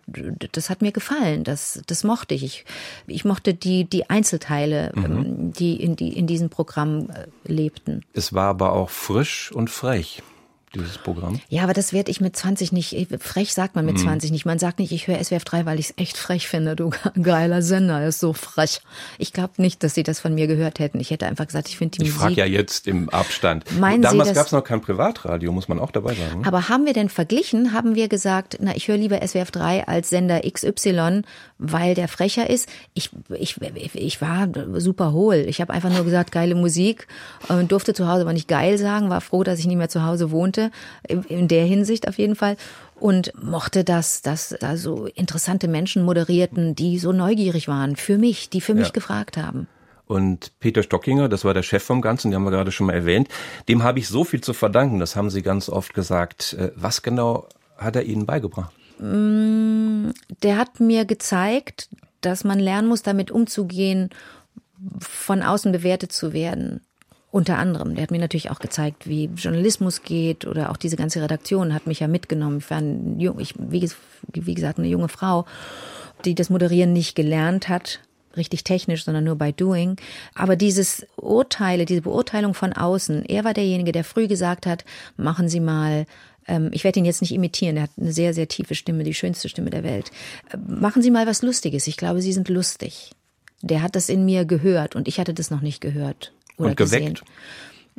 das 0.52 0.70
hat 0.70 0.82
mir 0.82 0.92
gefallen. 0.92 1.42
Das, 1.42 1.82
das 1.88 2.04
mochte 2.04 2.34
ich. 2.34 2.44
Ich, 2.44 2.64
ich 3.08 3.24
mochte 3.24 3.54
die, 3.54 3.86
die 3.86 4.08
Einzelteile, 4.08 4.92
mhm. 4.94 5.04
Ähm, 5.04 5.52
die 5.52 5.82
in, 5.82 5.96
die 5.96 6.16
in 6.16 6.28
diesem 6.28 6.48
Programm 6.48 7.10
äh, 7.10 7.26
lebten. 7.52 8.02
Es 8.12 8.32
war 8.32 8.50
aber 8.50 8.72
auch 8.72 8.90
frisch 8.90 9.50
und 9.50 9.68
frech 9.68 10.22
dieses 10.76 10.98
Programm? 10.98 11.40
Ja, 11.48 11.62
aber 11.62 11.72
das 11.72 11.92
werde 11.92 12.10
ich 12.10 12.20
mit 12.20 12.36
20 12.36 12.72
nicht, 12.72 12.96
frech 13.20 13.54
sagt 13.54 13.74
man 13.74 13.84
mit 13.84 13.96
mhm. 13.96 14.02
20 14.02 14.30
nicht. 14.30 14.46
Man 14.46 14.58
sagt 14.58 14.78
nicht, 14.78 14.92
ich 14.92 15.06
höre 15.06 15.22
SWF 15.22 15.44
3, 15.44 15.66
weil 15.66 15.78
ich 15.78 15.90
es 15.90 15.94
echt 15.96 16.16
frech 16.16 16.48
finde. 16.48 16.76
Du 16.76 16.90
geiler 17.22 17.62
Sender, 17.62 18.00
er 18.00 18.08
ist 18.08 18.20
so 18.20 18.32
frech. 18.32 18.80
Ich 19.18 19.32
glaube 19.32 19.54
nicht, 19.58 19.82
dass 19.82 19.94
sie 19.94 20.02
das 20.02 20.20
von 20.20 20.34
mir 20.34 20.46
gehört 20.46 20.78
hätten. 20.78 21.00
Ich 21.00 21.10
hätte 21.10 21.26
einfach 21.26 21.46
gesagt, 21.46 21.68
ich 21.68 21.78
finde 21.78 21.98
die 21.98 22.04
ich 22.04 22.14
Musik. 22.14 22.30
Ich 22.30 22.36
frage 22.36 22.48
ja 22.50 22.58
jetzt 22.58 22.86
im 22.86 23.08
Abstand. 23.10 23.64
Meinen 23.78 24.02
Damals 24.02 24.34
gab 24.34 24.46
es 24.46 24.52
noch 24.52 24.64
kein 24.64 24.80
Privatradio, 24.80 25.52
muss 25.52 25.68
man 25.68 25.78
auch 25.78 25.90
dabei 25.90 26.14
sagen. 26.14 26.46
Aber 26.46 26.68
haben 26.68 26.86
wir 26.86 26.92
denn 26.92 27.08
verglichen? 27.08 27.72
Haben 27.72 27.94
wir 27.94 28.08
gesagt, 28.08 28.58
na, 28.60 28.74
ich 28.76 28.88
höre 28.88 28.96
lieber 28.96 29.20
SWF 29.26 29.50
3 29.50 29.88
als 29.88 30.10
Sender 30.10 30.40
XY, 30.40 31.22
weil 31.58 31.94
der 31.94 32.08
frecher 32.08 32.48
ist? 32.48 32.68
Ich, 32.94 33.10
ich, 33.30 33.56
ich 33.94 34.20
war 34.20 34.48
super 34.74 35.12
hohl. 35.12 35.46
Ich 35.48 35.60
habe 35.60 35.72
einfach 35.72 35.90
nur 35.90 36.04
gesagt, 36.04 36.32
geile 36.32 36.54
Musik 36.54 37.06
und 37.48 37.72
durfte 37.72 37.94
zu 37.94 38.08
Hause 38.08 38.22
aber 38.22 38.32
nicht 38.32 38.48
geil 38.48 38.78
sagen, 38.78 39.10
war 39.10 39.20
froh, 39.20 39.42
dass 39.44 39.58
ich 39.58 39.66
nicht 39.66 39.76
mehr 39.76 39.88
zu 39.88 40.04
Hause 40.04 40.30
wohnte 40.30 40.65
in 41.06 41.48
der 41.48 41.64
Hinsicht 41.64 42.08
auf 42.08 42.18
jeden 42.18 42.36
Fall 42.36 42.56
und 42.98 43.32
mochte 43.42 43.84
das, 43.84 44.22
dass 44.22 44.54
da 44.60 44.76
so 44.76 45.06
interessante 45.06 45.68
Menschen 45.68 46.04
moderierten, 46.04 46.74
die 46.74 46.98
so 46.98 47.12
neugierig 47.12 47.68
waren 47.68 47.96
für 47.96 48.18
mich, 48.18 48.48
die 48.50 48.60
für 48.60 48.74
mich 48.74 48.92
gefragt 48.92 49.36
haben. 49.36 49.68
Und 50.06 50.52
Peter 50.60 50.82
Stockinger, 50.82 51.28
das 51.28 51.44
war 51.44 51.52
der 51.52 51.64
Chef 51.64 51.82
vom 51.82 52.00
Ganzen, 52.00 52.30
den 52.30 52.36
haben 52.36 52.44
wir 52.44 52.52
gerade 52.52 52.70
schon 52.70 52.86
mal 52.86 52.94
erwähnt, 52.94 53.28
dem 53.68 53.82
habe 53.82 53.98
ich 53.98 54.08
so 54.08 54.22
viel 54.24 54.40
zu 54.40 54.54
verdanken, 54.54 55.00
das 55.00 55.16
haben 55.16 55.30
Sie 55.30 55.42
ganz 55.42 55.68
oft 55.68 55.94
gesagt. 55.94 56.54
Äh, 56.54 56.70
was 56.76 57.02
genau 57.02 57.48
hat 57.76 57.96
er 57.96 58.04
Ihnen 58.04 58.24
beigebracht? 58.24 58.72
Mm, 59.00 60.10
der 60.42 60.58
hat 60.58 60.78
mir 60.80 61.04
gezeigt, 61.04 61.88
dass 62.20 62.44
man 62.44 62.60
lernen 62.60 62.88
muss, 62.88 63.02
damit 63.02 63.30
umzugehen, 63.30 64.10
von 65.00 65.42
außen 65.42 65.72
bewertet 65.72 66.12
zu 66.12 66.32
werden. 66.32 66.85
Unter 67.36 67.58
anderem. 67.58 67.94
Der 67.94 68.02
hat 68.02 68.10
mir 68.10 68.18
natürlich 68.18 68.50
auch 68.50 68.60
gezeigt, 68.60 69.06
wie 69.06 69.26
Journalismus 69.36 70.00
geht 70.00 70.46
oder 70.46 70.70
auch 70.70 70.78
diese 70.78 70.96
ganze 70.96 71.20
Redaktion 71.20 71.74
hat 71.74 71.86
mich 71.86 72.00
ja 72.00 72.08
mitgenommen. 72.08 72.60
Ich 72.60 72.70
war 72.70 72.78
ein, 72.78 73.20
ich, 73.38 73.52
wie, 73.58 74.54
gesagt 74.54 74.78
eine 74.78 74.88
junge 74.88 75.10
Frau, 75.10 75.44
die 76.24 76.34
das 76.34 76.48
Moderieren 76.48 76.94
nicht 76.94 77.14
gelernt 77.14 77.68
hat, 77.68 78.00
richtig 78.38 78.64
technisch, 78.64 79.04
sondern 79.04 79.24
nur 79.24 79.36
by 79.36 79.52
doing. 79.52 79.96
Aber 80.34 80.56
dieses 80.56 81.06
Urteile, 81.16 81.84
diese 81.84 82.00
Beurteilung 82.00 82.54
von 82.54 82.72
außen, 82.72 83.26
er 83.26 83.44
war 83.44 83.52
derjenige, 83.52 83.92
der 83.92 84.04
früh 84.04 84.28
gesagt 84.28 84.64
hat, 84.64 84.86
machen 85.18 85.50
Sie 85.50 85.60
mal 85.60 86.06
ähm, 86.48 86.70
ich 86.72 86.84
werde 86.84 87.00
ihn 87.00 87.04
jetzt 87.04 87.20
nicht 87.20 87.34
imitieren, 87.34 87.76
er 87.76 87.82
hat 87.82 87.90
eine 88.00 88.12
sehr, 88.12 88.32
sehr 88.32 88.48
tiefe 88.48 88.74
Stimme, 88.74 89.04
die 89.04 89.12
schönste 89.12 89.50
Stimme 89.50 89.68
der 89.68 89.84
Welt. 89.84 90.10
Äh, 90.50 90.56
machen 90.56 91.02
Sie 91.02 91.10
mal 91.10 91.26
was 91.26 91.42
Lustiges, 91.42 91.86
ich 91.86 91.98
glaube, 91.98 92.22
Sie 92.22 92.32
sind 92.32 92.48
lustig. 92.48 93.10
Der 93.60 93.82
hat 93.82 93.94
das 93.94 94.08
in 94.08 94.24
mir 94.24 94.46
gehört 94.46 94.96
und 94.96 95.06
ich 95.06 95.20
hatte 95.20 95.34
das 95.34 95.50
noch 95.50 95.60
nicht 95.60 95.82
gehört 95.82 96.32
und 96.56 96.76
geweckt. 96.76 96.76
gesehen. 96.76 97.18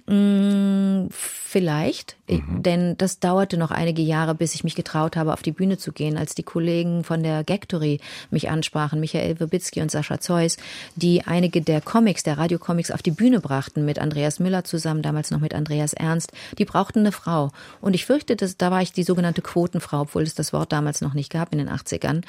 Mm, 0.05 1.07
Vielleicht, 1.49 2.17
mhm. 2.29 2.61
denn 2.61 2.97
das 2.97 3.19
dauerte 3.19 3.55
noch 3.55 3.71
einige 3.71 4.01
Jahre, 4.01 4.35
bis 4.35 4.53
ich 4.53 4.65
mich 4.65 4.75
getraut 4.75 5.15
habe, 5.15 5.31
auf 5.31 5.41
die 5.41 5.53
Bühne 5.53 5.77
zu 5.77 5.93
gehen, 5.93 6.17
als 6.17 6.35
die 6.35 6.43
Kollegen 6.43 7.05
von 7.05 7.23
der 7.23 7.45
Gagtory 7.45 8.01
mich 8.31 8.49
ansprachen, 8.49 8.99
Michael 8.99 9.39
Wibitzki 9.39 9.81
und 9.81 9.89
Sascha 9.89 10.19
Zeus, 10.19 10.57
die 10.97 11.25
einige 11.25 11.61
der 11.61 11.79
Comics, 11.79 12.23
der 12.23 12.37
Radiocomics 12.37 12.91
auf 12.91 13.01
die 13.01 13.11
Bühne 13.11 13.39
brachten, 13.39 13.85
mit 13.85 13.97
Andreas 13.97 14.39
Müller 14.39 14.65
zusammen, 14.65 15.01
damals 15.01 15.31
noch 15.31 15.39
mit 15.39 15.55
Andreas 15.55 15.93
Ernst. 15.93 16.33
Die 16.57 16.65
brauchten 16.65 16.99
eine 16.99 17.13
Frau. 17.13 17.51
Und 17.79 17.93
ich 17.93 18.05
fürchte, 18.05 18.35
dass, 18.35 18.57
da 18.57 18.69
war 18.69 18.81
ich 18.81 18.91
die 18.91 19.03
sogenannte 19.03 19.41
Quotenfrau, 19.41 20.01
obwohl 20.01 20.23
es 20.23 20.35
das 20.35 20.51
Wort 20.51 20.73
damals 20.73 20.99
noch 20.99 21.13
nicht 21.13 21.31
gab 21.31 21.53
in 21.53 21.59
den 21.59 21.69
80ern. 21.69 22.23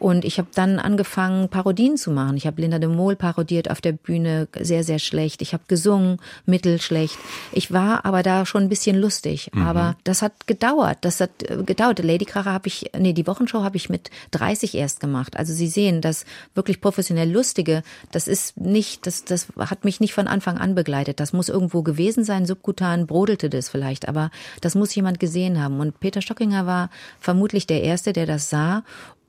Und 0.00 0.24
ich 0.24 0.38
habe 0.38 0.48
dann 0.52 0.80
angefangen, 0.80 1.48
Parodien 1.48 1.96
zu 1.96 2.10
machen. 2.10 2.36
Ich 2.36 2.48
habe 2.48 2.60
Linda 2.60 2.80
de 2.80 2.88
Mol 2.88 3.14
parodiert 3.14 3.70
auf 3.70 3.80
der 3.80 3.92
Bühne, 3.92 4.48
sehr, 4.60 4.82
sehr 4.82 4.98
schlecht. 4.98 5.42
Ich 5.42 5.52
habe 5.52 5.62
gesungen, 5.68 6.18
mittelschlecht. 6.44 7.13
Ich 7.52 7.72
war 7.72 8.04
aber 8.04 8.22
da 8.22 8.46
schon 8.46 8.64
ein 8.64 8.68
bisschen 8.68 8.96
lustig. 8.96 9.50
Mhm. 9.52 9.62
Aber 9.62 9.96
das 10.04 10.22
hat 10.22 10.46
gedauert. 10.46 10.98
Das 11.02 11.20
hat 11.20 11.30
äh, 11.42 11.62
gedauert. 11.64 11.98
Lady 12.00 12.24
Kracher 12.24 12.52
habe 12.52 12.68
ich, 12.68 12.90
nee, 12.98 13.12
die 13.12 13.26
Wochenshow 13.26 13.62
habe 13.62 13.76
ich 13.76 13.88
mit 13.88 14.10
30 14.32 14.74
erst 14.74 15.00
gemacht. 15.00 15.36
Also 15.36 15.52
Sie 15.52 15.68
sehen, 15.68 16.00
das 16.00 16.24
wirklich 16.54 16.80
professionell 16.80 17.30
Lustige, 17.30 17.82
das 18.12 18.28
ist 18.28 18.58
nicht, 18.58 19.06
das, 19.06 19.24
das 19.24 19.48
hat 19.58 19.84
mich 19.84 20.00
nicht 20.00 20.14
von 20.14 20.28
Anfang 20.28 20.58
an 20.58 20.74
begleitet. 20.74 21.20
Das 21.20 21.32
muss 21.32 21.48
irgendwo 21.48 21.82
gewesen 21.82 22.24
sein. 22.24 22.46
Subkutan 22.46 23.06
brodelte 23.06 23.50
das 23.50 23.68
vielleicht, 23.68 24.08
aber 24.08 24.30
das 24.60 24.74
muss 24.74 24.94
jemand 24.94 25.20
gesehen 25.20 25.62
haben. 25.62 25.80
Und 25.80 26.00
Peter 26.00 26.22
Stockinger 26.22 26.66
war 26.66 26.90
vermutlich 27.20 27.66
der 27.66 27.82
Erste, 27.82 28.12
der 28.12 28.26
das 28.26 28.50
sah 28.50 28.82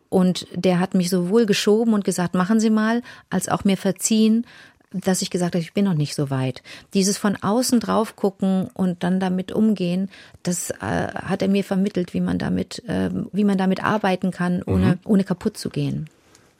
und 0.09 0.47
der 0.53 0.79
hat 0.79 0.93
mich 0.93 1.09
sowohl 1.09 1.45
geschoben 1.45 1.93
und 1.93 2.05
gesagt, 2.05 2.35
machen 2.35 2.59
Sie 2.59 2.69
mal, 2.69 3.01
als 3.29 3.49
auch 3.49 3.65
mir 3.65 3.75
verziehen, 3.75 4.45
dass 4.91 5.21
ich 5.21 5.29
gesagt 5.29 5.55
habe, 5.55 5.61
ich 5.61 5.73
bin 5.73 5.85
noch 5.85 5.93
nicht 5.93 6.15
so 6.15 6.29
weit. 6.29 6.63
Dieses 6.93 7.17
von 7.17 7.35
außen 7.35 7.79
drauf 7.79 8.15
gucken 8.15 8.69
und 8.73 9.03
dann 9.03 9.19
damit 9.19 9.51
umgehen, 9.51 10.09
das 10.43 10.69
äh, 10.69 10.75
hat 10.81 11.41
er 11.41 11.47
mir 11.47 11.63
vermittelt, 11.63 12.13
wie 12.13 12.21
man 12.21 12.37
damit, 12.37 12.83
äh, 12.87 13.09
wie 13.31 13.43
man 13.43 13.57
damit 13.57 13.83
arbeiten 13.83 14.31
kann, 14.31 14.63
ohne, 14.63 14.85
mhm. 14.85 14.99
ohne 15.05 15.23
kaputt 15.23 15.57
zu 15.57 15.69
gehen. 15.69 16.09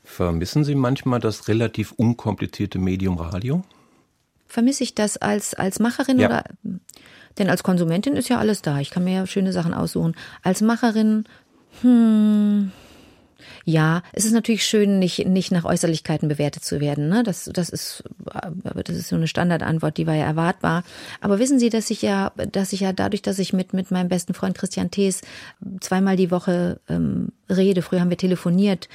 Vermissen 0.04 0.64
Sie 0.64 0.74
manchmal 0.74 1.20
das 1.20 1.48
relativ 1.48 1.92
unkomplizierte 1.92 2.78
Medium 2.78 3.18
Radio? 3.18 3.64
Vermisse 4.46 4.84
ich 4.84 4.94
das 4.94 5.16
als, 5.16 5.54
als 5.54 5.80
Macherin 5.80 6.18
ja. 6.18 6.28
oder? 6.28 6.44
Denn 7.38 7.50
als 7.50 7.62
Konsumentin 7.62 8.16
ist 8.16 8.28
ja 8.28 8.38
alles 8.38 8.62
da. 8.62 8.78
Ich 8.78 8.90
kann 8.90 9.04
mir 9.04 9.14
ja 9.14 9.26
schöne 9.26 9.52
Sachen 9.52 9.74
aussuchen. 9.74 10.14
Als 10.42 10.62
Macherin 10.62 11.26
Hm. 11.82 12.72
Ja, 13.64 14.02
es 14.12 14.24
ist 14.24 14.32
natürlich 14.32 14.64
schön, 14.64 14.98
nicht, 14.98 15.26
nicht 15.26 15.52
nach 15.52 15.64
Äußerlichkeiten 15.64 16.28
bewertet 16.28 16.64
zu 16.64 16.80
werden. 16.80 17.08
Ne? 17.08 17.22
Das, 17.22 17.50
das, 17.52 17.68
ist, 17.68 18.04
das 18.74 18.96
ist 18.96 19.08
so 19.08 19.16
eine 19.16 19.28
Standardantwort, 19.28 19.96
die 19.96 20.06
war 20.06 20.14
ja 20.14 20.24
erwartbar. 20.24 20.84
Aber 21.20 21.38
wissen 21.38 21.58
Sie, 21.58 21.68
dass 21.68 21.90
ich 21.90 22.02
ja, 22.02 22.32
dass 22.52 22.72
ich 22.72 22.80
ja 22.80 22.92
dadurch, 22.92 23.22
dass 23.22 23.38
ich 23.38 23.52
mit, 23.52 23.72
mit 23.72 23.90
meinem 23.90 24.08
besten 24.08 24.34
Freund 24.34 24.56
Christian 24.56 24.90
Thees 24.90 25.22
zweimal 25.80 26.16
die 26.16 26.30
Woche 26.30 26.80
ähm, 26.88 27.32
rede, 27.48 27.82
früher 27.82 28.00
haben 28.00 28.10
wir 28.10 28.16
telefoniert, 28.16 28.88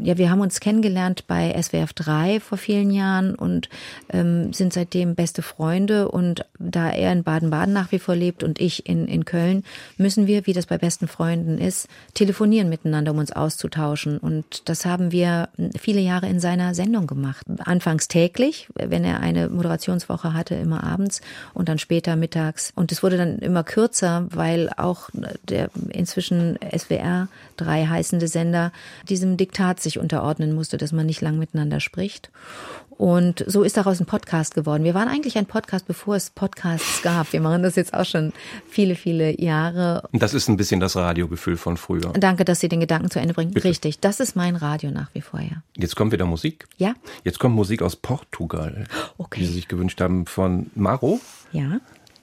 ja, 0.00 0.18
wir 0.18 0.30
haben 0.30 0.40
uns 0.40 0.60
kennengelernt 0.60 1.26
bei 1.26 1.54
SWF 1.60 1.92
3 1.92 2.40
vor 2.40 2.58
vielen 2.58 2.90
Jahren 2.90 3.34
und 3.34 3.68
ähm, 4.10 4.52
sind 4.52 4.72
seitdem 4.72 5.14
beste 5.14 5.42
Freunde. 5.42 6.08
Und 6.08 6.44
da 6.58 6.90
er 6.90 7.12
in 7.12 7.22
Baden-Baden 7.22 7.72
nach 7.72 7.92
wie 7.92 7.98
vor 7.98 8.16
lebt 8.16 8.42
und 8.42 8.60
ich 8.60 8.88
in, 8.88 9.06
in 9.06 9.24
Köln, 9.24 9.64
müssen 9.96 10.26
wir, 10.26 10.46
wie 10.46 10.52
das 10.52 10.66
bei 10.66 10.78
besten 10.78 11.08
Freunden 11.08 11.58
ist, 11.58 11.88
telefonieren 12.14 12.68
miteinander, 12.68 13.12
um 13.12 13.18
uns 13.18 13.32
auszutauschen. 13.32 14.18
Und 14.18 14.68
das 14.68 14.86
haben 14.86 15.12
wir 15.12 15.48
viele 15.78 16.00
Jahre 16.00 16.28
in 16.28 16.40
seiner 16.40 16.74
Sendung 16.74 17.06
gemacht. 17.06 17.46
Anfangs 17.58 18.08
täglich, 18.08 18.68
wenn 18.74 19.04
er 19.04 19.20
eine 19.20 19.48
Moderationswoche 19.48 20.32
hatte, 20.32 20.54
immer 20.54 20.84
abends 20.84 21.20
und 21.54 21.68
dann 21.68 21.78
später 21.78 22.16
mittags. 22.16 22.72
Und 22.74 22.92
es 22.92 23.02
wurde 23.02 23.16
dann 23.16 23.38
immer 23.38 23.64
kürzer, 23.64 24.26
weil 24.30 24.70
auch 24.76 25.10
der 25.48 25.70
inzwischen 25.90 26.58
SWR 26.76 27.28
3 27.56 27.86
heißende 27.98 28.28
Sender 28.28 28.72
diesem 29.08 29.36
Diktat 29.36 29.80
sich 29.80 29.98
unterordnen 29.98 30.54
musste, 30.54 30.76
dass 30.76 30.92
man 30.92 31.06
nicht 31.06 31.20
lang 31.20 31.38
miteinander 31.38 31.80
spricht. 31.80 32.30
Und 32.90 33.44
so 33.46 33.62
ist 33.62 33.76
daraus 33.76 34.00
ein 34.00 34.06
Podcast 34.06 34.54
geworden. 34.54 34.82
Wir 34.82 34.92
waren 34.92 35.06
eigentlich 35.06 35.38
ein 35.38 35.46
Podcast, 35.46 35.86
bevor 35.86 36.16
es 36.16 36.30
Podcasts 36.30 37.02
gab. 37.02 37.32
Wir 37.32 37.40
machen 37.40 37.62
das 37.62 37.76
jetzt 37.76 37.94
auch 37.94 38.04
schon 38.04 38.32
viele, 38.68 38.96
viele 38.96 39.40
Jahre. 39.40 40.08
Das 40.12 40.34
ist 40.34 40.48
ein 40.48 40.56
bisschen 40.56 40.80
das 40.80 40.96
Radiogefühl 40.96 41.56
von 41.56 41.76
früher. 41.76 42.12
Danke, 42.14 42.44
dass 42.44 42.58
Sie 42.58 42.68
den 42.68 42.80
Gedanken 42.80 43.08
zu 43.08 43.20
Ende 43.20 43.34
bringen. 43.34 43.52
Bitte. 43.52 43.68
Richtig, 43.68 44.00
das 44.00 44.18
ist 44.18 44.34
mein 44.34 44.56
Radio 44.56 44.90
nach 44.90 45.10
wie 45.14 45.20
vor, 45.20 45.40
ja. 45.40 45.62
Jetzt 45.76 45.94
kommt 45.94 46.10
wieder 46.10 46.26
Musik. 46.26 46.66
Ja. 46.76 46.94
Jetzt 47.22 47.38
kommt 47.38 47.54
Musik 47.54 47.82
aus 47.82 47.94
Portugal, 47.94 48.84
okay. 49.16 49.40
die 49.40 49.46
Sie 49.46 49.52
sich 49.52 49.68
gewünscht 49.68 50.00
haben 50.00 50.26
von 50.26 50.70
Maro. 50.74 51.20
Ja. 51.52 51.78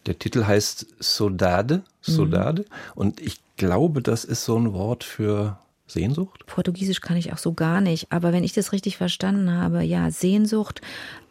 Der 0.08 0.20
Titel 0.20 0.46
heißt 0.46 0.88
Saudade, 1.00 1.84
Saudade. 2.02 2.64
Mhm. 2.64 2.92
Und 2.96 3.22
ich 3.22 3.40
glaube, 3.56 4.02
das 4.02 4.26
ist 4.26 4.44
so 4.44 4.58
ein 4.58 4.74
Wort 4.74 5.04
für 5.04 5.58
Sehnsucht? 5.88 6.46
Portugiesisch 6.48 7.02
kann 7.02 7.18
ich 7.18 7.32
auch 7.34 7.38
so 7.38 7.54
gar 7.54 7.82
nicht, 7.82 8.12
aber 8.12 8.34
wenn 8.34 8.44
ich 8.44 8.54
das 8.54 8.72
richtig 8.72 8.98
verstanden 8.98 9.52
habe, 9.52 9.84
ja, 9.84 10.10
Sehnsucht 10.12 10.82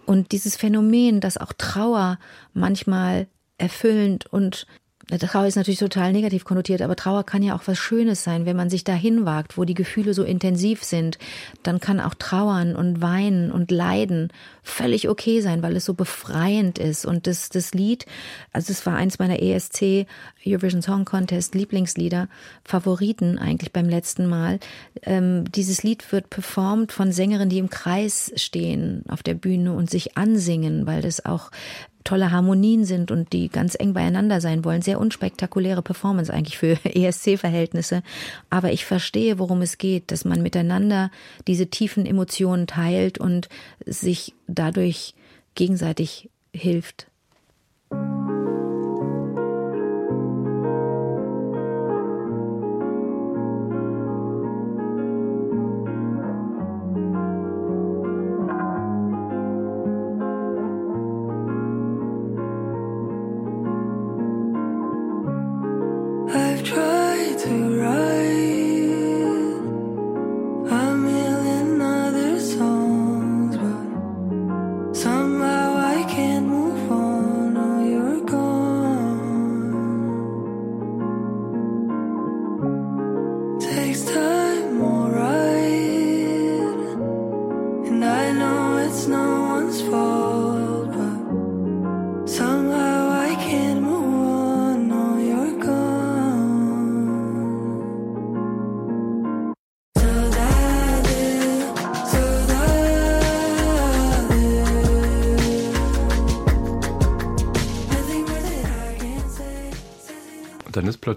und 0.06 0.32
dieses 0.32 0.56
Phänomen, 0.56 1.20
dass 1.20 1.38
auch 1.38 1.52
Trauer 1.52 2.18
manchmal 2.52 3.26
erfüllend 3.58 4.26
und 4.26 4.66
Trauer 5.10 5.46
ist 5.46 5.56
natürlich 5.56 5.80
total 5.80 6.12
negativ 6.12 6.44
konnotiert, 6.44 6.82
aber 6.82 6.96
Trauer 6.96 7.24
kann 7.24 7.42
ja 7.42 7.54
auch 7.54 7.62
was 7.66 7.78
Schönes 7.78 8.24
sein, 8.24 8.46
wenn 8.46 8.56
man 8.56 8.70
sich 8.70 8.84
dahin 8.84 9.24
wagt, 9.24 9.58
wo 9.58 9.64
die 9.64 9.74
Gefühle 9.74 10.14
so 10.14 10.22
intensiv 10.22 10.84
sind. 10.84 11.18
Dann 11.62 11.80
kann 11.80 12.00
auch 12.00 12.14
Trauern 12.14 12.74
und 12.74 13.02
Weinen 13.02 13.50
und 13.50 13.70
Leiden 13.70 14.32
völlig 14.62 15.08
okay 15.08 15.40
sein, 15.40 15.62
weil 15.62 15.76
es 15.76 15.84
so 15.84 15.94
befreiend 15.94 16.78
ist. 16.78 17.04
Und 17.04 17.26
das, 17.26 17.50
das 17.50 17.74
Lied, 17.74 18.06
also 18.52 18.72
es 18.72 18.86
war 18.86 18.96
eins 18.96 19.18
meiner 19.18 19.40
ESC 19.40 20.06
Eurovision 20.46 20.82
Song 20.82 21.04
Contest 21.04 21.54
Lieblingslieder, 21.54 22.28
Favoriten 22.64 23.38
eigentlich 23.38 23.72
beim 23.72 23.88
letzten 23.88 24.26
Mal. 24.26 24.58
Ähm, 25.02 25.44
dieses 25.52 25.82
Lied 25.82 26.10
wird 26.12 26.30
performt 26.30 26.92
von 26.92 27.12
Sängerinnen, 27.12 27.50
die 27.50 27.58
im 27.58 27.70
Kreis 27.70 28.32
stehen 28.36 29.04
auf 29.08 29.22
der 29.22 29.34
Bühne 29.34 29.72
und 29.72 29.90
sich 29.90 30.16
ansingen, 30.16 30.86
weil 30.86 31.02
das 31.02 31.24
auch 31.24 31.50
tolle 32.04 32.30
Harmonien 32.30 32.84
sind 32.84 33.10
und 33.10 33.32
die 33.32 33.48
ganz 33.48 33.74
eng 33.78 33.94
beieinander 33.94 34.40
sein 34.40 34.64
wollen. 34.64 34.82
Sehr 34.82 35.00
unspektakuläre 35.00 35.82
Performance 35.82 36.32
eigentlich 36.32 36.58
für 36.58 36.78
ESC-Verhältnisse. 36.84 38.02
Aber 38.50 38.72
ich 38.72 38.84
verstehe, 38.84 39.38
worum 39.38 39.62
es 39.62 39.78
geht, 39.78 40.12
dass 40.12 40.24
man 40.24 40.42
miteinander 40.42 41.10
diese 41.46 41.66
tiefen 41.66 42.06
Emotionen 42.06 42.66
teilt 42.66 43.18
und 43.18 43.48
sich 43.86 44.34
dadurch 44.46 45.14
gegenseitig 45.54 46.30
hilft. 46.52 47.06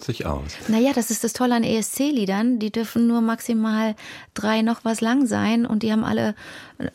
Plötzlich 0.07 0.25
aus. 0.25 0.51
Naja, 0.67 0.93
das 0.93 1.11
ist 1.11 1.23
das 1.23 1.33
Tolle 1.33 1.55
an 1.55 1.63
ESC-Liedern. 1.63 2.59
Die 2.59 2.71
dürfen 2.71 3.07
nur 3.07 3.21
maximal 3.21 3.95
drei 4.33 4.61
noch 4.61 4.85
was 4.85 5.01
lang 5.01 5.27
sein 5.27 5.65
und 5.65 5.83
die 5.83 5.91
haben 5.91 6.03
alle 6.03 6.33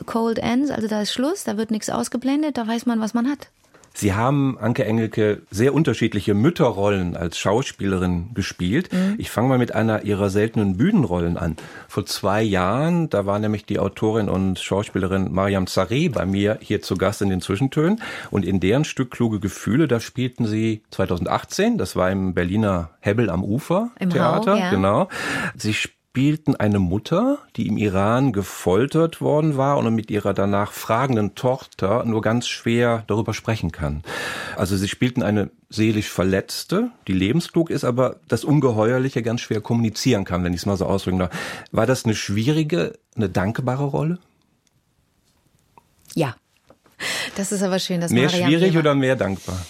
Cold 0.07 0.39
Ends, 0.39 0.71
also 0.71 0.89
da 0.89 1.03
ist 1.03 1.13
Schluss, 1.13 1.45
da 1.45 1.57
wird 1.57 1.71
nichts 1.71 1.91
ausgeblendet, 1.91 2.57
da 2.57 2.67
weiß 2.67 2.87
man, 2.87 3.01
was 3.01 3.15
man 3.15 3.29
hat. 3.29 3.49
Sie 3.95 4.15
haben, 4.15 4.59
Anke 4.59 4.85
Engelke, 4.85 5.43
sehr 5.51 5.75
unterschiedliche 5.75 6.35
Mütterrollen 6.35 7.17
als 7.17 7.39
Schauspielerin 7.39 8.31
gespielt. 8.35 8.93
Mhm. 8.93 9.15
Ich 9.19 9.31
fange 9.31 9.49
mal 9.49 9.59
mit 9.59 9.75
einer 9.75 10.05
ihrer 10.05 10.31
seltenen 10.31 10.77
Bühnenrollen 10.77 11.37
an. 11.37 11.57
Vor 11.89 12.07
zwei 12.07 12.43
Jahren, 12.43 13.11
da 13.11 13.27
war 13.27 13.39
nämlich 13.39 13.67
die 13.67 13.79
Autorin 13.79 14.29
und 14.29 14.59
Schauspielerin 14.59 15.33
Mariam 15.33 15.67
Sareh 15.67 16.09
bei 16.09 16.27
mir 16.27 16.59
hier 16.61 16.83
zu 16.83 16.97
Gast 16.97 17.23
in 17.23 17.29
den 17.29 17.41
Zwischentönen. 17.41 18.01
Und 18.31 18.45
in 18.45 18.61
deren 18.61 18.85
Stück 18.85 19.11
Kluge 19.11 19.41
Gefühle, 19.41 19.89
da 19.89 20.01
spielten 20.01 20.47
sie 20.47 20.83
2018, 20.91 21.79
das 21.79 21.97
war 21.97 22.11
im 22.11 22.35
Berliner 22.35 22.91
Hebbel 23.01 23.31
am 23.31 23.45
Ufer 23.45 23.91
Im 23.99 24.11
Theater. 24.11 24.53
Hau, 24.53 24.59
ja. 24.59 24.71
Genau. 24.71 25.09
Sie 25.57 25.75
spielten 26.13 26.57
eine 26.57 26.79
Mutter, 26.79 27.39
die 27.57 27.69
im 27.69 27.79
Iran 27.79 28.35
gefoltert 28.35 29.23
worden 29.23 29.57
war 29.57 29.79
und 29.79 29.95
mit 29.95 30.11
ihrer 30.11 30.35
danach 30.35 30.71
fragenden 30.71 31.35
Tochter 31.35 32.05
nur 32.05 32.21
ganz 32.21 32.49
schwer 32.49 33.05
darüber 33.07 33.33
sprechen 33.33 33.73
kann. 33.73 34.03
Also 34.55 34.77
sie 34.77 34.89
spielten 34.89 35.23
eine 35.23 35.51
seelisch 35.71 36.11
Verletzte, 36.11 36.91
die 37.09 37.15
lebensklug 37.15 37.71
ist, 37.71 37.85
aber 37.85 38.17
das 38.29 38.45
Ungeheuerliche 38.45 39.23
ganz 39.23 39.41
schwer 39.41 39.63
kommunizieren 39.63 40.27
kann, 40.27 40.45
wenn 40.45 40.53
ich 40.53 40.61
es 40.61 40.67
mal 40.67 40.77
so 40.77 40.85
ausdrücken 40.85 41.19
darf. 41.19 41.31
War 41.71 41.87
das 41.87 42.05
eine 42.05 42.15
schwierige, 42.15 42.93
eine 43.17 43.31
dankbare 43.31 43.85
Rolle? 43.85 44.19
Ja. 46.15 46.37
Das 47.37 47.53
ist 47.53 47.63
aber 47.63 47.79
schön, 47.79 48.03
dass 48.03 48.11
Mehr 48.11 48.27
Mariam 48.27 48.49
schwierig 48.51 48.77
oder 48.77 48.95
mehr 48.95 49.17
dankbar? 49.17 49.65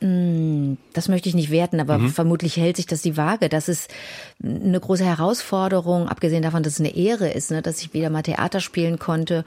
Das 0.00 1.08
möchte 1.08 1.28
ich 1.28 1.34
nicht 1.34 1.50
werten, 1.50 1.80
aber 1.80 1.96
Mhm. 1.98 2.10
vermutlich 2.10 2.56
hält 2.58 2.76
sich 2.76 2.86
das 2.86 3.00
die 3.02 3.16
Waage. 3.16 3.48
Das 3.48 3.68
ist 3.68 3.90
eine 4.44 4.78
große 4.78 5.04
Herausforderung, 5.04 6.08
abgesehen 6.08 6.42
davon, 6.42 6.62
dass 6.62 6.74
es 6.74 6.80
eine 6.80 6.94
Ehre 6.94 7.28
ist, 7.30 7.50
ne, 7.50 7.62
dass 7.62 7.80
ich 7.80 7.94
wieder 7.94 8.10
mal 8.10 8.22
Theater 8.22 8.60
spielen 8.60 8.98
konnte, 8.98 9.44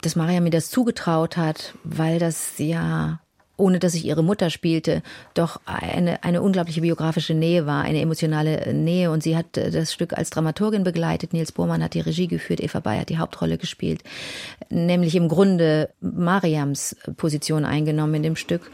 dass 0.00 0.14
Maria 0.14 0.40
mir 0.40 0.50
das 0.50 0.70
zugetraut 0.70 1.36
hat, 1.36 1.74
weil 1.82 2.20
das 2.20 2.52
ja 2.58 3.18
ohne 3.56 3.78
dass 3.78 3.94
ich 3.94 4.04
ihre 4.04 4.24
Mutter 4.24 4.50
spielte, 4.50 5.02
doch 5.34 5.60
eine, 5.66 6.24
eine 6.24 6.42
unglaubliche 6.42 6.80
biografische 6.80 7.34
Nähe 7.34 7.66
war, 7.66 7.84
eine 7.84 8.00
emotionale 8.00 8.72
Nähe. 8.72 9.10
Und 9.10 9.22
sie 9.22 9.36
hat 9.36 9.56
äh, 9.56 9.70
das 9.70 9.92
Stück 9.92 10.12
als 10.12 10.30
Dramaturgin 10.30 10.84
begleitet. 10.84 11.32
Nils 11.32 11.52
Bohrmann 11.52 11.82
hat 11.82 11.94
die 11.94 12.00
Regie 12.00 12.28
geführt, 12.28 12.60
Eva 12.60 12.80
Bayer 12.80 13.02
hat 13.02 13.08
die 13.08 13.18
Hauptrolle 13.18 13.58
gespielt. 13.58 14.02
Nämlich 14.70 15.14
im 15.14 15.28
Grunde 15.28 15.90
Mariams 16.00 16.96
Position 17.16 17.64
eingenommen 17.64 18.14
in 18.16 18.22
dem 18.22 18.36
Stück. 18.36 18.70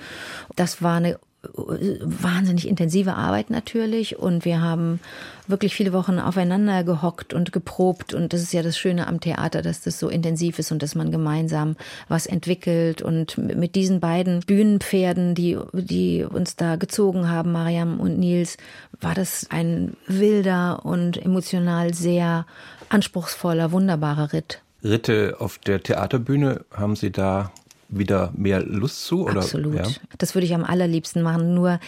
Das 0.56 0.82
war 0.82 0.96
eine 0.96 1.18
wahnsinnig 1.54 2.68
intensive 2.68 3.14
Arbeit 3.14 3.50
natürlich. 3.50 4.18
Und 4.18 4.44
wir 4.44 4.60
haben 4.60 5.00
wirklich 5.46 5.74
viele 5.74 5.92
Wochen 5.92 6.18
aufeinander 6.18 6.84
gehockt 6.84 7.34
und 7.34 7.52
geprobt. 7.52 8.14
Und 8.14 8.32
das 8.32 8.42
ist 8.42 8.52
ja 8.52 8.62
das 8.62 8.78
Schöne 8.78 9.06
am 9.06 9.20
Theater, 9.20 9.62
dass 9.62 9.80
das 9.80 9.98
so 9.98 10.08
intensiv 10.08 10.58
ist 10.58 10.72
und 10.72 10.82
dass 10.82 10.94
man 10.94 11.10
gemeinsam 11.10 11.76
was 12.08 12.26
entwickelt. 12.26 13.02
Und 13.02 13.38
mit 13.38 13.74
diesen 13.74 14.00
beiden 14.00 14.40
Bühnenpferden, 14.40 15.34
die, 15.34 15.58
die 15.72 16.24
uns 16.24 16.56
da 16.56 16.76
gezogen 16.76 17.28
haben, 17.28 17.52
Mariam 17.52 18.00
und 18.00 18.18
Nils, 18.18 18.56
war 19.00 19.14
das 19.14 19.46
ein 19.50 19.96
wilder 20.06 20.84
und 20.84 21.16
emotional 21.22 21.94
sehr 21.94 22.46
anspruchsvoller, 22.88 23.72
wunderbarer 23.72 24.32
Ritt. 24.32 24.62
Ritte 24.84 25.36
auf 25.38 25.58
der 25.58 25.82
Theaterbühne, 25.82 26.64
haben 26.72 26.94
Sie 26.94 27.10
da 27.10 27.52
wieder 27.88 28.32
mehr 28.36 28.62
Lust 28.62 29.04
zu? 29.04 29.24
Oder? 29.24 29.40
Absolut. 29.40 29.74
Ja? 29.74 29.86
Das 30.18 30.34
würde 30.34 30.46
ich 30.46 30.54
am 30.54 30.64
allerliebsten 30.64 31.22
machen. 31.22 31.54
Nur 31.54 31.80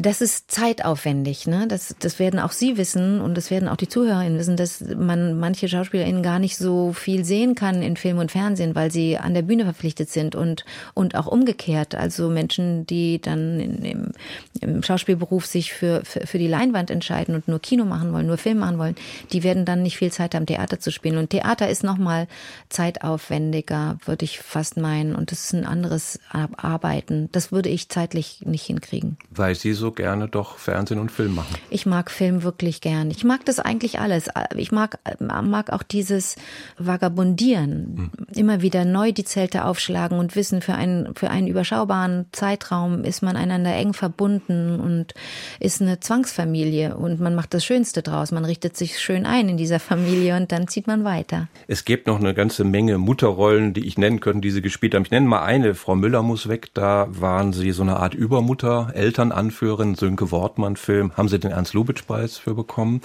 das 0.00 0.22
ist 0.22 0.50
zeitaufwendig. 0.50 1.46
Ne? 1.46 1.66
Das, 1.68 1.94
das 1.98 2.18
werden 2.18 2.40
auch 2.40 2.52
Sie 2.52 2.78
wissen 2.78 3.20
und 3.20 3.36
das 3.36 3.50
werden 3.50 3.68
auch 3.68 3.76
die 3.76 3.88
Zuhörerinnen 3.88 4.38
wissen, 4.38 4.56
dass 4.56 4.80
man 4.80 5.38
manche 5.38 5.68
SchauspielerInnen 5.68 6.22
gar 6.22 6.38
nicht 6.38 6.56
so 6.56 6.92
viel 6.94 7.24
sehen 7.24 7.54
kann 7.54 7.82
in 7.82 7.96
Film 7.96 8.18
und 8.18 8.30
Fernsehen, 8.30 8.74
weil 8.74 8.90
sie 8.90 9.18
an 9.18 9.34
der 9.34 9.42
Bühne 9.42 9.64
verpflichtet 9.64 10.08
sind 10.08 10.34
und, 10.34 10.64
und 10.94 11.14
auch 11.16 11.26
umgekehrt. 11.26 11.94
Also 11.94 12.30
Menschen, 12.30 12.86
die 12.86 13.20
dann 13.20 13.60
in, 13.60 13.84
im, 13.84 14.12
im 14.60 14.82
Schauspielberuf 14.82 15.44
sich 15.44 15.74
für, 15.74 16.02
für, 16.04 16.26
für 16.26 16.38
die 16.38 16.48
Leinwand 16.48 16.90
entscheiden 16.90 17.34
und 17.34 17.46
nur 17.46 17.60
Kino 17.60 17.84
machen 17.84 18.12
wollen, 18.12 18.26
nur 18.26 18.38
Film 18.38 18.58
machen 18.58 18.78
wollen, 18.78 18.94
die 19.32 19.42
werden 19.42 19.66
dann 19.66 19.82
nicht 19.82 19.98
viel 19.98 20.10
Zeit 20.10 20.34
haben, 20.34 20.46
Theater 20.46 20.80
zu 20.80 20.90
spielen. 20.92 21.18
Und 21.18 21.30
Theater 21.30 21.68
ist 21.68 21.84
nochmal 21.84 22.26
zeitaufwendiger, 22.70 23.98
würde 24.06 24.24
ich 24.24 24.38
fast 24.38 24.78
meinen. 24.78 25.14
Und 25.14 25.30
das 25.30 25.44
ist 25.44 25.52
ein 25.52 25.66
anderes 25.66 26.18
Arbeiten. 26.30 27.28
Das 27.32 27.52
würde 27.52 27.68
ich 27.68 27.90
zeitlich 27.90 28.42
nicht 28.46 28.64
hinkriegen. 28.64 29.18
Weil 29.30 29.54
Sie 29.54 29.74
so 29.74 29.89
gerne 29.94 30.28
doch 30.28 30.58
Fernsehen 30.58 30.98
und 30.98 31.10
Film 31.10 31.34
machen. 31.34 31.54
Ich 31.70 31.86
mag 31.86 32.10
Film 32.10 32.42
wirklich 32.42 32.80
gern. 32.80 33.10
Ich 33.10 33.24
mag 33.24 33.44
das 33.44 33.58
eigentlich 33.58 34.00
alles. 34.00 34.28
Ich 34.56 34.72
mag, 34.72 34.98
mag 35.18 35.72
auch 35.72 35.82
dieses 35.82 36.36
Vagabundieren. 36.78 38.10
Hm. 38.16 38.26
Immer 38.34 38.62
wieder 38.62 38.84
neu 38.84 39.12
die 39.12 39.24
Zelte 39.24 39.64
aufschlagen 39.64 40.18
und 40.18 40.36
wissen, 40.36 40.62
für 40.62 40.74
einen, 40.74 41.14
für 41.14 41.30
einen 41.30 41.46
überschaubaren 41.46 42.26
Zeitraum 42.32 43.04
ist 43.04 43.22
man 43.22 43.36
einander 43.36 43.74
eng 43.74 43.92
verbunden 43.92 44.80
und 44.80 45.14
ist 45.58 45.80
eine 45.80 46.00
Zwangsfamilie 46.00 46.96
und 46.96 47.20
man 47.20 47.34
macht 47.34 47.54
das 47.54 47.64
Schönste 47.64 48.02
draus. 48.02 48.32
Man 48.32 48.44
richtet 48.44 48.76
sich 48.76 48.98
schön 48.98 49.26
ein 49.26 49.48
in 49.48 49.56
dieser 49.56 49.80
Familie 49.80 50.36
und 50.36 50.52
dann 50.52 50.68
zieht 50.68 50.86
man 50.86 51.04
weiter. 51.04 51.48
Es 51.66 51.84
gibt 51.84 52.06
noch 52.06 52.20
eine 52.20 52.34
ganze 52.34 52.64
Menge 52.64 52.98
Mutterrollen, 52.98 53.74
die 53.74 53.86
ich 53.86 53.98
nennen 53.98 54.20
könnte, 54.20 54.40
die 54.40 54.50
Sie 54.50 54.62
gespielt 54.62 54.94
haben. 54.94 55.04
Ich 55.04 55.10
nenne 55.10 55.26
mal 55.26 55.42
eine. 55.42 55.74
Frau 55.74 55.94
Müller 55.94 56.22
muss 56.22 56.48
weg. 56.48 56.68
Da 56.74 57.08
waren 57.10 57.52
Sie 57.52 57.72
so 57.72 57.82
eine 57.82 57.96
Art 57.96 58.14
Übermutter, 58.14 58.92
Elternanführer 58.94 59.79
Regisseurin, 59.80 59.94
Sönke 59.94 60.30
Wortmann-Film, 60.30 61.16
haben 61.16 61.28
sie 61.28 61.38
den 61.38 61.50
Ernst-Lubitsch-Preis 61.50 62.36
für 62.38 62.54
bekommen. 62.54 63.00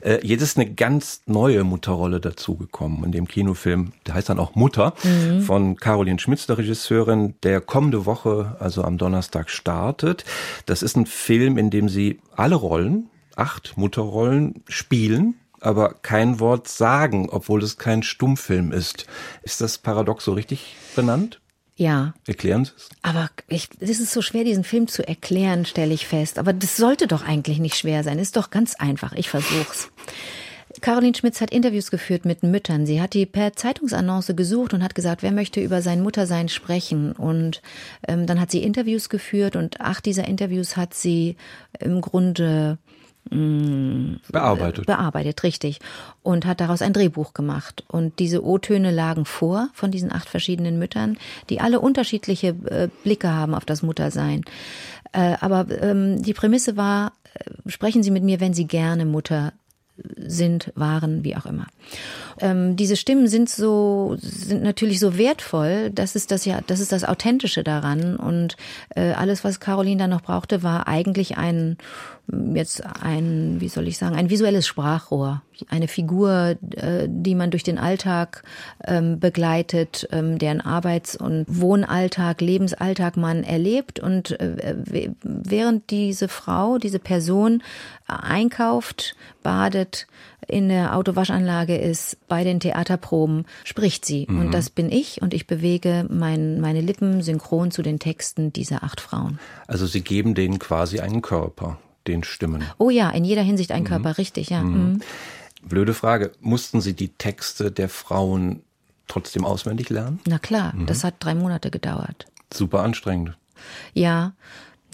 Äh, 0.00 0.24
jetzt 0.26 0.42
ist 0.42 0.56
eine 0.56 0.72
ganz 0.72 1.22
neue 1.26 1.64
Mutterrolle 1.64 2.20
dazugekommen 2.20 3.04
in 3.04 3.12
dem 3.12 3.28
Kinofilm. 3.28 3.92
Der 4.06 4.14
heißt 4.14 4.28
dann 4.28 4.38
auch 4.38 4.54
Mutter 4.54 4.94
mhm. 5.02 5.42
von 5.42 5.76
Caroline 5.76 6.18
Schmitz, 6.18 6.46
der 6.46 6.58
Regisseurin, 6.58 7.34
der 7.42 7.60
kommende 7.60 8.06
Woche, 8.06 8.56
also 8.60 8.82
am 8.84 8.98
Donnerstag 8.98 9.50
startet. 9.50 10.24
Das 10.66 10.82
ist 10.82 10.96
ein 10.96 11.06
Film, 11.06 11.58
in 11.58 11.70
dem 11.70 11.88
sie 11.88 12.20
alle 12.36 12.54
Rollen, 12.54 13.08
acht 13.36 13.76
Mutterrollen, 13.76 14.62
spielen 14.68 15.34
aber 15.60 15.94
kein 16.02 16.40
Wort 16.40 16.66
sagen, 16.66 17.28
obwohl 17.30 17.62
es 17.62 17.78
kein 17.78 18.02
Stummfilm 18.02 18.72
ist. 18.72 19.06
Ist 19.42 19.60
das 19.60 19.78
paradox 19.78 20.24
so 20.24 20.32
richtig 20.32 20.74
benannt? 20.96 21.40
Ja. 21.76 22.14
Erklären 22.26 22.64
Sie 22.64 22.72
es? 22.76 22.88
Aber 23.02 23.30
ich, 23.48 23.68
es 23.80 24.00
ist 24.00 24.12
so 24.12 24.22
schwer, 24.22 24.44
diesen 24.44 24.64
Film 24.64 24.88
zu 24.88 25.06
erklären, 25.06 25.64
stelle 25.64 25.94
ich 25.94 26.06
fest. 26.06 26.38
Aber 26.38 26.52
das 26.52 26.76
sollte 26.76 27.06
doch 27.06 27.24
eigentlich 27.24 27.58
nicht 27.58 27.76
schwer 27.76 28.04
sein. 28.04 28.18
Ist 28.18 28.36
doch 28.36 28.50
ganz 28.50 28.74
einfach. 28.74 29.12
Ich 29.14 29.28
versuch's. 29.28 29.90
Caroline 30.80 31.14
Schmitz 31.14 31.40
hat 31.40 31.50
Interviews 31.50 31.90
geführt 31.90 32.24
mit 32.24 32.42
Müttern. 32.42 32.86
Sie 32.86 33.00
hat 33.00 33.14
die 33.14 33.26
per 33.26 33.54
Zeitungsannonce 33.54 34.34
gesucht 34.34 34.72
und 34.72 34.82
hat 34.82 34.94
gesagt, 34.94 35.22
wer 35.22 35.32
möchte 35.32 35.60
über 35.60 35.82
sein 35.82 36.00
Muttersein 36.02 36.48
sprechen. 36.48 37.12
Und 37.12 37.60
ähm, 38.08 38.26
dann 38.26 38.40
hat 38.40 38.50
sie 38.50 38.62
Interviews 38.62 39.08
geführt 39.08 39.54
und 39.54 39.80
acht 39.80 40.06
dieser 40.06 40.26
Interviews 40.26 40.76
hat 40.76 40.94
sie 40.94 41.36
im 41.78 42.00
Grunde 42.00 42.78
bearbeitet. 43.30 44.86
Bearbeitet, 44.86 45.42
richtig. 45.42 45.78
Und 46.22 46.44
hat 46.44 46.60
daraus 46.60 46.82
ein 46.82 46.92
Drehbuch 46.92 47.34
gemacht. 47.34 47.84
Und 47.88 48.18
diese 48.18 48.44
O-Töne 48.44 48.90
lagen 48.90 49.24
vor 49.24 49.68
von 49.72 49.90
diesen 49.90 50.12
acht 50.12 50.28
verschiedenen 50.28 50.78
Müttern, 50.78 51.16
die 51.48 51.60
alle 51.60 51.80
unterschiedliche 51.80 52.48
äh, 52.48 52.88
Blicke 53.04 53.32
haben 53.32 53.54
auf 53.54 53.64
das 53.64 53.82
Muttersein. 53.82 54.42
Äh, 55.12 55.36
aber 55.40 55.66
ähm, 55.82 56.22
die 56.22 56.34
Prämisse 56.34 56.76
war, 56.76 57.12
äh, 57.34 57.70
sprechen 57.70 58.02
Sie 58.02 58.10
mit 58.10 58.24
mir, 58.24 58.40
wenn 58.40 58.54
Sie 58.54 58.66
gerne 58.66 59.06
Mutter 59.06 59.52
sind, 60.16 60.72
waren, 60.74 61.22
wie 61.24 61.36
auch 61.36 61.46
immer. 61.46 61.66
Ähm, 62.40 62.76
diese 62.76 62.96
Stimmen 62.96 63.28
sind 63.28 63.48
so, 63.48 64.16
sind 64.18 64.62
natürlich 64.62 65.00
so 65.00 65.16
wertvoll. 65.18 65.90
Das 65.90 66.16
ist 66.16 66.30
das 66.30 66.44
ja, 66.44 66.60
das 66.66 66.80
ist 66.80 66.92
das 66.92 67.04
Authentische 67.04 67.64
daran. 67.64 68.16
Und 68.16 68.56
äh, 68.94 69.12
alles, 69.12 69.44
was 69.44 69.60
Caroline 69.60 69.98
da 69.98 70.06
noch 70.06 70.22
brauchte, 70.22 70.62
war 70.62 70.88
eigentlich 70.88 71.36
ein 71.36 71.76
jetzt 72.54 72.82
ein, 73.02 73.60
wie 73.60 73.68
soll 73.68 73.88
ich 73.88 73.98
sagen, 73.98 74.16
ein 74.16 74.30
visuelles 74.30 74.66
Sprachrohr, 74.66 75.42
eine 75.68 75.88
Figur, 75.88 76.56
äh, 76.76 77.06
die 77.08 77.34
man 77.34 77.50
durch 77.50 77.62
den 77.62 77.78
Alltag 77.78 78.42
ähm, 78.86 79.18
begleitet, 79.18 80.08
ähm, 80.12 80.38
deren 80.38 80.60
Arbeits- 80.60 81.16
und 81.16 81.44
Wohnalltag, 81.48 82.40
Lebensalltag 82.40 83.16
man 83.16 83.42
erlebt. 83.42 84.00
Und 84.00 84.38
äh, 84.40 85.10
während 85.22 85.90
diese 85.90 86.28
Frau, 86.28 86.78
diese 86.78 86.98
Person 86.98 87.62
einkauft, 88.06 89.14
badet, 89.42 90.06
in 90.48 90.68
der 90.68 90.96
Autowaschanlage 90.96 91.76
ist, 91.76 92.16
bei 92.28 92.44
den 92.44 92.60
Theaterproben, 92.60 93.46
spricht 93.64 94.04
sie. 94.04 94.26
Mhm. 94.28 94.40
Und 94.40 94.52
das 94.52 94.70
bin 94.70 94.90
ich 94.90 95.22
und 95.22 95.34
ich 95.34 95.46
bewege 95.46 96.06
mein, 96.10 96.60
meine 96.60 96.80
Lippen 96.80 97.22
synchron 97.22 97.70
zu 97.70 97.82
den 97.82 97.98
Texten 97.98 98.52
dieser 98.52 98.82
acht 98.82 99.00
Frauen. 99.00 99.38
Also 99.66 99.86
Sie 99.86 100.00
geben 100.02 100.34
denen 100.34 100.58
quasi 100.58 101.00
einen 101.00 101.22
Körper 101.22 101.78
den 102.06 102.24
Stimmen. 102.24 102.64
Oh 102.78 102.90
ja, 102.90 103.10
in 103.10 103.24
jeder 103.24 103.42
Hinsicht 103.42 103.72
ein 103.72 103.82
mhm. 103.82 103.88
Körper, 103.88 104.18
richtig, 104.18 104.50
ja. 104.50 104.62
Mhm. 104.62 104.74
mhm. 104.74 105.00
Blöde 105.64 105.94
Frage. 105.94 106.32
Mussten 106.40 106.80
Sie 106.80 106.94
die 106.94 107.10
Texte 107.10 107.70
der 107.70 107.88
Frauen 107.88 108.62
trotzdem 109.06 109.44
auswendig 109.44 109.90
lernen? 109.90 110.18
Na 110.26 110.38
klar, 110.38 110.74
mhm. 110.74 110.86
das 110.86 111.04
hat 111.04 111.14
drei 111.20 111.36
Monate 111.36 111.70
gedauert. 111.70 112.26
Super 112.52 112.80
anstrengend. 112.80 113.36
Ja, 113.94 114.32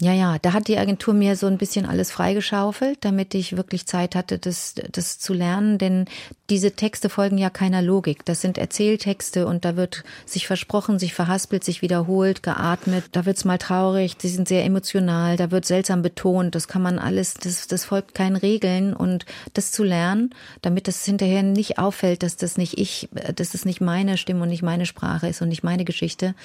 ja, 0.01 0.13
ja, 0.13 0.37
da 0.39 0.53
hat 0.53 0.69
die 0.69 0.77
Agentur 0.77 1.13
mir 1.13 1.35
so 1.35 1.47
ein 1.47 1.57
bisschen 1.57 1.85
alles 1.85 2.09
freigeschaufelt, 2.09 2.99
damit 3.01 3.35
ich 3.35 3.57
wirklich 3.57 3.85
Zeit 3.85 4.15
hatte, 4.15 4.39
das, 4.39 4.75
das 4.91 5.19
zu 5.19 5.33
lernen. 5.33 5.77
Denn 5.77 6.05
diese 6.49 6.71
Texte 6.71 7.09
folgen 7.09 7.37
ja 7.37 7.49
keiner 7.49 7.81
Logik. 7.81 8.23
Das 8.23 8.39
sind 8.39 8.57
Erzähltexte 8.57 9.45
und 9.45 9.65
da 9.65 9.75
wird 9.75 10.05
sich 10.25 10.47
versprochen, 10.47 10.99
sich 10.99 11.13
verhaspelt, 11.13 11.65
sich 11.65 11.81
wiederholt, 11.81 12.43
geatmet. 12.43 13.05
Da 13.11 13.25
wird's 13.25 13.43
mal 13.43 13.57
traurig, 13.57 14.15
sie 14.19 14.29
sind 14.29 14.47
sehr 14.47 14.63
emotional, 14.63 15.35
da 15.35 15.51
wird 15.51 15.65
seltsam 15.65 16.01
betont. 16.01 16.55
Das 16.55 16.69
kann 16.69 16.81
man 16.81 16.97
alles, 16.97 17.33
das, 17.33 17.67
das 17.67 17.83
folgt 17.83 18.15
keinen 18.15 18.37
Regeln. 18.37 18.93
Und 18.93 19.25
das 19.53 19.73
zu 19.73 19.83
lernen, 19.83 20.33
damit 20.61 20.87
das 20.87 21.03
hinterher 21.03 21.43
nicht 21.43 21.77
auffällt, 21.77 22.23
dass 22.23 22.37
das 22.37 22.57
nicht 22.57 22.77
ich, 22.77 23.09
dass 23.35 23.51
das 23.51 23.65
nicht 23.65 23.81
meine 23.81 24.17
Stimme 24.17 24.43
und 24.43 24.49
nicht 24.49 24.63
meine 24.63 24.85
Sprache 24.85 25.27
ist 25.27 25.41
und 25.41 25.49
nicht 25.49 25.63
meine 25.63 25.83
Geschichte, 25.83 26.35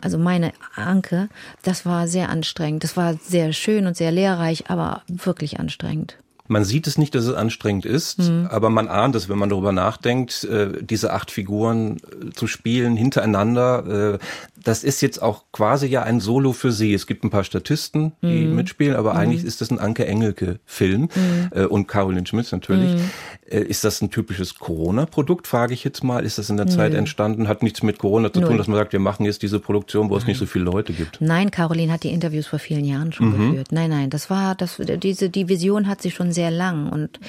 also 0.00 0.16
meine 0.16 0.52
Anke, 0.74 1.28
das 1.62 1.84
war 1.84 2.08
sehr 2.08 2.30
anstrengend. 2.30 2.82
Das 2.82 2.93
war 2.96 3.14
sehr 3.14 3.52
schön 3.52 3.86
und 3.86 3.96
sehr 3.96 4.12
lehrreich, 4.12 4.70
aber 4.70 5.02
wirklich 5.08 5.58
anstrengend. 5.60 6.16
Man 6.46 6.64
sieht 6.64 6.86
es 6.86 6.98
nicht, 6.98 7.14
dass 7.14 7.24
es 7.24 7.34
anstrengend 7.34 7.86
ist, 7.86 8.18
mhm. 8.18 8.48
aber 8.50 8.68
man 8.68 8.88
ahnt 8.88 9.16
es, 9.16 9.30
wenn 9.30 9.38
man 9.38 9.48
darüber 9.48 9.72
nachdenkt, 9.72 10.44
äh, 10.44 10.82
diese 10.82 11.12
acht 11.14 11.30
Figuren 11.30 11.96
äh, 11.96 12.30
zu 12.32 12.46
spielen 12.46 12.96
hintereinander. 12.96 14.18
Das 14.64 14.82
ist 14.82 15.00
jetzt 15.02 15.22
auch 15.22 15.44
quasi 15.52 15.86
ja 15.86 16.02
ein 16.02 16.20
Solo 16.20 16.52
für 16.52 16.72
sie. 16.72 16.94
Es 16.94 17.06
gibt 17.06 17.22
ein 17.22 17.30
paar 17.30 17.44
Statisten, 17.44 18.12
die 18.22 18.46
mhm. 18.46 18.56
mitspielen, 18.56 18.96
aber 18.96 19.12
mhm. 19.12 19.18
eigentlich 19.20 19.44
ist 19.44 19.60
das 19.60 19.70
ein 19.70 19.78
Anke 19.78 20.06
Engelke-Film 20.06 21.02
mhm. 21.14 21.50
äh, 21.52 21.64
und 21.64 21.86
Caroline 21.86 22.26
Schmitz 22.26 22.50
natürlich. 22.50 22.94
Mhm. 22.94 23.10
Äh, 23.48 23.60
ist 23.60 23.84
das 23.84 24.00
ein 24.00 24.10
typisches 24.10 24.58
Corona-Produkt, 24.58 25.46
frage 25.46 25.74
ich 25.74 25.84
jetzt 25.84 26.02
mal. 26.02 26.24
Ist 26.24 26.38
das 26.38 26.48
in 26.48 26.56
der 26.56 26.66
Zeit 26.66 26.94
entstanden? 26.94 27.46
Hat 27.46 27.62
nichts 27.62 27.82
mit 27.82 27.98
Corona 27.98 28.32
zu 28.32 28.40
Null. 28.40 28.50
tun, 28.50 28.58
dass 28.58 28.66
man 28.66 28.78
sagt, 28.78 28.92
wir 28.92 29.00
machen 29.00 29.26
jetzt 29.26 29.42
diese 29.42 29.60
Produktion, 29.60 30.08
wo 30.08 30.14
nein. 30.14 30.22
es 30.22 30.26
nicht 30.26 30.38
so 30.38 30.46
viele 30.46 30.64
Leute 30.64 30.92
gibt? 30.92 31.20
Nein, 31.20 31.50
Caroline 31.50 31.92
hat 31.92 32.02
die 32.02 32.10
Interviews 32.10 32.46
vor 32.46 32.58
vielen 32.58 32.84
Jahren 32.84 33.12
schon 33.12 33.28
mhm. 33.28 33.50
geführt. 33.50 33.68
Nein, 33.70 33.90
nein, 33.90 34.10
das 34.10 34.30
war, 34.30 34.54
das, 34.54 34.80
diese, 35.02 35.28
die 35.28 35.48
Vision 35.48 35.88
hat 35.88 36.00
sie 36.00 36.10
schon 36.10 36.32
sehr 36.32 36.50
lang 36.50 36.90
und 36.90 37.20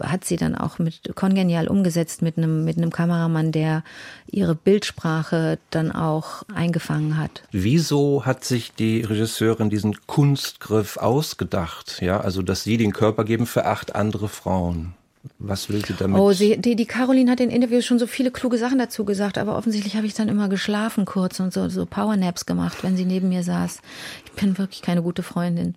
hat 0.00 0.24
sie 0.24 0.36
dann 0.36 0.56
auch 0.56 0.78
mit 0.78 1.14
kongenial 1.14 1.68
umgesetzt 1.68 2.20
mit 2.20 2.36
einem, 2.36 2.64
mit 2.64 2.76
einem 2.76 2.90
Kameramann, 2.90 3.52
der 3.52 3.84
ihre 4.26 4.54
Bildsprache 4.54 5.58
dann 5.70 5.92
auch 5.92 6.42
eingefangen 6.80 7.18
hat. 7.18 7.42
Wieso 7.52 8.24
hat 8.24 8.44
sich 8.44 8.72
die 8.72 9.02
Regisseurin 9.02 9.70
diesen 9.70 9.96
Kunstgriff 10.06 10.96
ausgedacht? 10.96 11.98
Ja, 12.00 12.20
also, 12.20 12.42
dass 12.42 12.64
sie 12.64 12.76
den 12.76 12.92
Körper 12.92 13.24
geben 13.24 13.46
für 13.46 13.66
acht 13.66 13.94
andere 13.94 14.28
Frauen. 14.28 14.94
Was 15.38 15.68
will 15.68 15.84
sie 15.84 15.92
damit? 15.92 16.18
Oh, 16.18 16.32
sie, 16.32 16.56
die, 16.56 16.76
die 16.76 16.86
Caroline 16.86 17.30
hat 17.30 17.40
in 17.40 17.50
Interviews 17.50 17.84
schon 17.84 17.98
so 17.98 18.06
viele 18.06 18.30
kluge 18.30 18.56
Sachen 18.56 18.78
dazu 18.78 19.04
gesagt, 19.04 19.36
aber 19.36 19.54
offensichtlich 19.54 19.96
habe 19.96 20.06
ich 20.06 20.14
dann 20.14 20.30
immer 20.30 20.48
geschlafen 20.48 21.04
kurz 21.04 21.40
und 21.40 21.52
so, 21.52 21.68
so 21.68 21.84
Powernaps 21.84 22.46
gemacht, 22.46 22.82
wenn 22.82 22.96
sie 22.96 23.04
neben 23.04 23.28
mir 23.28 23.42
saß. 23.42 23.82
Ich 24.24 24.32
bin 24.32 24.56
wirklich 24.56 24.80
keine 24.80 25.02
gute 25.02 25.22
Freundin. 25.22 25.74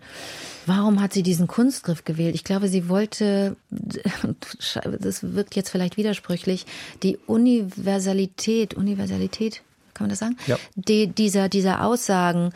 Warum 0.65 1.01
hat 1.01 1.11
sie 1.11 1.23
diesen 1.23 1.47
Kunstgriff 1.47 2.05
gewählt? 2.05 2.35
Ich 2.35 2.45
glaube, 2.45 2.69
sie 2.69 2.87
wollte, 2.87 3.57
das 3.69 5.35
wirkt 5.35 5.57
jetzt 5.57 5.69
vielleicht 5.69 5.97
widersprüchlich, 5.97 6.65
die 7.03 7.17
Universalität, 7.27 8.75
Universalität, 8.75 9.61
kann 9.93 10.05
man 10.05 10.09
das 10.09 10.19
sagen? 10.19 10.37
Ja. 10.47 10.57
Die, 10.75 11.07
dieser, 11.07 11.49
dieser 11.49 11.83
Aussagen 11.83 12.51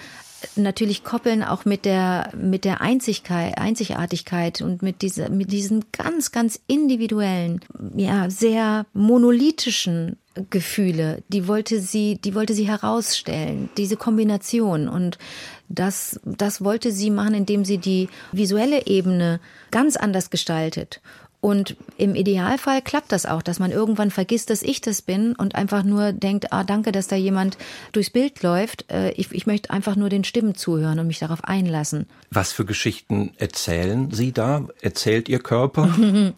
natürlich 0.56 1.04
koppeln 1.04 1.44
auch 1.44 1.66
mit 1.66 1.86
der 1.86 2.30
mit 2.36 2.64
der 2.64 2.82
Einzigkeit, 2.82 3.58
Einzigartigkeit 3.58 4.62
und 4.62 4.84
mit 4.84 5.02
dieser 5.02 5.30
mit 5.30 5.52
diesen 5.52 5.86
ganz 5.92 6.32
ganz 6.32 6.60
individuellen, 6.68 7.62
ja 7.96 8.30
sehr 8.30 8.86
monolithischen 8.94 10.18
Gefühle, 10.50 11.24
die 11.30 11.48
wollte 11.48 11.80
sie, 11.80 12.20
die 12.24 12.36
wollte 12.36 12.54
sie 12.54 12.68
herausstellen, 12.68 13.70
diese 13.78 13.98
Kombination 13.98 14.88
und 14.88 15.18
das, 15.70 16.20
das 16.24 16.64
wollte 16.64 16.92
sie 16.92 17.10
machen, 17.10 17.34
indem 17.34 17.66
sie 17.66 17.78
die 17.78 18.10
visuelle 18.32 18.86
Ebene 18.86 19.40
ganz 19.72 19.98
anders 19.98 20.30
gestaltet. 20.30 21.02
Und 21.40 21.76
im 21.98 22.16
Idealfall 22.16 22.82
klappt 22.82 23.12
das 23.12 23.28
auch, 23.28 23.44
dass 23.44 23.60
man 23.60 23.72
irgendwann 23.72 24.10
vergisst, 24.10 24.50
dass 24.50 24.64
ich 24.64 24.82
das 24.82 25.04
bin 25.04 25.36
und 25.36 25.54
einfach 25.54 25.84
nur 25.84 26.12
denkt, 26.12 26.52
ah, 26.52 26.64
danke, 26.64 26.92
dass 26.92 27.08
da 27.08 27.16
jemand 27.16 27.58
durchs 27.92 28.10
Bild 28.10 28.42
läuft. 28.42 28.92
Äh, 28.92 29.12
ich, 29.12 29.32
ich 29.32 29.46
möchte 29.46 29.70
einfach 29.70 29.96
nur 29.96 30.10
den 30.10 30.24
Stimmen 30.24 30.56
zuhören 30.56 30.98
und 30.98 31.06
mich 31.06 31.20
darauf 31.20 31.44
einlassen. 31.44 32.08
Was 32.32 32.52
für 32.52 32.66
Geschichten 32.66 33.34
erzählen 33.38 34.10
Sie 34.12 34.32
da? 34.32 34.68
Erzählt 34.82 35.30
Ihr 35.30 35.38
Körper? 35.38 35.96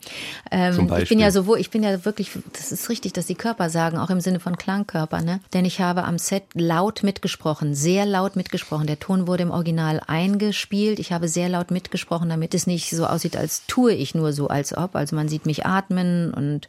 ähm, 0.51 0.73
Zum 0.73 0.87
Beispiel? 0.87 1.03
Ich 1.03 1.09
bin 1.09 1.19
ja 1.19 1.31
sowohl, 1.31 1.59
ich 1.59 1.69
bin 1.69 1.81
ja 1.81 2.03
wirklich, 2.03 2.31
das 2.51 2.73
ist 2.73 2.89
richtig, 2.89 3.13
dass 3.13 3.25
die 3.25 3.35
Körper 3.35 3.69
sagen, 3.69 3.97
auch 3.97 4.09
im 4.09 4.19
Sinne 4.19 4.41
von 4.41 4.57
Klangkörper, 4.57 5.21
ne? 5.21 5.39
Denn 5.53 5.63
ich 5.63 5.79
habe 5.79 6.03
am 6.03 6.17
Set 6.17 6.43
laut 6.53 7.03
mitgesprochen, 7.03 7.73
sehr 7.73 8.05
laut 8.05 8.35
mitgesprochen. 8.35 8.85
Der 8.85 8.99
Ton 8.99 9.27
wurde 9.27 9.43
im 9.43 9.51
Original 9.51 10.01
eingespielt. 10.05 10.99
Ich 10.99 11.13
habe 11.13 11.29
sehr 11.29 11.47
laut 11.47 11.71
mitgesprochen, 11.71 12.27
damit 12.27 12.53
es 12.53 12.67
nicht 12.67 12.89
so 12.89 13.05
aussieht, 13.05 13.37
als 13.37 13.65
tue 13.65 13.93
ich 13.93 14.13
nur 14.13 14.33
so, 14.33 14.49
als 14.49 14.77
ob. 14.77 14.88
Also 14.95 15.15
man 15.15 15.29
sieht 15.29 15.45
mich 15.45 15.65
atmen 15.65 16.33
und 16.33 16.67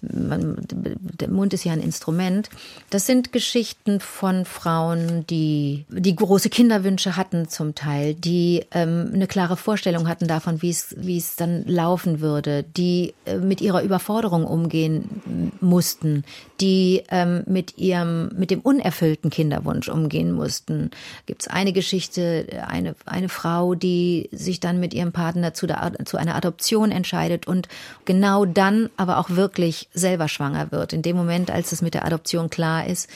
man, 0.00 0.56
der 0.70 1.28
Mund 1.28 1.52
ist 1.52 1.64
ja 1.64 1.72
ein 1.72 1.82
Instrument. 1.82 2.50
Das 2.90 3.06
sind 3.06 3.32
Geschichten 3.32 4.00
von 4.00 4.44
Frauen, 4.44 5.26
die, 5.26 5.84
die 5.88 6.14
große 6.16 6.50
Kinderwünsche 6.50 7.16
hatten 7.16 7.48
zum 7.48 7.74
Teil, 7.74 8.14
die 8.14 8.64
ähm, 8.72 9.10
eine 9.12 9.26
klare 9.26 9.56
Vorstellung 9.56 10.08
hatten 10.08 10.28
davon, 10.28 10.62
wie 10.62 10.70
es, 10.70 10.94
wie 10.98 11.18
es 11.18 11.36
dann 11.36 11.64
laufen 11.66 12.20
würde, 12.20 12.64
die 12.76 13.14
äh, 13.24 13.36
mit 13.36 13.60
ihrer 13.60 13.82
Überforderung 13.82 14.44
umgehen 14.44 15.52
mussten, 15.60 16.24
die 16.60 17.02
ähm, 17.10 17.42
mit 17.46 17.78
ihrem, 17.78 18.30
mit 18.36 18.50
dem 18.50 18.60
unerfüllten 18.60 19.30
Kinderwunsch 19.30 19.88
umgehen 19.88 20.32
mussten. 20.32 20.90
Gibt 21.26 21.42
es 21.42 21.48
eine 21.48 21.72
Geschichte, 21.72 22.46
eine, 22.66 22.94
eine 23.06 23.28
Frau, 23.28 23.74
die 23.74 24.28
sich 24.32 24.60
dann 24.60 24.80
mit 24.80 24.94
ihrem 24.94 25.12
Partner 25.12 25.54
zu, 25.54 25.66
der, 25.66 25.92
zu 26.04 26.16
einer 26.16 26.34
Adoption 26.34 26.90
entscheidet 26.90 27.46
und 27.46 27.57
genau 28.04 28.44
dann 28.44 28.90
aber 28.96 29.18
auch 29.18 29.30
wirklich 29.30 29.88
selber 29.94 30.28
schwanger 30.28 30.70
wird. 30.70 30.92
In 30.92 31.02
dem 31.02 31.16
Moment, 31.16 31.50
als 31.50 31.72
es 31.72 31.82
mit 31.82 31.94
der 31.94 32.04
Adoption 32.04 32.50
klar 32.50 32.86
ist. 32.86 33.08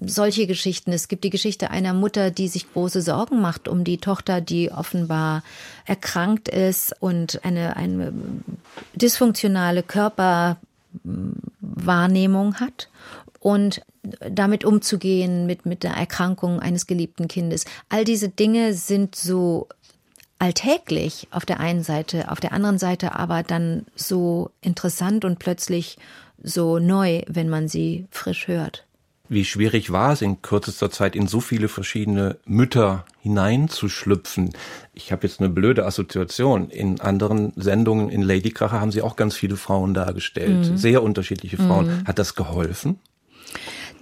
Solche 0.00 0.46
Geschichten. 0.46 0.92
Es 0.92 1.08
gibt 1.08 1.22
die 1.22 1.30
Geschichte 1.30 1.70
einer 1.70 1.92
Mutter, 1.92 2.30
die 2.30 2.48
sich 2.48 2.72
große 2.72 3.02
Sorgen 3.02 3.40
macht 3.40 3.68
um 3.68 3.84
die 3.84 3.98
Tochter, 3.98 4.40
die 4.40 4.72
offenbar 4.72 5.44
erkrankt 5.84 6.48
ist 6.48 6.94
und 7.00 7.44
eine, 7.44 7.76
eine 7.76 8.14
dysfunktionale 8.94 9.82
Körperwahrnehmung 9.82 12.54
hat 12.56 12.88
und 13.40 13.82
damit 14.30 14.64
umzugehen 14.64 15.46
mit, 15.46 15.66
mit 15.66 15.82
der 15.82 15.92
Erkrankung 15.92 16.60
eines 16.60 16.86
geliebten 16.86 17.28
Kindes. 17.28 17.64
All 17.88 18.04
diese 18.04 18.28
Dinge 18.28 18.74
sind 18.74 19.14
so 19.14 19.68
alltäglich 20.38 21.28
auf 21.30 21.46
der 21.46 21.60
einen 21.60 21.82
Seite, 21.82 22.30
auf 22.30 22.40
der 22.40 22.52
anderen 22.52 22.78
Seite 22.78 23.14
aber 23.14 23.42
dann 23.42 23.86
so 23.94 24.50
interessant 24.60 25.24
und 25.24 25.38
plötzlich 25.38 25.98
so 26.42 26.78
neu, 26.78 27.22
wenn 27.26 27.48
man 27.48 27.68
sie 27.68 28.06
frisch 28.10 28.46
hört. 28.48 28.84
Wie 29.28 29.44
schwierig 29.44 29.90
war 29.90 30.12
es 30.12 30.22
in 30.22 30.40
kürzester 30.40 30.90
Zeit 30.90 31.16
in 31.16 31.26
so 31.26 31.40
viele 31.40 31.66
verschiedene 31.66 32.36
Mütter 32.44 33.04
hineinzuschlüpfen? 33.22 34.50
Ich 34.94 35.10
habe 35.10 35.26
jetzt 35.26 35.40
eine 35.40 35.48
blöde 35.48 35.84
Assoziation. 35.84 36.70
In 36.70 37.00
anderen 37.00 37.52
Sendungen 37.56 38.08
in 38.08 38.22
Ladykracher 38.22 38.80
haben 38.80 38.92
Sie 38.92 39.02
auch 39.02 39.16
ganz 39.16 39.34
viele 39.34 39.56
Frauen 39.56 39.94
dargestellt, 39.94 40.70
mhm. 40.70 40.76
sehr 40.76 41.02
unterschiedliche 41.02 41.56
Frauen. 41.56 41.86
Mhm. 41.86 42.06
Hat 42.06 42.20
das 42.20 42.36
geholfen? 42.36 43.00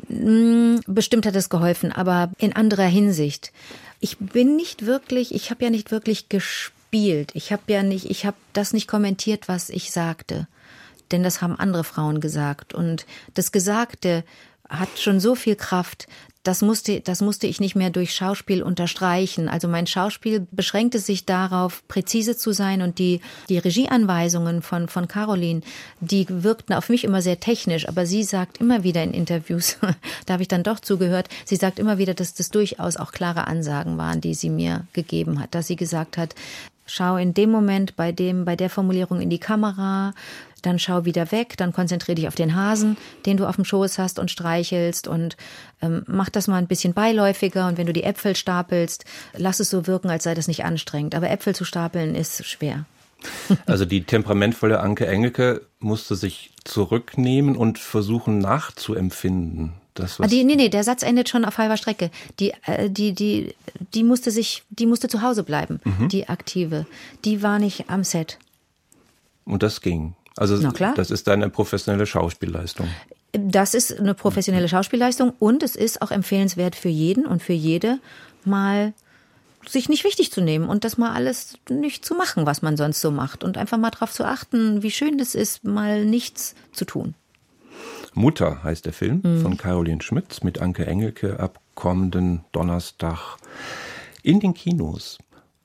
Mm, 0.09 0.77
bestimmt 0.87 1.25
hat 1.25 1.37
es 1.37 1.49
geholfen, 1.49 1.91
aber 1.93 2.31
in 2.39 2.55
anderer 2.55 2.87
Hinsicht. 2.87 3.53
Ich 4.05 4.19
bin 4.19 4.55
nicht 4.55 4.85
wirklich, 4.85 5.35
ich 5.35 5.51
habe 5.51 5.65
ja 5.65 5.71
nicht 5.71 5.91
wirklich 5.91 6.29
gespielt. 6.29 7.31
Ich 7.33 7.53
habe 7.53 7.73
ja 7.73 7.83
nicht, 7.83 8.11
ich 8.11 8.27
habe 8.27 8.37
das 8.53 8.75
nicht 8.75 8.87
kommentiert, 8.87 9.49
was 9.49 9.71
ich 9.71 9.93
sagte. 9.93 10.47
Denn 11.11 11.23
das 11.23 11.41
haben 11.41 11.59
andere 11.59 11.85
Frauen 11.85 12.21
gesagt. 12.21 12.75
Und 12.75 13.07
das 13.33 13.51
Gesagte 13.51 14.23
hat 14.69 14.99
schon 14.99 15.21
so 15.21 15.35
viel 15.35 15.57
Kraft, 15.57 16.07
das 16.45 16.61
musste, 16.61 17.01
das 17.01 17.23
musste 17.23 17.47
ich 17.47 17.59
nicht 17.59 17.75
mehr 17.75 17.89
durch 17.89 18.15
Schauspiel 18.15 18.63
unterstreichen. 18.63 19.49
Also 19.49 19.67
mein 19.67 19.87
Schauspiel 19.87 20.47
beschränkte 20.51 20.99
sich 20.99 21.25
darauf, 21.25 21.83
präzise 21.89 22.37
zu 22.37 22.53
sein 22.53 22.83
und 22.83 22.99
die, 22.99 23.23
die 23.49 23.57
Regieanweisungen 23.57 24.61
von, 24.61 24.89
von 24.89 25.09
Caroline, 25.09 25.63
die 26.01 26.27
wirkten 26.29 26.75
auf 26.75 26.91
mich 26.91 27.03
immer 27.05 27.23
sehr 27.23 27.41
technisch, 27.41 27.89
aber 27.89 28.05
sie 28.05 28.23
sagt 28.23 28.59
immer 28.59 28.85
wieder 28.85 29.03
in 29.03 29.15
Interviews, 29.15 29.79
da 30.27 30.35
habe 30.35 30.43
ich 30.43 30.49
dann 30.49 30.63
doch 30.63 30.81
zugehört, 30.81 31.29
sie 31.47 31.57
sagt 31.57 31.79
immer 31.79 31.97
wieder, 31.97 32.13
dass 32.13 32.35
das 32.35 32.51
durchaus 32.51 32.99
auch 32.99 33.13
klare 33.13 33.47
Ansagen 33.47 33.97
waren, 33.97 34.21
die 34.21 34.35
sie 34.35 34.51
mir 34.51 34.87
gegeben 34.93 35.41
hat, 35.41 35.55
dass 35.55 35.67
sie 35.67 35.77
gesagt 35.77 36.19
hat, 36.19 36.35
schau 36.85 37.17
in 37.17 37.33
dem 37.33 37.51
Moment 37.51 37.97
bei 37.97 38.13
dem, 38.13 38.45
bei 38.45 38.55
der 38.55 38.69
Formulierung 38.69 39.23
in 39.23 39.31
die 39.31 39.39
Kamera, 39.39 40.13
dann 40.67 40.79
schau 40.79 41.05
wieder 41.05 41.33
weg, 41.33 41.57
dann 41.57 41.73
konzentriere 41.73 42.17
dich 42.17 42.29
auf 42.29 42.35
den 42.35 42.55
Hasen, 42.55 42.97
den 43.27 43.37
du 43.37 43.47
auf 43.47 43.57
dem 43.57 43.65
Schoß 43.65 43.99
hast 43.99 44.19
und 44.19 44.31
streichelst 44.31 45.09
und 45.09 45.37
ähm, 45.83 46.05
mach 46.07 46.31
das 46.31 46.49
mal 46.49 46.59
ein 46.59 46.67
bisschen 46.67 46.95
beiläufiger 46.95 47.69
und 47.69 47.79
wenn 47.79 47.87
du 47.87 47.93
die 47.93 48.05
Äpfel 48.05 48.37
stapelst, 48.37 49.05
lass 49.37 49.61
es 49.61 49.71
so 49.71 49.87
wirken, 49.87 50.11
als 50.11 50.25
sei 50.25 50.35
das 50.35 50.49
nicht 50.49 50.65
anstrengend. 50.65 51.15
Aber 51.15 51.31
Äpfel 51.31 51.55
zu 51.55 51.65
stapeln 51.65 52.15
ist 52.15 52.45
schwer. 52.47 52.85
Also 53.67 53.87
die 53.87 54.05
temperamentvolle 54.05 54.81
Anke 54.81 55.07
Engelke 55.07 55.63
musste 55.79 56.15
sich 56.15 56.53
zurücknehmen 56.65 57.57
und 57.57 57.79
versuchen 57.79 58.39
nachzuempfinden. 58.39 59.73
Das, 59.95 60.19
was 60.19 60.27
ah, 60.27 60.29
die, 60.29 60.43
nee, 60.43 60.57
nee, 60.57 60.69
der 60.69 60.83
Satz 60.83 61.03
endet 61.03 61.29
schon 61.29 61.45
auf 61.45 61.57
halber 61.59 61.77
Strecke. 61.77 62.11
Die, 62.41 62.53
äh, 62.67 62.91
die, 62.91 63.13
die, 63.13 63.55
die 63.95 64.03
musste 64.03 64.33
sich, 64.33 64.65
die 64.71 64.87
musste 64.87 65.09
zu 65.09 65.23
Hause 65.23 65.45
bleiben, 65.45 65.81
mhm. 65.85 66.09
die 66.09 66.29
aktive. 66.29 66.85
Die 67.25 67.43
war 67.43 67.61
nicht 67.61 67.89
am 67.89 68.03
Set. 68.03 68.39
Und 69.45 69.63
das 69.63 69.81
ging. 69.81 70.15
Also 70.37 70.57
das 70.97 71.11
ist 71.11 71.29
eine 71.29 71.49
professionelle 71.49 72.07
Schauspielleistung. 72.07 72.89
Das 73.33 73.75
ist 73.75 73.99
eine 73.99 74.15
professionelle 74.15 74.69
Schauspielleistung 74.69 75.33
und 75.39 75.63
es 75.63 75.77
ist 75.77 76.03
auch 76.03 76.11
empfehlenswert 76.11 76.77
für 76.77 76.89
jeden 76.89 77.27
und 77.27 77.43
für 77.43 77.53
jede 77.53 77.99
mal 78.45 78.93
sich 79.67 79.89
nicht 79.89 80.05
wichtig 80.05 80.31
zu 80.31 80.41
nehmen 80.41 80.69
und 80.69 80.85
das 80.85 80.99
mal 80.99 81.13
alles 81.13 81.59
nicht 81.71 82.05
zu 82.05 82.15
machen, 82.15 82.47
was 82.47 82.63
man 82.63 82.77
sonst 82.77 83.01
so 83.01 83.11
macht 83.11 83.45
und 83.45 83.57
einfach 83.57 83.79
mal 83.79 83.91
darauf 83.91 84.13
zu 84.13 84.25
achten, 84.25 84.83
wie 84.83 84.91
schön 84.91 85.19
das 85.19 85.35
ist, 85.35 85.65
mal 85.65 86.05
nichts 86.05 86.55
zu 86.73 86.85
tun. 86.85 87.15
Mutter 88.13 88.63
heißt 88.63 88.87
der 88.87 88.93
Film 88.93 89.21
mhm. 89.23 89.41
von 89.41 89.57
Caroline 89.57 90.03
Schmitz 90.03 90.43
mit 90.43 90.61
Anke 90.61 90.87
Engelke 90.87 91.41
ab 91.41 91.61
kommenden 91.75 92.45
Donnerstag 92.53 93.37
in 94.23 94.41
den 94.41 94.55
Kinos. 94.55 95.19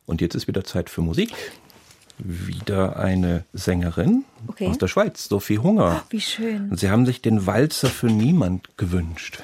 Und 0.05 0.21
jetzt 0.21 0.33
ist 0.33 0.47
wieder 0.47 0.63
Zeit 0.63 0.89
für 0.89 1.01
Musik 1.01 1.33
wieder 2.19 2.97
eine 2.97 3.45
Sängerin 3.53 4.25
okay. 4.47 4.67
aus 4.67 4.77
der 4.77 4.87
Schweiz, 4.87 5.27
Sophie 5.27 5.59
Hunger. 5.59 6.01
Oh, 6.03 6.07
wie 6.09 6.21
schön. 6.21 6.69
Und 6.69 6.79
Sie 6.79 6.89
haben 6.89 7.05
sich 7.05 7.21
den 7.21 7.45
Walzer 7.45 7.89
für 7.89 8.07
niemand 8.07 8.77
gewünscht. 8.77 9.41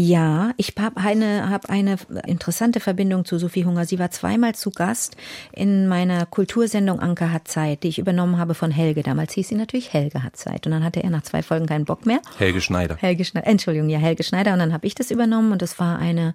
Ja, 0.00 0.52
ich 0.56 0.74
habe 0.78 0.96
eine, 1.00 1.50
hab 1.50 1.70
eine 1.70 1.96
interessante 2.24 2.78
Verbindung 2.78 3.24
zu 3.24 3.36
Sophie 3.36 3.64
Hunger. 3.64 3.84
Sie 3.84 3.98
war 3.98 4.12
zweimal 4.12 4.54
zu 4.54 4.70
Gast 4.70 5.16
in 5.50 5.88
meiner 5.88 6.24
Kultursendung 6.24 7.00
Anke 7.00 7.32
hat 7.32 7.48
Zeit, 7.48 7.82
die 7.82 7.88
ich 7.88 7.98
übernommen 7.98 8.38
habe 8.38 8.54
von 8.54 8.70
Helge. 8.70 9.02
Damals 9.02 9.32
hieß 9.32 9.48
sie 9.48 9.56
natürlich 9.56 9.92
Helge 9.92 10.22
hat 10.22 10.36
Zeit. 10.36 10.66
Und 10.66 10.70
dann 10.70 10.84
hatte 10.84 11.02
er 11.02 11.10
nach 11.10 11.22
zwei 11.22 11.42
Folgen 11.42 11.66
keinen 11.66 11.84
Bock 11.84 12.06
mehr. 12.06 12.20
Helge 12.36 12.60
Schneider. 12.60 12.94
Helge 12.94 13.24
Schneider, 13.24 13.48
Entschuldigung, 13.48 13.88
ja, 13.88 13.98
Helge 13.98 14.22
Schneider. 14.22 14.52
Und 14.52 14.60
dann 14.60 14.72
habe 14.72 14.86
ich 14.86 14.94
das 14.94 15.10
übernommen 15.10 15.50
und 15.50 15.62
das 15.62 15.80
war 15.80 15.98
eine, 15.98 16.32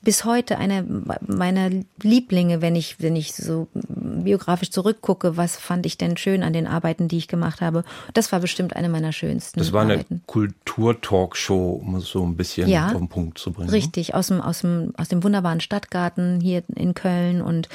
bis 0.00 0.24
heute 0.24 0.56
eine 0.56 0.82
meiner 1.20 1.68
Lieblinge, 2.02 2.62
wenn 2.62 2.76
ich, 2.76 3.02
wenn 3.02 3.14
ich 3.14 3.34
so 3.34 3.68
biografisch 3.74 4.70
zurückgucke, 4.70 5.36
was 5.36 5.58
fand 5.58 5.84
ich 5.84 5.98
denn 5.98 6.16
schön 6.16 6.42
an 6.42 6.54
den 6.54 6.66
Arbeiten, 6.66 7.08
die 7.08 7.18
ich 7.18 7.28
gemacht 7.28 7.60
habe. 7.60 7.84
Das 8.14 8.32
war 8.32 8.40
bestimmt 8.40 8.74
eine 8.74 8.88
meiner 8.88 9.12
schönsten. 9.12 9.58
Das 9.58 9.70
war 9.74 9.82
eine. 9.82 10.02
Kulturtalkshow, 10.24 11.84
so 11.98 12.24
ein 12.24 12.36
bisschen. 12.36 12.70
Ja, 12.70 13.01
den 13.02 13.08
Punkt 13.08 13.38
zu 13.38 13.52
bringen. 13.52 13.70
Richtig, 13.70 14.14
aus 14.14 14.28
dem, 14.28 14.40
aus 14.40 14.60
dem, 14.60 14.92
aus 14.96 15.08
dem 15.08 15.22
wunderbaren 15.22 15.60
Stadtgarten 15.60 16.40
hier 16.40 16.62
in 16.74 16.94
Köln. 16.94 17.42
Und 17.42 17.68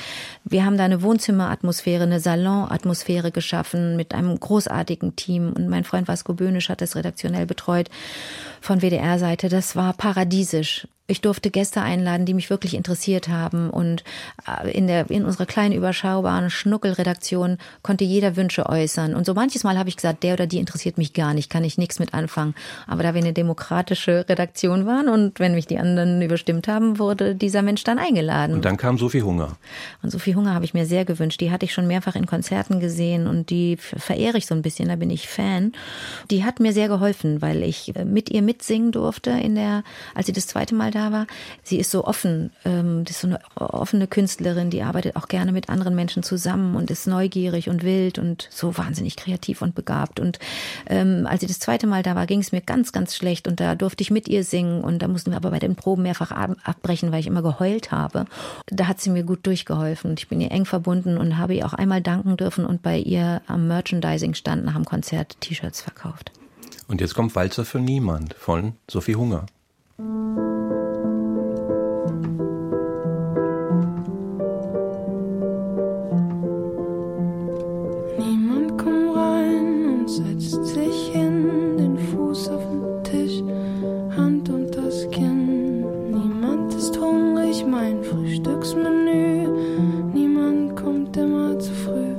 wir 0.43 0.65
haben 0.65 0.78
da 0.78 0.86
eine 0.86 1.01
Wohnzimmeratmosphäre, 1.01 2.03
eine 2.03 2.19
Salonatmosphäre 2.19 3.32
geschaffen 3.32 3.95
mit 3.95 4.13
einem 4.13 4.39
großartigen 4.39 5.15
Team. 5.15 5.53
Und 5.53 5.69
mein 5.69 5.84
Freund 5.84 6.07
Vasco 6.07 6.34
Böhnisch 6.34 6.69
hat 6.69 6.82
das 6.82 6.95
redaktionell 6.95 7.45
betreut 7.45 7.89
von 8.61 8.82
WDR-Seite. 8.82 9.49
Das 9.49 9.75
war 9.75 9.93
paradiesisch. 9.93 10.88
Ich 11.09 11.21
durfte 11.21 11.51
Gäste 11.51 11.81
einladen, 11.81 12.25
die 12.25 12.33
mich 12.33 12.49
wirklich 12.49 12.73
interessiert 12.73 13.29
haben. 13.29 13.69
Und 13.69 14.03
äh, 14.45 14.69
in, 14.71 14.87
der, 14.87 15.09
in 15.09 15.23
unserer 15.23 15.45
kleinen, 15.45 15.73
überschaubaren 15.73 16.49
Schnuckelredaktion 16.49 17.57
konnte 17.81 18.03
jeder 18.03 18.35
Wünsche 18.35 18.67
äußern. 18.67 19.15
Und 19.15 19.25
so 19.25 19.33
manches 19.33 19.63
Mal 19.63 19.77
habe 19.77 19.87
ich 19.87 19.95
gesagt, 19.95 20.23
der 20.23 20.33
oder 20.33 20.47
die 20.47 20.57
interessiert 20.57 20.97
mich 20.97 21.13
gar 21.13 21.33
nicht, 21.33 21.49
kann 21.49 21.63
ich 21.63 21.77
nichts 21.77 21.99
mit 21.99 22.13
anfangen. 22.13 22.55
Aber 22.87 23.03
da 23.03 23.13
wir 23.13 23.21
eine 23.21 23.31
demokratische 23.31 24.25
Redaktion 24.27 24.85
waren 24.85 25.07
und 25.07 25.39
wenn 25.39 25.55
mich 25.55 25.65
die 25.65 25.79
anderen 25.79 26.21
überstimmt 26.21 26.67
haben, 26.67 26.99
wurde 26.99 27.35
dieser 27.35 27.61
Mensch 27.61 27.85
dann 27.85 27.99
eingeladen. 27.99 28.55
Und 28.55 28.65
dann 28.65 28.75
kam 28.75 28.97
Sophie 28.97 29.21
Hunger. 29.21 29.55
Und 30.03 30.11
Sophie 30.11 30.35
Hunger 30.35 30.53
habe 30.53 30.65
ich 30.65 30.73
mir 30.73 30.85
sehr 30.85 31.05
gewünscht. 31.05 31.39
Die 31.39 31.51
hatte 31.51 31.63
ich 31.63 31.73
schon 31.73 31.87
mehrfach 31.87 32.15
in 32.15 32.25
Konzerten 32.25 32.81
gesehen 32.81 33.27
und 33.27 33.49
die 33.49 33.77
verehre 33.77 34.37
ich 34.37 34.45
so 34.45 34.55
ein 34.55 34.61
bisschen, 34.61 34.89
da 34.89 34.97
bin 34.97 35.09
ich 35.09 35.29
Fan. 35.29 35.71
Die 36.31 36.43
hat 36.43 36.59
mir 36.59 36.73
sehr 36.73 36.89
geholfen, 36.89 37.41
weil 37.41 37.63
ich 37.63 37.95
äh, 37.95 38.03
mit 38.03 38.29
ihr 38.29 38.41
mitsingen 38.41 38.91
durfte 38.91 39.29
in 39.29 39.55
der, 39.55 39.83
als 40.13 40.25
sie 40.25 40.33
das 40.33 40.47
zweite 40.47 40.75
Mal 40.75 40.91
da 40.97 41.11
war. 41.11 41.27
Sie 41.63 41.77
ist 41.77 41.91
so 41.91 42.05
offen, 42.05 42.51
ähm, 42.65 43.03
das 43.05 43.17
ist 43.17 43.21
so 43.21 43.27
eine 43.27 43.39
offene 43.55 44.07
Künstlerin, 44.07 44.69
die 44.69 44.81
arbeitet 44.81 45.15
auch 45.15 45.27
gerne 45.27 45.51
mit 45.51 45.69
anderen 45.69 45.95
Menschen 45.95 46.23
zusammen 46.23 46.75
und 46.75 46.89
ist 46.91 47.07
neugierig 47.07 47.69
und 47.69 47.83
wild 47.83 48.19
und 48.19 48.47
so 48.51 48.77
wahnsinnig 48.77 49.15
kreativ 49.15 49.61
und 49.61 49.75
begabt. 49.75 50.19
Und 50.19 50.39
ähm, 50.87 51.27
als 51.29 51.41
sie 51.41 51.47
das 51.47 51.59
zweite 51.59 51.87
Mal 51.87 52.03
da 52.03 52.15
war, 52.15 52.25
ging 52.25 52.39
es 52.39 52.51
mir 52.51 52.61
ganz, 52.61 52.91
ganz 52.91 53.15
schlecht 53.15 53.47
und 53.47 53.59
da 53.59 53.75
durfte 53.75 54.01
ich 54.01 54.11
mit 54.11 54.27
ihr 54.27 54.43
singen 54.43 54.83
und 54.83 55.01
da 55.01 55.07
mussten 55.07 55.31
wir 55.31 55.37
aber 55.37 55.51
bei 55.51 55.59
den 55.59 55.75
Proben 55.75 56.03
mehrfach 56.03 56.31
abbrechen, 56.31 57.11
weil 57.11 57.19
ich 57.19 57.27
immer 57.27 57.41
geheult 57.41 57.91
habe. 57.91 58.25
Da 58.67 58.87
hat 58.87 58.99
sie 58.99 59.09
mir 59.09 59.23
gut 59.23 59.45
durchgeholfen 59.45 60.11
und 60.11 60.19
ich 60.19 60.27
bin 60.27 60.41
ihr 60.41 60.51
eng 60.51 60.65
verbunden 60.65 61.17
und 61.17 61.37
habe 61.37 61.55
ihr 61.55 61.65
auch 61.65 61.73
einmal 61.73 62.01
danken 62.01 62.37
dürfen 62.37 62.65
und 62.65 62.81
bei 62.81 62.97
ihr 62.97 63.41
am 63.47 63.67
Merchandising-Stand 63.67 64.65
nach 64.65 64.75
dem 64.75 64.85
Konzert 64.85 65.39
T-Shirts 65.41 65.81
verkauft. 65.81 66.31
Und 66.87 67.01
jetzt 67.01 67.15
kommt 67.15 67.35
Walzer 67.35 67.65
für 67.65 67.79
niemand 67.79 68.33
von 68.33 68.73
Sophie 68.87 69.15
Hunger. 69.15 69.45
sich 80.65 81.09
hin, 81.13 81.77
den 81.77 81.97
Fuß 81.97 82.49
auf 82.49 82.61
den 82.61 83.03
Tisch, 83.03 83.43
Hand 84.15 84.49
unter 84.49 84.81
das 84.81 85.09
Kinn. 85.11 85.81
Niemand 86.11 86.73
ist 86.73 86.99
hungrig, 86.99 87.65
mein 87.65 88.03
Frühstücksmenü. 88.03 89.47
Niemand 90.13 90.75
kommt 90.75 91.15
immer 91.17 91.57
zu 91.59 91.71
früh. 91.73 92.15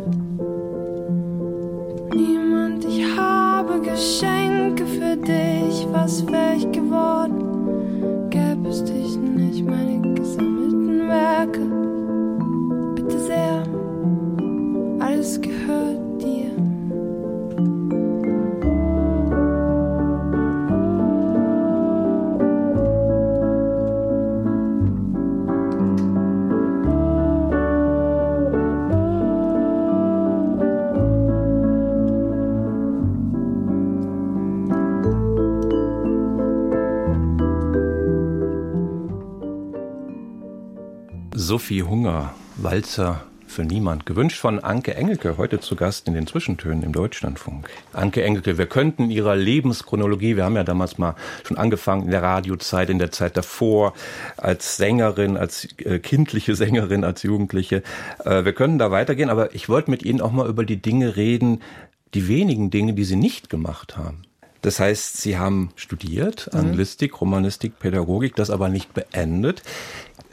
Niemand, 2.15 2.85
ich 2.85 3.05
habe 3.17 3.81
Geschenke 3.81 4.85
für 4.87 5.17
dich. 5.17 5.87
Was 5.93 6.27
wär 6.27 6.57
ich 6.57 6.71
geworden? 6.73 8.29
Gäb 8.31 8.67
es 8.67 8.85
dich 8.85 9.17
nicht, 9.17 9.65
meine 9.65 10.15
gesammelten 10.15 11.09
Werke. 11.09 11.61
Bitte 12.95 13.19
sehr, 13.19 13.63
alles 15.01 15.41
gehört 15.41 16.23
dir. 16.23 16.68
Sophie 41.49 41.83
Hunger, 41.83 42.35
Walzer 42.57 43.23
für 43.47 43.65
niemand. 43.65 44.05
Gewünscht 44.05 44.39
von 44.39 44.59
Anke 44.59 44.95
Engelke, 44.95 45.39
heute 45.39 45.61
zu 45.61 45.77
Gast 45.77 46.07
in 46.07 46.13
den 46.13 46.27
Zwischentönen 46.27 46.83
im 46.83 46.93
Deutschlandfunk. 46.93 47.71
Anke 47.95 48.23
Engelke, 48.23 48.59
wir 48.59 48.67
könnten 48.67 49.09
Ihrer 49.09 49.35
Lebenschronologie, 49.35 50.37
wir 50.37 50.45
haben 50.45 50.57
ja 50.57 50.63
damals 50.63 50.99
mal 50.99 51.15
schon 51.45 51.57
angefangen 51.57 52.05
in 52.05 52.11
der 52.11 52.23
Radiozeit, 52.23 52.91
in 52.91 52.99
der 52.99 53.13
Zeit 53.13 53.39
davor, 53.39 53.95
als 54.37 54.77
Sängerin, 54.77 55.39
als 55.39 55.69
äh, 55.79 56.01
kindliche 56.01 56.55
Sängerin, 56.55 57.03
als 57.03 57.23
Jugendliche. 57.23 57.83
Äh, 58.27 58.45
wir 58.45 58.53
können 58.53 58.79
da 58.79 58.91
weitergehen, 58.91 59.31
aber 59.31 59.55
ich 59.55 59.71
wollte 59.71 59.91
mit 59.91 60.03
Ihnen 60.03 60.21
auch 60.21 60.33
mal 60.33 60.51
über 60.51 60.67
die 60.67 60.83
Dinge 60.83 61.17
reden, 61.17 61.63
die 62.13 62.29
wenigen 62.29 62.69
Dinge, 62.69 62.93
die 62.93 63.05
Sie 63.05 63.17
nicht 63.17 63.49
gemacht 63.49 63.97
haben. 63.97 64.25
Das 64.63 64.81
heißt, 64.81 65.19
Sie 65.19 65.39
haben 65.39 65.71
studiert, 65.77 66.51
mhm. 66.53 66.61
Anglistik, 66.61 67.21
Romanistik, 67.21 67.79
Pädagogik, 67.79 68.35
das 68.35 68.51
aber 68.51 68.69
nicht 68.69 68.93
beendet. 68.93 69.63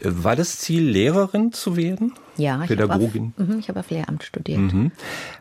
War 0.02 0.36
das 0.36 0.60
Ziel, 0.60 0.84
Lehrerin 0.84 1.54
zu 1.54 1.78
werden? 1.78 2.14
Ja, 2.38 2.62
ich 2.62 2.68
Pädagogin. 2.68 3.34
Habe 3.38 3.44
auf, 3.44 3.50
mhm, 3.50 3.60
ich 3.60 3.70
habe 3.70 3.80
auf 3.80 3.90
Lehramt 3.90 4.24
studiert. 4.24 4.60
Mhm. 4.60 4.92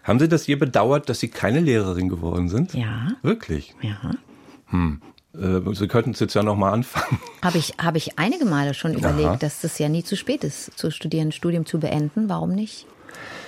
Haben 0.05 0.18
Sie 0.20 0.28
das 0.28 0.46
je 0.46 0.55
bedauert, 0.55 1.09
dass 1.09 1.20
Sie 1.20 1.28
keine 1.28 1.61
Lehrerin 1.61 2.09
geworden 2.09 2.48
sind? 2.48 2.72
Ja. 2.74 3.09
Wirklich? 3.22 3.74
Ja. 3.82 4.12
Hm. 4.66 5.00
Äh, 5.34 5.74
Sie 5.74 5.88
könnten 5.88 6.11
es 6.11 6.20
jetzt 6.20 6.34
ja 6.34 6.42
noch 6.42 6.57
mal 6.57 6.72
anfangen. 6.72 7.18
Habe 7.42 7.59
ich, 7.59 7.74
habe 7.78 7.98
ich 7.98 8.18
einige 8.18 8.44
Male 8.44 8.74
schon 8.74 8.94
überlegt, 8.94 9.26
Aha. 9.26 9.36
dass 9.36 9.64
es 9.64 9.78
ja 9.78 9.88
nie 9.88 10.05
zu 10.05 10.16
spät 10.16 10.44
ist, 10.44 10.78
zu 10.78 10.90
studieren, 10.90 11.32
Studium 11.32 11.66
zu 11.66 11.80
beenden. 11.80 12.28
Warum 12.28 12.55
nicht? 12.55 12.86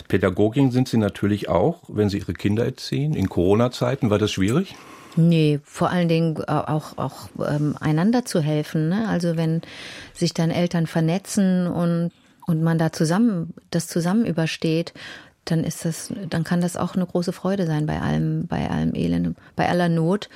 Pädagogin 0.09 0.71
sind 0.71 0.89
Sie 0.89 0.99
natürlich 0.99 1.49
auch, 1.49 1.83
wenn 1.89 2.09
Sie 2.09 2.19
Ihre 2.19 2.35
Kinder 2.35 2.65
erziehen. 2.65 3.15
In 3.15 3.29
Corona-Zeiten 3.29 4.11
war 4.11 4.19
das 4.19 4.33
schwierig? 4.33 4.75
Nee, 5.17 5.61
vor 5.65 5.91
allen 5.91 6.09
Dingen 6.09 6.45
auch, 6.45 6.99
auch 6.99 7.29
ähm, 7.47 7.75
einander 7.81 8.25
zu 8.25 8.41
helfen. 8.41 8.91
Ne? 8.91 9.09
Also 9.09 9.37
wenn 9.37 9.63
sich 10.13 10.35
dann 10.35 10.51
Eltern 10.51 10.87
vernetzen 10.87 11.67
und, 11.67 12.13
und 12.47 12.63
man 12.63 12.79
da 12.79 12.93
zusammen, 12.93 13.55
das 13.71 13.89
zusammen 13.89 14.27
übersteht, 14.27 14.93
dann 15.47 15.65
ist 15.65 15.85
das, 15.85 16.13
dann 16.29 16.45
kann 16.45 16.61
das 16.61 16.77
auch 16.77 16.97
eine 16.97 17.07
große 17.07 17.33
Freude 17.33 17.67
sein 17.67 17.87
bei 17.87 18.01
allem, 18.01 18.47
bei 18.47 18.69
allem 18.69 18.95
Elend, 18.95 19.37
bei 19.55 19.69
aller 19.69 19.89
Not. 19.89 20.29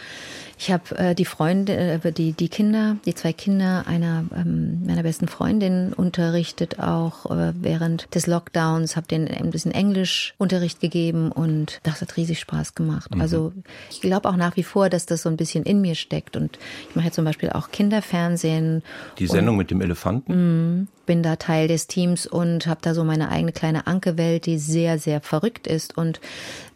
Ich 0.60 0.70
habe 0.70 0.98
äh, 0.98 1.14
die 1.14 1.24
Freunde, 1.24 1.74
äh, 1.74 2.12
die 2.12 2.32
die 2.32 2.50
Kinder, 2.50 2.98
die 3.06 3.14
zwei 3.14 3.32
Kinder 3.32 3.84
einer 3.86 4.26
ähm, 4.36 4.84
meiner 4.84 5.02
besten 5.02 5.26
Freundin 5.26 5.94
unterrichtet 5.94 6.78
auch 6.78 7.30
äh, 7.30 7.54
während 7.58 8.14
des 8.14 8.26
Lockdowns, 8.26 8.94
habe 8.94 9.06
denen 9.06 9.28
ein 9.28 9.48
bisschen 9.48 9.72
Englischunterricht 9.72 10.78
gegeben 10.80 11.32
und 11.32 11.80
das 11.82 12.02
hat 12.02 12.18
riesig 12.18 12.40
Spaß 12.40 12.74
gemacht. 12.74 13.14
Mhm. 13.14 13.22
Also 13.22 13.54
ich 13.88 14.02
glaube 14.02 14.28
auch 14.28 14.36
nach 14.36 14.54
wie 14.58 14.62
vor, 14.62 14.90
dass 14.90 15.06
das 15.06 15.22
so 15.22 15.30
ein 15.30 15.38
bisschen 15.38 15.64
in 15.64 15.80
mir 15.80 15.94
steckt 15.94 16.36
und 16.36 16.58
ich 16.90 16.94
mache 16.94 17.06
ja 17.06 17.12
zum 17.12 17.24
Beispiel 17.24 17.48
auch 17.48 17.70
Kinderfernsehen. 17.70 18.82
Die 19.18 19.28
Sendung 19.28 19.56
mit 19.56 19.70
dem 19.70 19.80
Elefanten? 19.80 20.80
Mh, 20.80 20.86
bin 21.06 21.22
da 21.22 21.36
Teil 21.36 21.68
des 21.68 21.86
Teams 21.86 22.26
und 22.26 22.66
habe 22.66 22.80
da 22.82 22.92
so 22.92 23.02
meine 23.02 23.30
eigene 23.30 23.52
kleine 23.52 23.86
Anke-Welt, 23.86 24.44
die 24.44 24.58
sehr 24.58 24.98
sehr 24.98 25.22
verrückt 25.22 25.66
ist 25.66 25.96
und 25.96 26.20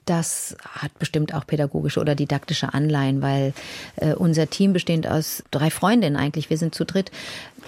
das 0.05 0.57
hat 0.63 0.99
bestimmt 0.99 1.35
auch 1.35 1.47
pädagogische 1.47 2.01
oder 2.01 2.15
didaktische 2.15 2.75
Anleihen, 2.75 3.23
weil 3.23 3.53
äh, 3.97 4.15
unser 4.15 4.49
Team 4.49 4.73
besteht 4.73 5.07
aus 5.07 5.43
drei 5.51 5.71
Freundinnen 5.71 6.17
eigentlich. 6.17 6.51
Wir 6.51 6.59
sind 6.59 6.75
zu 6.75 6.85
dritt, 6.85 7.11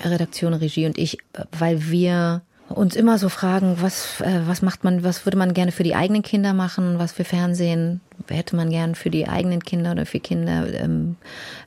Redaktion, 0.05 0.55
Regie 0.55 0.87
und 0.87 0.99
ich, 0.99 1.19
weil 1.53 1.91
wir 1.91 2.43
uns 2.69 2.97
immer 2.97 3.19
so 3.19 3.29
fragen, 3.29 3.77
was, 3.81 4.21
äh, 4.21 4.41
was 4.47 4.63
macht 4.63 4.85
man, 4.85 5.05
was 5.05 5.25
würde 5.25 5.39
man 5.39 5.55
gerne 5.55 5.73
für 5.73 5.85
die 5.85 5.95
eigenen 5.95 6.23
Kinder 6.23 6.53
machen, 6.53 6.99
was 6.99 7.13
für 7.13 7.25
Fernsehen 7.25 8.01
hätte 8.29 8.57
man 8.57 8.71
gern 8.71 8.95
für 8.95 9.11
die 9.11 9.29
eigenen 9.29 9.63
Kinder 9.63 9.93
oder 9.93 10.07
für 10.07 10.21
Kinder 10.21 10.67
ähm, 10.73 11.17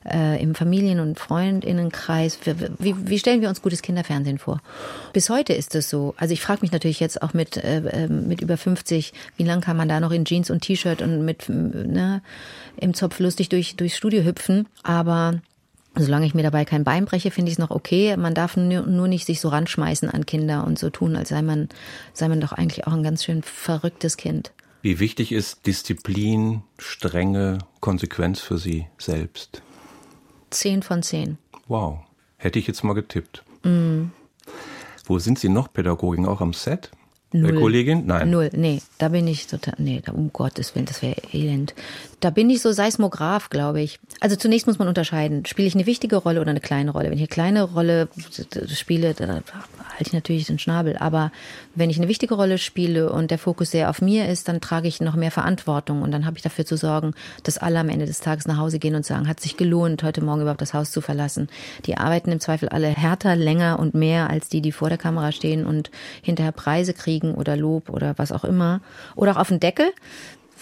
äh, 0.04 0.42
im 0.42 0.54
Familien- 0.54 1.00
und 1.00 1.18
Freundinnenkreis. 1.18 2.38
Wie, 2.78 2.94
wie 2.98 3.18
stellen 3.18 3.40
wir 3.40 3.48
uns 3.48 3.62
gutes 3.62 3.82
Kinderfernsehen 3.82 4.38
vor? 4.38 4.60
Bis 5.12 5.30
heute 5.30 5.52
ist 5.52 5.74
es 5.74 5.88
so. 5.88 6.14
Also 6.18 6.34
ich 6.34 6.40
frage 6.40 6.60
mich 6.62 6.72
natürlich 6.72 7.00
jetzt 7.00 7.22
auch 7.22 7.34
mit, 7.34 7.56
äh, 7.56 7.82
ähm, 7.90 8.28
mit 8.28 8.40
über 8.40 8.56
50, 8.56 9.12
wie 9.36 9.44
lange 9.44 9.62
kann 9.62 9.76
man 9.76 9.88
da 9.88 10.00
noch 10.00 10.12
in 10.12 10.24
Jeans 10.24 10.50
und 10.50 10.60
T-Shirt 10.60 11.02
und 11.02 11.24
mit 11.24 11.48
ne, 11.48 12.22
im 12.76 12.94
Zopf 12.94 13.20
lustig 13.20 13.48
durch, 13.48 13.76
durchs 13.76 13.96
Studio 13.96 14.22
hüpfen. 14.22 14.66
Aber 14.82 15.40
Solange 15.96 16.24
ich 16.24 16.34
mir 16.34 16.42
dabei 16.42 16.64
kein 16.64 16.84
Bein 16.84 17.04
breche, 17.04 17.30
finde 17.30 17.50
ich 17.50 17.54
es 17.54 17.58
noch 17.58 17.70
okay. 17.70 18.16
Man 18.16 18.34
darf 18.34 18.56
nur 18.56 19.08
nicht 19.08 19.26
sich 19.26 19.40
so 19.40 19.48
ranschmeißen 19.48 20.08
an 20.08 20.24
Kinder 20.24 20.64
und 20.64 20.78
so 20.78 20.88
tun, 20.88 21.16
als 21.16 21.30
sei 21.30 21.42
man, 21.42 21.68
sei 22.12 22.28
man 22.28 22.40
doch 22.40 22.52
eigentlich 22.52 22.86
auch 22.86 22.92
ein 22.92 23.02
ganz 23.02 23.24
schön 23.24 23.42
verrücktes 23.42 24.16
Kind. 24.16 24.52
Wie 24.82 24.98
wichtig 24.98 25.32
ist 25.32 25.66
Disziplin, 25.66 26.62
Strenge, 26.78 27.58
Konsequenz 27.80 28.40
für 28.40 28.56
Sie 28.56 28.86
selbst? 28.98 29.62
Zehn 30.50 30.82
von 30.82 31.02
zehn. 31.02 31.38
Wow. 31.66 31.98
Hätte 32.36 32.58
ich 32.58 32.66
jetzt 32.66 32.82
mal 32.82 32.94
getippt. 32.94 33.44
Mm. 33.62 34.06
Wo 35.04 35.18
sind 35.18 35.38
Sie 35.38 35.48
noch 35.48 35.72
Pädagogin? 35.72 36.24
Auch 36.24 36.40
am 36.40 36.54
Set? 36.54 36.90
Null. 37.32 37.60
Kollegin? 37.60 38.06
Nein. 38.06 38.28
Null, 38.28 38.50
nee, 38.54 38.82
da 38.98 39.08
bin 39.08 39.28
ich 39.28 39.46
total, 39.46 39.74
nee, 39.78 40.02
um 40.12 40.32
Gottes 40.32 40.74
Willen, 40.74 40.86
das 40.86 41.00
wäre 41.00 41.14
elend. 41.32 41.74
Da 42.18 42.30
bin 42.30 42.50
ich 42.50 42.60
so 42.60 42.72
Seismograph, 42.72 43.50
glaube 43.50 43.80
ich. 43.80 44.00
Also 44.18 44.34
zunächst 44.34 44.66
muss 44.66 44.78
man 44.80 44.88
unterscheiden, 44.88 45.46
spiele 45.46 45.68
ich 45.68 45.74
eine 45.74 45.86
wichtige 45.86 46.16
Rolle 46.16 46.40
oder 46.40 46.50
eine 46.50 46.60
kleine 46.60 46.90
Rolle. 46.90 47.06
Wenn 47.06 47.14
ich 47.14 47.20
eine 47.20 47.28
kleine 47.28 47.62
Rolle 47.62 48.08
spiele, 48.66 49.14
da 49.14 49.26
halte 49.26 49.44
ich 50.00 50.12
natürlich 50.12 50.46
den 50.46 50.58
Schnabel. 50.58 50.96
Aber 50.98 51.30
wenn 51.74 51.88
ich 51.88 51.98
eine 51.98 52.08
wichtige 52.08 52.34
Rolle 52.34 52.58
spiele 52.58 53.12
und 53.12 53.30
der 53.30 53.38
Fokus 53.38 53.70
sehr 53.70 53.90
auf 53.90 54.02
mir 54.02 54.28
ist, 54.28 54.48
dann 54.48 54.60
trage 54.60 54.88
ich 54.88 55.00
noch 55.00 55.14
mehr 55.14 55.30
Verantwortung 55.30 56.02
und 56.02 56.10
dann 56.10 56.26
habe 56.26 56.36
ich 56.36 56.42
dafür 56.42 56.66
zu 56.66 56.76
sorgen, 56.76 57.14
dass 57.44 57.58
alle 57.58 57.78
am 57.78 57.88
Ende 57.88 58.06
des 58.06 58.20
Tages 58.20 58.46
nach 58.46 58.58
Hause 58.58 58.80
gehen 58.80 58.96
und 58.96 59.06
sagen, 59.06 59.28
hat 59.28 59.40
sich 59.40 59.56
gelohnt, 59.56 60.02
heute 60.02 60.22
Morgen 60.22 60.42
überhaupt 60.42 60.60
das 60.62 60.74
Haus 60.74 60.90
zu 60.90 61.00
verlassen. 61.00 61.48
Die 61.86 61.96
arbeiten 61.96 62.32
im 62.32 62.40
Zweifel 62.40 62.68
alle 62.68 62.88
härter, 62.88 63.36
länger 63.36 63.78
und 63.78 63.94
mehr 63.94 64.28
als 64.28 64.48
die, 64.48 64.60
die 64.60 64.72
vor 64.72 64.88
der 64.88 64.98
Kamera 64.98 65.32
stehen 65.32 65.64
und 65.64 65.90
hinterher 66.22 66.52
Preise 66.52 66.92
kriegen 66.92 67.19
kriegen 67.20 67.34
oder 67.34 67.56
Lob 67.56 67.90
oder 67.90 68.14
was 68.16 68.32
auch 68.32 68.44
immer. 68.44 68.80
Oder 69.14 69.32
auch 69.32 69.36
auf 69.36 69.48
den 69.48 69.60
Deckel, 69.60 69.92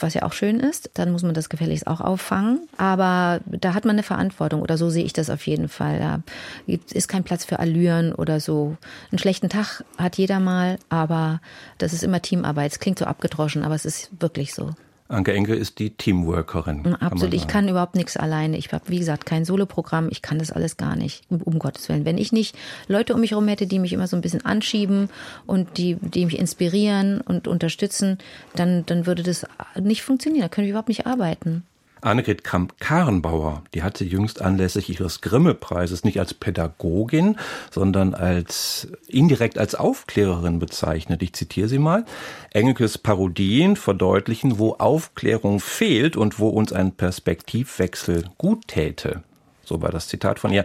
was 0.00 0.14
ja 0.14 0.22
auch 0.22 0.32
schön 0.32 0.60
ist. 0.60 0.90
Dann 0.94 1.10
muss 1.10 1.22
man 1.22 1.34
das 1.34 1.48
gefälligst 1.48 1.86
auch 1.86 2.00
auffangen. 2.00 2.68
Aber 2.76 3.40
da 3.46 3.74
hat 3.74 3.84
man 3.84 3.96
eine 3.96 4.02
Verantwortung 4.02 4.62
oder 4.62 4.76
so 4.76 4.90
sehe 4.90 5.04
ich 5.04 5.12
das 5.12 5.30
auf 5.30 5.46
jeden 5.46 5.68
Fall. 5.68 5.98
Da 5.98 6.20
ist 6.66 7.08
kein 7.08 7.24
Platz 7.24 7.44
für 7.44 7.58
Allüren 7.58 8.12
oder 8.12 8.40
so. 8.40 8.76
Einen 9.10 9.18
schlechten 9.18 9.48
Tag 9.48 9.84
hat 9.96 10.16
jeder 10.16 10.40
mal, 10.40 10.78
aber 10.88 11.40
das 11.78 11.92
ist 11.92 12.04
immer 12.04 12.22
Teamarbeit. 12.22 12.72
Es 12.72 12.80
klingt 12.80 12.98
so 12.98 13.06
abgedroschen, 13.06 13.64
aber 13.64 13.74
es 13.74 13.84
ist 13.84 14.10
wirklich 14.20 14.54
so. 14.54 14.74
Anke 15.08 15.32
Enke 15.32 15.54
ist 15.54 15.78
die 15.78 15.90
Teamworkerin. 15.90 16.82
Mm, 16.82 16.94
absolut. 17.00 17.34
ich 17.34 17.46
kann 17.46 17.68
überhaupt 17.68 17.96
nichts 17.96 18.16
alleine. 18.16 18.58
Ich 18.58 18.70
habe, 18.72 18.84
wie 18.88 18.98
gesagt, 18.98 19.24
kein 19.24 19.44
Soloprogramm. 19.46 20.08
Ich 20.10 20.20
kann 20.20 20.38
das 20.38 20.52
alles 20.52 20.76
gar 20.76 20.96
nicht. 20.96 21.24
Um 21.30 21.58
Gottes 21.58 21.88
Willen. 21.88 22.04
Wenn 22.04 22.18
ich 22.18 22.30
nicht 22.30 22.56
Leute 22.88 23.14
um 23.14 23.20
mich 23.20 23.30
herum 23.30 23.48
hätte, 23.48 23.66
die 23.66 23.78
mich 23.78 23.94
immer 23.94 24.06
so 24.06 24.16
ein 24.16 24.20
bisschen 24.22 24.44
anschieben 24.44 25.08
und 25.46 25.78
die, 25.78 25.96
die 26.00 26.26
mich 26.26 26.38
inspirieren 26.38 27.22
und 27.22 27.48
unterstützen, 27.48 28.18
dann, 28.54 28.84
dann 28.86 29.06
würde 29.06 29.22
das 29.22 29.46
nicht 29.80 30.02
funktionieren. 30.02 30.42
Da 30.42 30.48
könnte 30.48 30.66
ich 30.66 30.70
überhaupt 30.70 30.88
nicht 30.88 31.06
arbeiten. 31.06 31.64
Annegret 32.00 32.44
Kramp-Karrenbauer, 32.44 33.62
die 33.74 33.82
hat 33.82 33.96
sie 33.96 34.06
jüngst 34.06 34.40
anlässlich 34.42 34.88
ihres 34.88 35.20
Grimme-Preises 35.20 36.04
nicht 36.04 36.20
als 36.20 36.34
Pädagogin, 36.34 37.36
sondern 37.70 38.14
als 38.14 38.88
indirekt 39.06 39.58
als 39.58 39.74
Aufklärerin 39.74 40.58
bezeichnet. 40.58 41.22
Ich 41.22 41.32
zitiere 41.32 41.68
sie 41.68 41.78
mal. 41.78 42.04
Engelkes 42.52 42.98
Parodien 42.98 43.76
verdeutlichen, 43.76 44.58
wo 44.58 44.74
Aufklärung 44.74 45.60
fehlt 45.60 46.16
und 46.16 46.38
wo 46.38 46.48
uns 46.48 46.72
ein 46.72 46.92
Perspektivwechsel 46.92 48.24
gut 48.38 48.68
täte. 48.68 49.22
So 49.64 49.82
war 49.82 49.90
das 49.90 50.08
Zitat 50.08 50.38
von 50.38 50.52
ihr. 50.52 50.64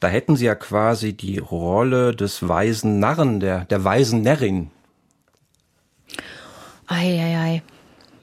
Da 0.00 0.08
hätten 0.08 0.36
sie 0.36 0.44
ja 0.44 0.54
quasi 0.54 1.14
die 1.14 1.38
Rolle 1.38 2.14
des 2.14 2.46
weisen 2.46 2.98
Narren, 2.98 3.40
der, 3.40 3.64
der 3.64 3.82
weisen 3.82 4.22
Närrin. 4.22 4.70
Eieiei. 6.86 7.22
Ei, 7.22 7.52
ei. 7.54 7.62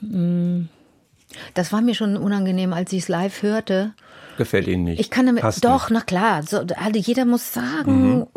Hm. 0.01 0.69
Das 1.53 1.71
war 1.71 1.81
mir 1.81 1.95
schon 1.95 2.17
unangenehm, 2.17 2.73
als 2.73 2.91
ich 2.93 3.03
es 3.03 3.07
live 3.07 3.41
hörte. 3.41 3.93
Gefällt 4.39 4.69
Ihnen 4.69 4.85
nicht? 4.85 5.01
Ich 5.01 5.09
kann 5.09 5.25
damit, 5.25 5.41
Passt 5.41 5.65
doch, 5.65 5.89
nicht. 5.89 5.99
na 5.99 5.99
klar, 5.99 6.43
so, 6.43 6.59
also 6.59 6.97
jeder 6.97 7.25
muss 7.25 7.53
sagen, 7.53 8.19
mhm. 8.19 8.27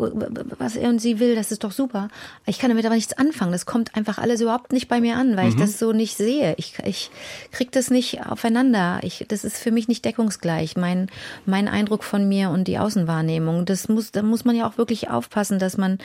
was 0.57 0.75
er 0.75 0.89
und 0.89 0.99
sie 0.99 1.17
will, 1.17 1.33
das 1.33 1.49
ist 1.53 1.63
doch 1.63 1.71
super. 1.71 2.09
Ich 2.45 2.59
kann 2.59 2.69
damit 2.69 2.85
aber 2.85 2.95
nichts 2.95 3.13
anfangen. 3.13 3.53
Das 3.53 3.65
kommt 3.65 3.95
einfach 3.95 4.17
alles 4.17 4.41
überhaupt 4.41 4.73
nicht 4.73 4.89
bei 4.89 4.99
mir 4.99 5.15
an, 5.15 5.37
weil 5.37 5.45
mhm. 5.45 5.51
ich 5.51 5.55
das 5.55 5.79
so 5.79 5.93
nicht 5.93 6.17
sehe. 6.17 6.55
Ich, 6.57 6.73
ich 6.83 7.09
krieg 7.51 7.71
das 7.71 7.89
nicht 7.89 8.25
aufeinander. 8.25 8.99
Ich, 9.03 9.23
das 9.29 9.45
ist 9.45 9.57
für 9.57 9.71
mich 9.71 9.87
nicht 9.87 10.03
deckungsgleich. 10.03 10.75
Mein, 10.75 11.07
mein 11.45 11.69
Eindruck 11.69 12.03
von 12.03 12.27
mir 12.27 12.49
und 12.49 12.67
die 12.67 12.79
Außenwahrnehmung, 12.79 13.63
das 13.63 13.87
muss, 13.87 14.11
da 14.11 14.23
muss 14.23 14.43
man 14.43 14.57
ja 14.57 14.67
auch 14.67 14.77
wirklich 14.77 15.09
aufpassen, 15.09 15.57
dass 15.57 15.77
man 15.77 15.99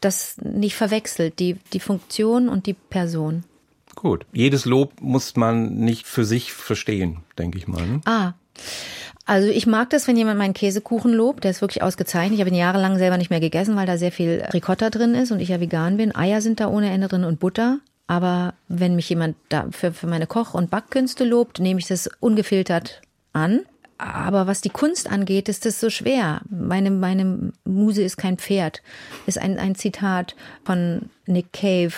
das 0.00 0.36
nicht 0.38 0.74
verwechselt, 0.74 1.38
die, 1.38 1.58
die 1.72 1.80
Funktion 1.80 2.48
und 2.48 2.66
die 2.66 2.74
Person. 2.74 3.44
Gut. 3.94 4.26
Jedes 4.32 4.64
Lob 4.64 4.92
muss 5.00 5.36
man 5.36 5.74
nicht 5.74 6.06
für 6.06 6.24
sich 6.24 6.52
verstehen, 6.52 7.18
denke 7.38 7.58
ich 7.58 7.68
mal. 7.68 7.86
Ne? 7.86 8.00
Ah. 8.04 8.32
Also 9.26 9.48
ich 9.48 9.66
mag 9.66 9.90
das, 9.90 10.06
wenn 10.06 10.16
jemand 10.16 10.38
meinen 10.38 10.54
Käsekuchen 10.54 11.12
lobt. 11.12 11.44
Der 11.44 11.50
ist 11.50 11.62
wirklich 11.62 11.82
ausgezeichnet. 11.82 12.34
Ich 12.34 12.40
habe 12.40 12.50
ihn 12.50 12.56
jahrelang 12.56 12.98
selber 12.98 13.16
nicht 13.16 13.30
mehr 13.30 13.40
gegessen, 13.40 13.76
weil 13.76 13.86
da 13.86 13.96
sehr 13.96 14.12
viel 14.12 14.44
Ricotta 14.52 14.90
drin 14.90 15.14
ist 15.14 15.32
und 15.32 15.40
ich 15.40 15.48
ja 15.48 15.60
vegan 15.60 15.96
bin. 15.96 16.14
Eier 16.14 16.40
sind 16.40 16.60
da 16.60 16.68
ohne 16.68 16.90
Ende 16.90 17.08
drin 17.08 17.24
und 17.24 17.40
Butter. 17.40 17.78
Aber 18.06 18.52
wenn 18.68 18.96
mich 18.96 19.08
jemand 19.08 19.36
da 19.48 19.68
für, 19.70 19.92
für 19.92 20.06
meine 20.06 20.26
Koch- 20.26 20.52
und 20.52 20.70
Backkünste 20.70 21.24
lobt, 21.24 21.58
nehme 21.58 21.80
ich 21.80 21.86
das 21.86 22.10
ungefiltert 22.20 23.00
an. 23.32 23.60
Aber 23.96 24.46
was 24.46 24.60
die 24.60 24.70
Kunst 24.70 25.10
angeht, 25.10 25.48
ist 25.48 25.64
das 25.64 25.80
so 25.80 25.88
schwer. 25.88 26.42
Meine, 26.50 26.90
meine 26.90 27.52
Muse 27.64 28.02
ist 28.02 28.16
kein 28.16 28.36
Pferd, 28.36 28.82
ist 29.26 29.38
ein, 29.38 29.58
ein 29.58 29.74
Zitat 29.76 30.34
von 30.64 31.08
Nick 31.26 31.52
Cave. 31.52 31.92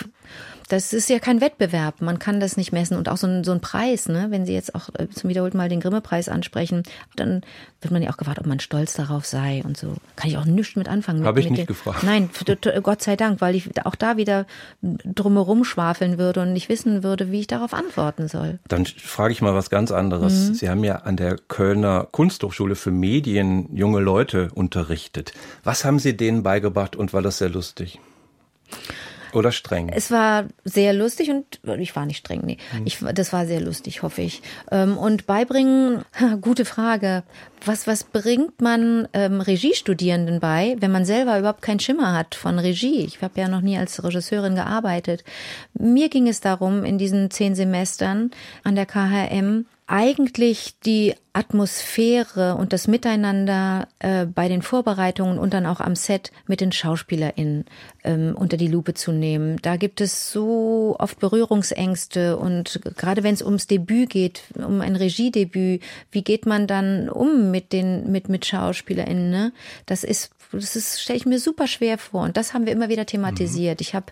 Das 0.67 0.91
ist 0.91 1.09
ja 1.09 1.19
kein 1.19 1.39
Wettbewerb. 1.39 2.01
Man 2.01 2.19
kann 2.19 2.39
das 2.39 2.57
nicht 2.57 2.73
messen. 2.73 2.97
Und 2.97 3.07
auch 3.07 3.17
so 3.17 3.25
ein, 3.25 3.43
so 3.43 3.51
ein 3.53 3.61
Preis, 3.61 4.09
ne? 4.09 4.27
wenn 4.29 4.45
Sie 4.45 4.53
jetzt 4.53 4.75
auch 4.75 4.89
äh, 4.97 5.07
zum 5.09 5.29
wiederholten 5.29 5.57
Mal 5.57 5.69
den 5.69 5.79
Grimme-Preis 5.79 6.27
ansprechen, 6.27 6.83
dann 7.15 7.41
wird 7.81 7.91
man 7.91 8.01
ja 8.01 8.09
auch 8.09 8.17
gefragt, 8.17 8.39
ob 8.39 8.45
man 8.47 8.59
stolz 8.59 8.93
darauf 8.93 9.25
sei 9.25 9.63
und 9.63 9.77
so. 9.77 9.95
Kann 10.17 10.29
ich 10.29 10.37
auch 10.37 10.45
nichts 10.45 10.75
mit 10.75 10.89
anfangen. 10.89 11.23
Habe 11.25 11.39
ich 11.39 11.49
mit 11.49 11.59
nicht 11.59 11.67
gefragt. 11.67 12.03
Nein, 12.03 12.29
Gott 12.83 13.01
sei 13.01 13.15
Dank, 13.15 13.39
weil 13.39 13.55
ich 13.55 13.69
auch 13.85 13.95
da 13.95 14.17
wieder 14.17 14.45
drumherum 14.81 15.63
schwafeln 15.63 16.17
würde 16.17 16.41
und 16.41 16.53
nicht 16.53 16.67
wissen 16.67 17.03
würde, 17.03 17.31
wie 17.31 17.39
ich 17.39 17.47
darauf 17.47 17.73
antworten 17.73 18.27
soll. 18.27 18.59
Dann 18.67 18.85
frage 18.85 19.31
ich 19.31 19.41
mal 19.41 19.53
was 19.53 19.69
ganz 19.69 19.91
anderes. 19.91 20.49
Mhm. 20.49 20.53
Sie 20.53 20.69
haben 20.69 20.83
ja 20.83 20.97
an 20.97 21.15
der 21.15 21.37
Kölner 21.37 22.07
Kunsthochschule 22.11 22.75
für 22.75 22.91
Medien 22.91 23.73
junge 23.75 23.99
Leute 23.99 24.49
unterrichtet. 24.53 25.33
Was 25.63 25.85
haben 25.85 25.99
Sie 25.99 26.17
denen 26.17 26.43
beigebracht 26.43 26.95
und 26.95 27.13
war 27.13 27.21
das 27.21 27.37
sehr 27.37 27.49
lustig? 27.49 27.99
Oder 29.33 29.51
streng? 29.51 29.89
Es 29.89 30.11
war 30.11 30.45
sehr 30.63 30.93
lustig 30.93 31.29
und 31.31 31.59
ich 31.79 31.95
war 31.95 32.05
nicht 32.05 32.17
streng, 32.17 32.41
nee. 32.43 32.57
Hm. 32.71 32.85
Ich, 32.85 32.99
das 33.13 33.33
war 33.33 33.45
sehr 33.45 33.61
lustig, 33.61 34.03
hoffe 34.03 34.21
ich. 34.21 34.41
Ähm, 34.71 34.97
und 34.97 35.27
beibringen, 35.27 36.03
gute 36.41 36.65
Frage. 36.65 37.23
Was, 37.65 37.87
was 37.87 38.03
bringt 38.03 38.61
man 38.61 39.07
ähm, 39.13 39.41
Regiestudierenden 39.41 40.39
bei, 40.39 40.75
wenn 40.79 40.91
man 40.91 41.05
selber 41.05 41.39
überhaupt 41.39 41.61
keinen 41.61 41.79
Schimmer 41.79 42.13
hat 42.13 42.35
von 42.35 42.59
Regie? 42.59 43.05
Ich 43.05 43.21
habe 43.21 43.39
ja 43.39 43.47
noch 43.47 43.61
nie 43.61 43.77
als 43.77 44.03
Regisseurin 44.03 44.55
gearbeitet. 44.55 45.23
Mir 45.73 46.09
ging 46.09 46.27
es 46.27 46.39
darum, 46.39 46.85
in 46.85 46.97
diesen 46.97 47.31
zehn 47.31 47.55
Semestern 47.55 48.31
an 48.63 48.75
der 48.75 48.85
KHM 48.85 49.65
eigentlich 49.87 50.79
die 50.81 51.15
Atmosphäre 51.31 52.55
und 52.55 52.73
das 52.73 52.87
Miteinander 52.87 53.87
äh, 53.99 54.25
bei 54.25 54.49
den 54.49 54.61
Vorbereitungen 54.61 55.39
und 55.39 55.53
dann 55.53 55.65
auch 55.65 55.79
am 55.79 55.95
Set 55.95 56.31
mit 56.45 56.59
den 56.59 56.73
SchauspielerInnen 56.73 57.65
ähm, 58.03 58.35
unter 58.37 58.57
die 58.57 58.67
Lupe 58.67 58.95
zu 58.95 59.13
nehmen. 59.13 59.57
Da 59.61 59.77
gibt 59.77 60.01
es 60.01 60.31
so 60.31 60.95
oft 60.99 61.19
Berührungsängste 61.19 62.37
und 62.37 62.81
gerade 62.97 63.23
wenn 63.23 63.33
es 63.33 63.41
ums 63.41 63.67
Debüt 63.67 64.09
geht, 64.09 64.41
um 64.55 64.81
ein 64.81 64.97
Regiedebüt, 64.97 65.81
wie 66.11 66.21
geht 66.23 66.45
man 66.45 66.67
dann 66.67 67.07
um 67.07 67.49
mit 67.51 67.71
den 67.71 68.11
mit 68.11 68.27
mit 68.27 68.45
SchauspielerInnen? 68.45 69.29
Ne? 69.29 69.53
Das 69.85 70.03
ist 70.03 70.31
das 70.51 70.75
ist, 70.75 71.01
stelle 71.01 71.17
ich 71.17 71.25
mir 71.25 71.39
super 71.39 71.67
schwer 71.67 71.97
vor. 71.97 72.23
Und 72.23 72.37
das 72.37 72.53
haben 72.53 72.65
wir 72.65 72.73
immer 72.73 72.89
wieder 72.89 73.05
thematisiert. 73.05 73.79
Mhm. 73.79 73.81
Ich 73.81 73.95
habe 73.95 74.05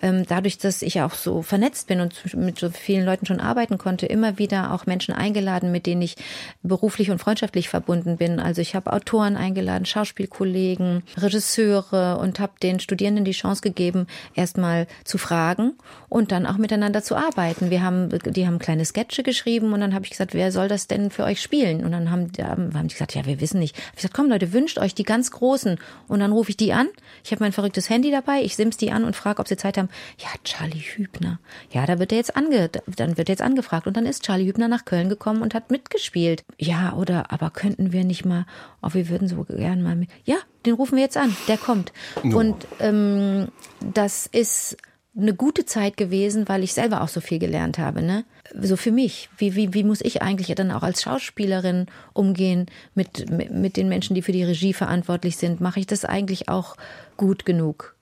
ähm, 0.00 0.24
dadurch, 0.26 0.58
dass 0.58 0.82
ich 0.82 1.00
auch 1.00 1.14
so 1.14 1.42
vernetzt 1.42 1.86
bin 1.86 2.00
und 2.00 2.34
mit 2.34 2.58
so 2.58 2.70
vielen 2.70 3.04
Leuten 3.04 3.26
schon 3.26 3.40
arbeiten 3.40 3.78
konnte, 3.78 4.06
immer 4.06 4.38
wieder 4.38 4.72
auch 4.72 4.86
Menschen 4.86 5.14
eingeladen, 5.14 5.72
mit 5.72 5.86
denen 5.86 6.02
ich 6.02 6.16
beruflich 6.62 7.10
und 7.10 7.18
freundschaftlich 7.18 7.68
verbunden 7.68 8.16
bin. 8.16 8.40
Also 8.40 8.60
ich 8.60 8.74
habe 8.74 8.92
Autoren 8.92 9.36
eingeladen, 9.36 9.84
Schauspielkollegen, 9.84 11.02
Regisseure 11.16 12.18
und 12.18 12.40
habe 12.40 12.52
den 12.62 12.80
Studierenden 12.80 13.24
die 13.24 13.32
Chance 13.32 13.62
gegeben, 13.62 14.06
erstmal 14.34 14.86
zu 15.04 15.18
fragen 15.18 15.74
und 16.08 16.32
dann 16.32 16.46
auch 16.46 16.56
miteinander 16.56 17.02
zu 17.02 17.16
arbeiten. 17.16 17.70
Wir 17.70 17.82
haben, 17.82 18.08
die 18.10 18.46
haben 18.46 18.58
kleine 18.58 18.84
Sketche 18.84 19.22
geschrieben 19.22 19.72
und 19.72 19.80
dann 19.80 19.94
habe 19.94 20.04
ich 20.04 20.10
gesagt, 20.10 20.34
wer 20.34 20.52
soll 20.52 20.68
das 20.68 20.86
denn 20.86 21.10
für 21.10 21.24
euch 21.24 21.40
spielen? 21.40 21.84
Und 21.84 21.92
dann 21.92 22.10
haben, 22.10 22.30
haben 22.38 22.88
die 22.88 22.94
gesagt, 22.94 23.14
ja, 23.14 23.26
wir 23.26 23.40
wissen 23.40 23.58
nicht. 23.58 23.76
Ich 23.90 23.96
gesagt, 23.96 24.14
komm 24.14 24.28
Leute, 24.28 24.52
wünscht 24.52 24.78
euch 24.78 24.94
die 24.94 25.04
ganz 25.04 25.30
großen 25.30 25.78
und 26.08 26.20
dann 26.20 26.32
rufe 26.32 26.50
ich 26.50 26.56
die 26.56 26.72
an. 26.72 26.88
Ich 27.24 27.32
habe 27.32 27.42
mein 27.42 27.52
verrücktes 27.52 27.88
Handy 27.90 28.10
dabei, 28.10 28.42
ich 28.42 28.56
sims 28.56 28.76
die 28.76 28.92
an 28.92 29.04
und 29.04 29.16
frage, 29.16 29.40
ob 29.40 29.48
sie 29.48 29.56
Zeit 29.56 29.78
haben. 29.78 29.88
Ja, 30.18 30.28
Charlie 30.44 30.80
Hübner. 30.80 31.38
Ja, 31.70 31.86
da 31.86 31.98
wird 31.98 32.12
er 32.12 32.18
jetzt 32.18 32.36
ange, 32.36 32.70
dann 32.86 33.16
wird 33.16 33.28
er 33.28 33.32
jetzt 33.32 33.42
angefragt 33.42 33.86
und 33.86 33.96
dann 33.96 34.06
ist 34.06 34.24
Charlie 34.24 34.46
Hübner 34.46 34.68
nach 34.68 34.84
Köln 34.84 35.08
gekommen 35.08 35.42
und 35.42 35.54
hat 35.54 35.70
mitgespielt. 35.70 36.44
Ja, 36.58 36.94
oder 36.94 37.32
aber 37.32 37.50
könnten 37.50 37.92
wir 37.92 38.04
nicht 38.04 38.24
mal, 38.24 38.46
oh, 38.82 38.90
wir 38.92 39.08
würden 39.08 39.28
so 39.28 39.44
gern 39.44 39.82
mal 39.82 39.96
mit. 39.96 40.10
Ja, 40.24 40.36
den 40.66 40.74
rufen 40.74 40.96
wir 40.96 41.02
jetzt 41.02 41.16
an, 41.16 41.36
der 41.48 41.58
kommt. 41.58 41.92
No. 42.22 42.38
Und 42.38 42.66
ähm, 42.80 43.48
das 43.80 44.26
ist 44.26 44.76
eine 45.16 45.34
gute 45.34 45.66
Zeit 45.66 45.96
gewesen, 45.96 46.48
weil 46.48 46.62
ich 46.62 46.72
selber 46.72 47.02
auch 47.02 47.08
so 47.08 47.20
viel 47.20 47.38
gelernt 47.38 47.78
habe, 47.78 48.02
ne? 48.02 48.24
So 48.58 48.76
für 48.76 48.90
mich. 48.92 49.28
Wie, 49.36 49.54
wie, 49.54 49.74
wie 49.74 49.84
muss 49.84 50.00
ich 50.00 50.22
eigentlich 50.22 50.54
dann 50.54 50.70
auch 50.70 50.82
als 50.82 51.02
Schauspielerin 51.02 51.86
umgehen 52.14 52.66
mit, 52.94 53.30
mit, 53.30 53.76
den 53.76 53.88
Menschen, 53.88 54.14
die 54.14 54.22
für 54.22 54.32
die 54.32 54.44
Regie 54.44 54.72
verantwortlich 54.72 55.36
sind? 55.36 55.60
Mache 55.60 55.80
ich 55.80 55.86
das 55.86 56.04
eigentlich 56.04 56.48
auch 56.48 56.76
gut 57.16 57.44
genug? 57.44 57.94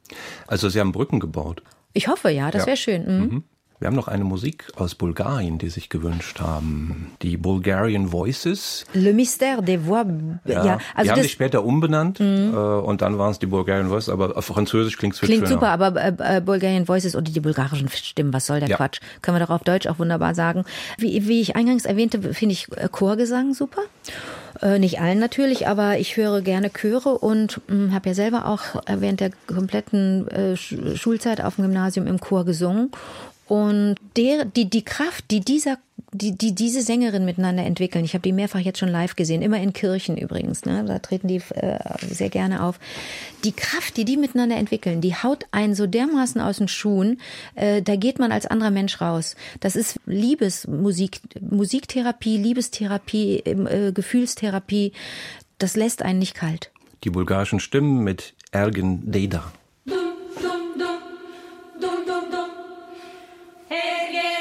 Also 0.47 0.69
Sie 0.69 0.79
haben 0.79 0.93
Brücken 0.93 1.19
gebaut. 1.19 1.63
Ich 1.93 2.07
hoffe, 2.07 2.31
ja, 2.31 2.51
das 2.51 2.63
ja. 2.63 2.67
wäre 2.69 2.77
schön. 2.77 3.05
Mhm. 3.05 3.25
Mhm. 3.25 3.45
Wir 3.81 3.87
haben 3.87 3.97
noch 3.97 4.09
eine 4.09 4.25
Musik 4.25 4.67
aus 4.77 4.95
Bulgarien, 4.95 5.57
die 5.57 5.71
sich 5.71 5.89
gewünscht 5.89 6.39
haben. 6.39 7.13
Die 7.23 7.39
Bulgarian 7.39 8.13
Voices. 8.13 8.85
Le 8.93 9.13
Mystère 9.13 9.63
des 9.63 9.87
Voix. 9.87 10.05
Ja, 10.45 10.67
ja 10.67 10.79
also 10.95 11.05
die 11.05 11.11
haben 11.11 11.23
sich 11.23 11.33
später 11.33 11.65
umbenannt 11.65 12.21
mhm. 12.21 12.53
äh, 12.53 12.57
und 12.57 13.01
dann 13.01 13.17
waren 13.17 13.31
es 13.31 13.39
die 13.39 13.47
Bulgarian 13.47 13.89
Voices, 13.89 14.11
aber 14.11 14.37
auf 14.37 14.45
Französisch 14.45 14.99
klingt 14.99 15.15
es 15.15 15.21
Klingt 15.21 15.47
schöner. 15.47 15.55
super, 15.55 15.69
aber 15.69 15.97
äh, 15.97 16.13
äh, 16.19 16.41
Bulgarian 16.43 16.89
Voices 16.89 17.17
oder 17.17 17.31
die 17.31 17.41
bulgarischen 17.41 17.89
Stimmen, 17.89 18.35
was 18.35 18.45
soll 18.45 18.61
der 18.61 18.69
ja. 18.69 18.77
Quatsch? 18.77 19.01
Können 19.23 19.39
wir 19.39 19.47
doch 19.47 19.55
auf 19.55 19.65
Deutsch 19.65 19.87
auch 19.87 19.99
wunderbar 19.99 20.35
sagen. 20.35 20.67
Wie, 20.99 21.27
wie 21.27 21.41
ich 21.41 21.57
eingangs 21.57 21.87
erwähnte, 21.87 22.35
finde 22.35 22.53
ich 22.53 22.69
Chorgesang 22.93 23.55
super. 23.55 23.81
Äh, 24.61 24.79
nicht 24.79 25.01
allen 25.01 25.19
natürlich, 25.19 25.69
aber 25.69 25.99
ich 25.99 26.19
höre 26.19 26.43
gerne 26.43 26.71
Chöre 26.71 27.17
und 27.17 27.63
hm, 27.69 27.95
habe 27.95 28.11
ja 28.11 28.15
selber 28.15 28.45
auch 28.47 28.83
während 28.87 29.21
der 29.21 29.31
kompletten 29.47 30.29
äh, 30.29 30.57
Schulzeit 30.57 31.41
auf 31.41 31.57
dem 31.57 31.65
Gymnasium 31.65 32.07
im 32.07 32.21
Chor 32.21 32.45
gesungen 32.45 32.91
und 33.51 33.97
der, 34.17 34.45
die, 34.45 34.71
die 34.71 34.85
Kraft, 34.85 35.25
die 35.33 35.41
dieser 35.41 35.79
die, 36.13 36.37
die 36.37 36.55
diese 36.55 36.83
Sängerin 36.83 37.25
miteinander 37.25 37.65
entwickeln. 37.65 38.05
Ich 38.05 38.15
habe 38.15 38.23
die 38.23 38.33
mehrfach 38.33 38.61
jetzt 38.61 38.79
schon 38.79 38.89
live 38.89 39.17
gesehen, 39.17 39.43
immer 39.43 39.59
in 39.61 39.73
Kirchen 39.73 40.17
übrigens. 40.17 40.65
Ne? 40.65 40.85
Da 40.85 41.01
treten 41.01 41.27
die 41.27 41.41
äh, 41.55 41.79
sehr 42.01 42.31
gerne 42.31 42.63
auf. 42.63 42.79
Die 43.45 43.53
Kraft, 43.53 43.97
die 43.97 44.05
die 44.05 44.17
miteinander 44.17 44.57
entwickeln, 44.57 45.01
die 45.01 45.17
haut 45.17 45.47
einen 45.51 45.75
so 45.75 45.89
dermaßen 45.89 46.41
aus 46.41 46.59
den 46.59 46.69
Schuhen. 46.69 47.21
Äh, 47.57 47.83
da 47.83 47.97
geht 47.97 48.21
man 48.21 48.31
als 48.31 48.47
anderer 48.47 48.71
Mensch 48.71 49.01
raus. 49.01 49.35
Das 49.59 49.75
ist 49.75 49.99
Liebesmusik, 50.07 51.21
Musiktherapie, 51.41 52.37
Liebestherapie, 52.39 53.41
äh, 53.41 53.93
Gefühlstherapie. 53.93 54.93
Das 55.59 55.77
lässt 55.77 56.03
einen 56.03 56.21
nicht 56.21 56.35
kalt. 56.35 56.71
Die 57.03 57.11
bulgarischen 57.11 57.61
Stimmen 57.61 58.03
mit 58.05 58.35
Ergen 58.53 59.11
Deda. 59.11 59.53
Herge 63.71 64.40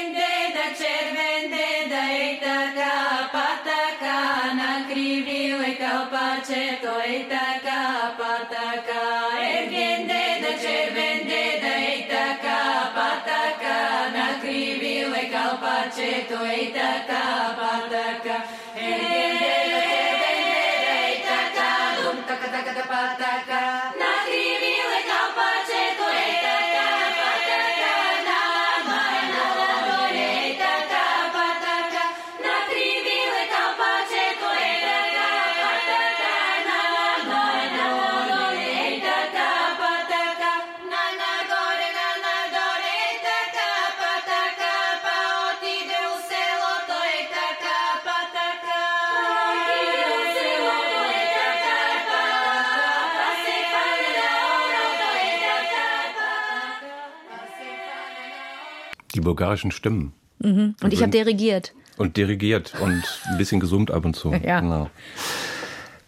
die 59.20 59.24
bulgarischen 59.24 59.70
Stimmen. 59.70 60.12
Mhm. 60.38 60.74
Und 60.82 60.92
ich 60.92 61.02
habe 61.02 61.10
dirigiert. 61.10 61.72
Und 61.96 62.16
dirigiert 62.16 62.74
und 62.80 63.04
ein 63.30 63.38
bisschen 63.38 63.60
gesummt 63.60 63.90
ab 63.90 64.04
und 64.04 64.16
zu. 64.16 64.32
Ja. 64.44 64.60
Genau. 64.60 64.90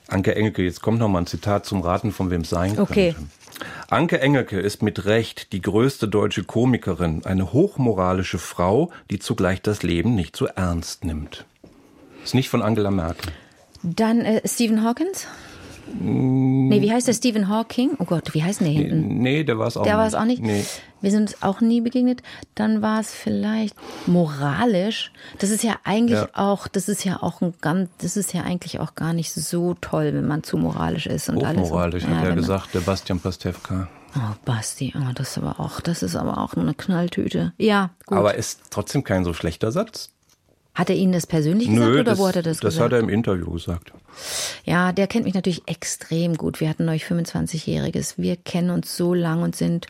Anke 0.09 0.35
Engelke, 0.35 0.63
jetzt 0.63 0.83
kommt 0.83 0.99
noch 0.99 1.09
mal 1.09 1.21
ein 1.21 1.27
Zitat 1.27 1.65
zum 1.65 1.81
Raten, 1.81 2.13
von 2.13 2.31
wem 2.31 2.43
es 2.43 2.51
sein 2.51 2.79
okay. 2.79 3.15
könnte. 3.15 3.31
Anke 3.89 4.21
Engelke 4.21 4.59
ist 4.61 4.83
mit 4.83 5.05
Recht 5.05 5.53
die 5.53 5.63
größte 5.63 6.09
deutsche 6.09 6.45
Komikerin, 6.45 7.25
eine 7.25 7.53
hochmoralische 7.53 8.39
Frau, 8.39 8.91
die 9.11 9.19
zugleich 9.19 9.63
das 9.63 9.83
Leben 9.83 10.15
nicht 10.15 10.37
so 10.37 10.47
ernst 10.47 11.05
nimmt. 11.05 11.47
Ist 12.25 12.35
nicht 12.35 12.49
von 12.49 12.63
Angela 12.63 12.91
Merkel. 12.91 13.33
Dann 13.83 14.21
äh, 14.21 14.47
Stephen 14.47 14.85
Hawkins? 14.85 15.27
Nee, 15.95 16.81
wie 16.81 16.93
heißt 16.93 17.09
der 17.09 17.13
Stephen 17.13 17.49
Hawking? 17.49 17.93
Oh 17.99 18.05
Gott, 18.05 18.35
wie 18.35 18.43
heißt 18.43 18.61
denn 18.61 18.73
der 18.73 18.83
hinten? 18.83 19.19
Nee, 19.19 19.45
der 19.45 19.59
war 19.59 19.67
es 19.67 19.77
auch 19.77 19.83
der 19.83 19.93
nicht. 19.93 19.93
Der 19.93 19.99
war 19.99 20.07
es 20.07 20.15
auch 20.15 20.25
nicht? 20.25 20.43
Nee. 20.43 20.65
Wir 21.01 21.11
sind 21.11 21.23
uns 21.23 21.43
auch 21.43 21.61
nie 21.61 21.81
begegnet. 21.81 22.23
Dann 22.55 22.81
war 22.81 23.01
es 23.01 23.13
vielleicht 23.13 23.75
moralisch. 24.07 25.13
Das 25.39 25.51
ist 25.51 25.65
ja 25.65 25.77
eigentlich 25.85 26.21
ja. 26.21 26.29
auch, 26.35 26.69
das 26.69 26.89
ist 26.89 27.05
ja 27.05 27.23
auch 27.23 27.41
ein 27.41 27.55
ganz, 27.61 27.91
das 27.99 28.17
ist 28.17 28.33
ja 28.33 28.43
eigentlich 28.43 28.81
auch 28.81 28.95
gar 28.95 29.13
nicht 29.13 29.33
so 29.33 29.75
toll, 29.81 30.15
wenn 30.15 30.27
man 30.27 30.43
zu 30.43 30.57
moralisch 30.57 31.07
ist 31.07 31.29
und 31.29 31.45
alles. 31.45 31.69
Moralisch, 31.69 32.05
hat 32.05 32.23
ja, 32.23 32.31
er 32.31 32.35
gesagt, 32.35 32.75
der 32.75 32.81
Bastian 32.81 33.21
Pastewka. 33.21 33.89
Oh, 34.15 34.35
Basti, 34.45 34.93
oh, 34.97 35.13
das 35.15 35.31
ist 35.31 35.39
aber 35.39 35.59
auch, 35.59 35.81
das 35.81 36.03
ist 36.03 36.17
aber 36.17 36.39
auch 36.39 36.55
eine 36.55 36.75
Knalltüte. 36.75 37.53
Ja, 37.57 37.91
gut. 38.07 38.19
Aber 38.19 38.35
ist 38.35 38.61
trotzdem 38.71 39.05
kein 39.05 39.25
so 39.25 39.33
schlechter 39.33 39.73
Satz. 39.73 40.11
Hat 40.75 40.89
er 40.89 40.97
Ihnen 40.97 41.13
das 41.13 41.27
persönlich 41.27 41.69
gesagt 41.69 41.87
Nö, 41.87 41.95
oder 41.95 42.05
das, 42.05 42.19
wo 42.19 42.29
hat 42.29 42.37
er 42.37 42.43
das, 42.43 42.59
das 42.59 42.75
gesagt? 42.75 42.77
Das 42.77 42.85
hat 42.85 42.93
er 42.93 43.01
im 43.01 43.11
Interview 43.11 43.51
gesagt. 43.51 43.93
Ja, 44.65 44.93
der 44.93 45.07
kennt 45.07 45.25
mich 45.25 45.35
natürlich 45.35 45.63
extrem 45.67 46.37
gut. 46.37 46.61
Wir 46.61 46.69
hatten 46.71 46.89
euch 46.89 47.05
25-Jähriges. 47.05 48.15
Wir 48.17 48.37
kennen 48.37 48.71
uns 48.71 48.97
so 48.97 49.13
lang 49.13 49.43
und 49.43 49.55
sind 49.55 49.87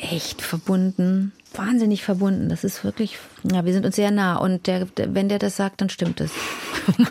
echt 0.00 0.40
verbunden. 0.40 1.32
Wahnsinnig 1.52 2.02
verbunden. 2.02 2.48
Das 2.48 2.64
ist 2.64 2.82
wirklich, 2.82 3.18
ja, 3.42 3.64
wir 3.64 3.72
sind 3.74 3.84
uns 3.84 3.96
sehr 3.96 4.10
nah. 4.10 4.36
Und 4.36 4.66
der, 4.66 4.86
der 4.86 5.14
wenn 5.14 5.28
der 5.28 5.38
das 5.38 5.56
sagt, 5.56 5.80
dann 5.80 5.90
stimmt 5.90 6.20
es. 6.20 6.32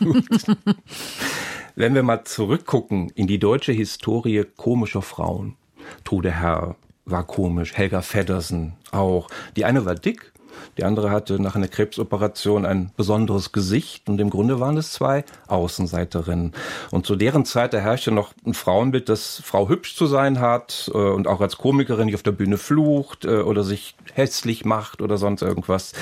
Wenn 1.76 1.96
wir 1.96 2.04
mal 2.04 2.26
zurückgucken 2.26 3.10
in 3.16 3.28
die 3.28 3.40
deutsche 3.40 3.72
Historie 3.72 4.44
komischer 4.58 5.02
Frauen. 5.02 5.56
Trude 6.04 6.32
Herr 6.32 6.76
war 7.06 7.24
komisch, 7.26 7.74
Helga 7.78 8.02
Feddersen 8.02 8.74
auch. 8.92 9.30
Die 9.56 9.64
eine 9.64 9.86
war 9.86 9.96
dick, 9.96 10.34
die 10.78 10.84
andere 10.84 11.12
hatte 11.12 11.42
nach 11.42 11.56
einer 11.56 11.68
Krebsoperation 11.68 12.66
ein 12.66 12.92
besonderes 12.96 13.52
Gesicht 13.52 14.10
und 14.10 14.20
im 14.20 14.30
Grunde 14.30 14.60
waren 14.60 14.78
es 14.78 14.92
zwei 14.92 15.24
Außenseiterinnen. 15.48 16.54
Und 16.92 17.06
zu 17.06 17.16
deren 17.16 17.46
Zeit, 17.46 17.74
da 17.74 17.80
herrschte 17.80 18.12
noch 18.12 18.34
ein 18.46 18.54
Frauenbild, 18.54 19.10
dass 19.10 19.42
Frau 19.44 19.70
hübsch 19.70 19.96
zu 19.96 20.08
sein 20.08 20.40
hat 20.40 20.92
äh, 20.94 20.98
und 20.98 21.28
auch 21.28 21.42
als 21.42 21.58
Komikerin 21.58 22.06
nicht 22.06 22.16
auf 22.16 22.24
der 22.24 22.32
Bühne 22.32 22.58
flucht 22.58 23.26
äh, 23.26 23.40
oder 23.42 23.64
sich 23.64 23.96
hässlich 24.14 24.66
macht 24.66 25.02
oder 25.02 25.18
sonst 25.18 25.42
irgendwas. 25.42 25.94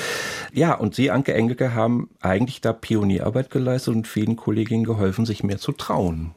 Ja, 0.53 0.74
und 0.74 0.95
Sie, 0.95 1.12
Anke 1.12 1.34
Engelke, 1.34 1.74
haben 1.74 2.10
eigentlich 2.22 2.62
da 2.62 2.74
Pionierarbeit 2.74 3.49
geleistet 3.49 3.95
und 3.95 4.08
vielen 4.08 4.36
Kolleginnen 4.36 4.84
geholfen, 4.84 5.26
sich 5.26 5.43
mehr 5.43 5.58
zu 5.58 5.72
trauen. 5.72 6.32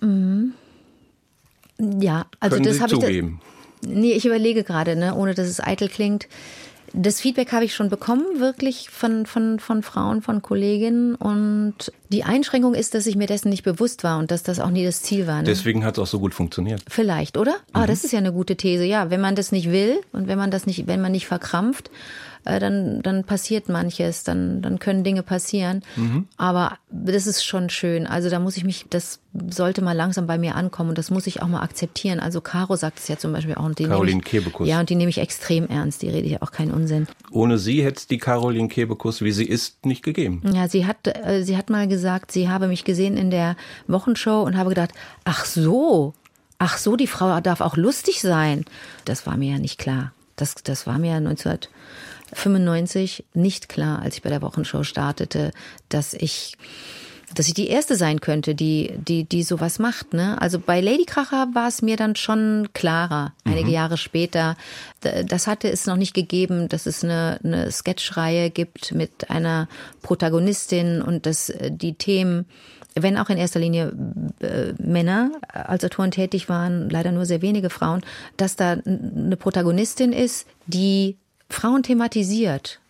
Mhm. 0.00 0.54
Ja, 1.78 2.26
also 2.40 2.56
Können 2.56 2.66
das 2.66 2.80
habe 2.80 2.94
ich. 2.94 3.00
Zugeben? 3.00 3.40
Nee, 3.82 4.12
ich 4.12 4.26
überlege 4.26 4.64
gerade, 4.64 4.96
ne, 4.96 5.14
ohne 5.14 5.34
dass 5.34 5.48
es 5.48 5.60
eitel 5.60 5.88
klingt. 5.88 6.28
Das 6.92 7.20
Feedback 7.20 7.52
habe 7.52 7.64
ich 7.64 7.74
schon 7.74 7.88
bekommen, 7.88 8.24
wirklich 8.40 8.90
von, 8.90 9.24
von, 9.24 9.60
von 9.60 9.82
Frauen, 9.82 10.22
von 10.22 10.42
Kolleginnen. 10.42 11.14
Und 11.14 11.92
die 12.08 12.24
Einschränkung 12.24 12.74
ist, 12.74 12.94
dass 12.94 13.06
ich 13.06 13.14
mir 13.14 13.28
dessen 13.28 13.48
nicht 13.48 13.62
bewusst 13.62 14.02
war 14.02 14.18
und 14.18 14.32
dass 14.32 14.42
das 14.42 14.58
auch 14.58 14.70
nie 14.70 14.84
das 14.84 15.02
Ziel 15.02 15.28
war. 15.28 15.38
Ne? 15.38 15.44
Deswegen 15.44 15.84
hat 15.84 15.98
es 15.98 16.02
auch 16.02 16.06
so 16.08 16.18
gut 16.18 16.34
funktioniert. 16.34 16.82
Vielleicht, 16.88 17.36
oder? 17.36 17.54
Ah, 17.72 17.82
mhm. 17.82 17.86
das 17.86 18.04
ist 18.04 18.12
ja 18.12 18.18
eine 18.18 18.32
gute 18.32 18.56
These. 18.56 18.84
Ja, 18.84 19.08
wenn 19.08 19.20
man 19.20 19.36
das 19.36 19.52
nicht 19.52 19.70
will 19.70 20.00
und 20.12 20.26
wenn 20.26 20.38
man 20.38 20.50
das 20.50 20.66
nicht, 20.66 20.88
wenn 20.88 21.00
man 21.00 21.12
nicht 21.12 21.28
verkrampft, 21.28 21.90
äh, 22.44 22.58
dann, 22.58 23.02
dann 23.02 23.24
passiert 23.24 23.68
manches, 23.68 24.24
dann, 24.24 24.62
dann 24.62 24.78
können 24.78 25.04
Dinge 25.04 25.22
passieren. 25.22 25.82
Mhm. 25.96 26.26
Aber 26.36 26.78
das 26.90 27.26
ist 27.26 27.44
schon 27.44 27.70
schön. 27.70 28.06
Also 28.06 28.30
da 28.30 28.40
muss 28.40 28.56
ich 28.56 28.64
mich, 28.64 28.86
das 28.88 29.20
sollte 29.50 29.82
mal 29.82 29.92
langsam 29.92 30.26
bei 30.26 30.38
mir 30.38 30.54
ankommen 30.54 30.90
und 30.90 30.98
das 30.98 31.10
muss 31.10 31.26
ich 31.26 31.42
auch 31.42 31.48
mal 31.48 31.62
akzeptieren. 31.62 32.20
Also 32.20 32.40
Caro 32.40 32.76
sagt 32.76 32.98
es 32.98 33.08
ja 33.08 33.16
zum 33.16 33.32
Beispiel 33.32 33.54
auch. 33.54 33.64
Und 33.64 33.78
die 33.78 33.84
Caroline 33.84 34.20
ich, 34.20 34.24
Kebekus. 34.24 34.68
Ja, 34.68 34.80
und 34.80 34.90
die 34.90 34.94
nehme 34.94 35.10
ich 35.10 35.18
extrem 35.18 35.68
ernst. 35.68 36.02
Die 36.02 36.08
rede 36.08 36.26
ich 36.26 36.40
auch 36.42 36.50
keinen 36.50 36.72
Unsinn. 36.72 37.06
Ohne 37.30 37.58
sie 37.58 37.84
hätte 37.84 37.98
es 37.98 38.06
die 38.06 38.18
Caroline 38.18 38.68
Kebekus, 38.68 39.20
wie 39.20 39.32
sie 39.32 39.44
ist, 39.44 39.84
nicht 39.84 40.02
gegeben. 40.02 40.42
Ja, 40.52 40.68
sie 40.68 40.86
hat, 40.86 41.06
äh, 41.06 41.42
sie 41.42 41.56
hat 41.56 41.70
mal 41.70 41.88
gesagt, 41.88 42.32
sie 42.32 42.48
habe 42.48 42.68
mich 42.68 42.84
gesehen 42.84 43.16
in 43.16 43.30
der 43.30 43.56
Wochenshow 43.86 44.42
und 44.42 44.56
habe 44.56 44.70
gedacht, 44.70 44.92
ach 45.24 45.44
so, 45.44 46.14
ach 46.58 46.78
so, 46.78 46.96
die 46.96 47.06
Frau 47.06 47.40
darf 47.40 47.60
auch 47.60 47.76
lustig 47.76 48.20
sein. 48.20 48.64
Das 49.04 49.26
war 49.26 49.36
mir 49.36 49.52
ja 49.52 49.58
nicht 49.58 49.78
klar. 49.78 50.12
Das, 50.36 50.54
das 50.54 50.86
war 50.86 50.98
mir 50.98 51.12
ja 51.12 51.20
19 51.20 51.58
95 52.32 53.24
nicht 53.34 53.68
klar, 53.68 54.02
als 54.02 54.16
ich 54.16 54.22
bei 54.22 54.30
der 54.30 54.42
Wochenshow 54.42 54.82
startete, 54.82 55.52
dass 55.88 56.14
ich 56.14 56.56
dass 57.32 57.46
ich 57.46 57.54
die 57.54 57.68
erste 57.68 57.94
sein 57.94 58.20
könnte, 58.20 58.54
die 58.54 58.92
die 58.96 59.24
die 59.24 59.42
sowas 59.42 59.78
macht, 59.78 60.14
ne? 60.14 60.40
Also 60.40 60.58
bei 60.58 60.80
Lady 60.80 61.04
Kracher 61.04 61.48
war 61.54 61.68
es 61.68 61.80
mir 61.80 61.96
dann 61.96 62.16
schon 62.16 62.68
klarer. 62.72 63.32
Einige 63.44 63.68
mhm. 63.68 63.72
Jahre 63.72 63.96
später, 63.96 64.56
das 65.00 65.46
hatte 65.46 65.70
es 65.70 65.86
noch 65.86 65.96
nicht 65.96 66.14
gegeben, 66.14 66.68
dass 66.68 66.86
es 66.86 67.04
eine 67.04 67.38
eine 67.44 67.70
Sketchreihe 67.70 68.50
gibt 68.50 68.92
mit 68.92 69.30
einer 69.30 69.68
Protagonistin 70.02 71.02
und 71.02 71.26
dass 71.26 71.52
die 71.68 71.94
Themen 71.94 72.46
wenn 72.96 73.16
auch 73.18 73.30
in 73.30 73.38
erster 73.38 73.60
Linie 73.60 73.92
äh, 74.40 74.72
Männer 74.78 75.30
als 75.48 75.84
Autoren 75.84 76.10
tätig 76.10 76.48
waren, 76.48 76.90
leider 76.90 77.12
nur 77.12 77.24
sehr 77.24 77.40
wenige 77.40 77.70
Frauen, 77.70 78.02
dass 78.36 78.56
da 78.56 78.72
eine 78.72 79.36
Protagonistin 79.36 80.12
ist, 80.12 80.46
die 80.66 81.16
Frauen 81.50 81.82
thematisiert 81.82 82.80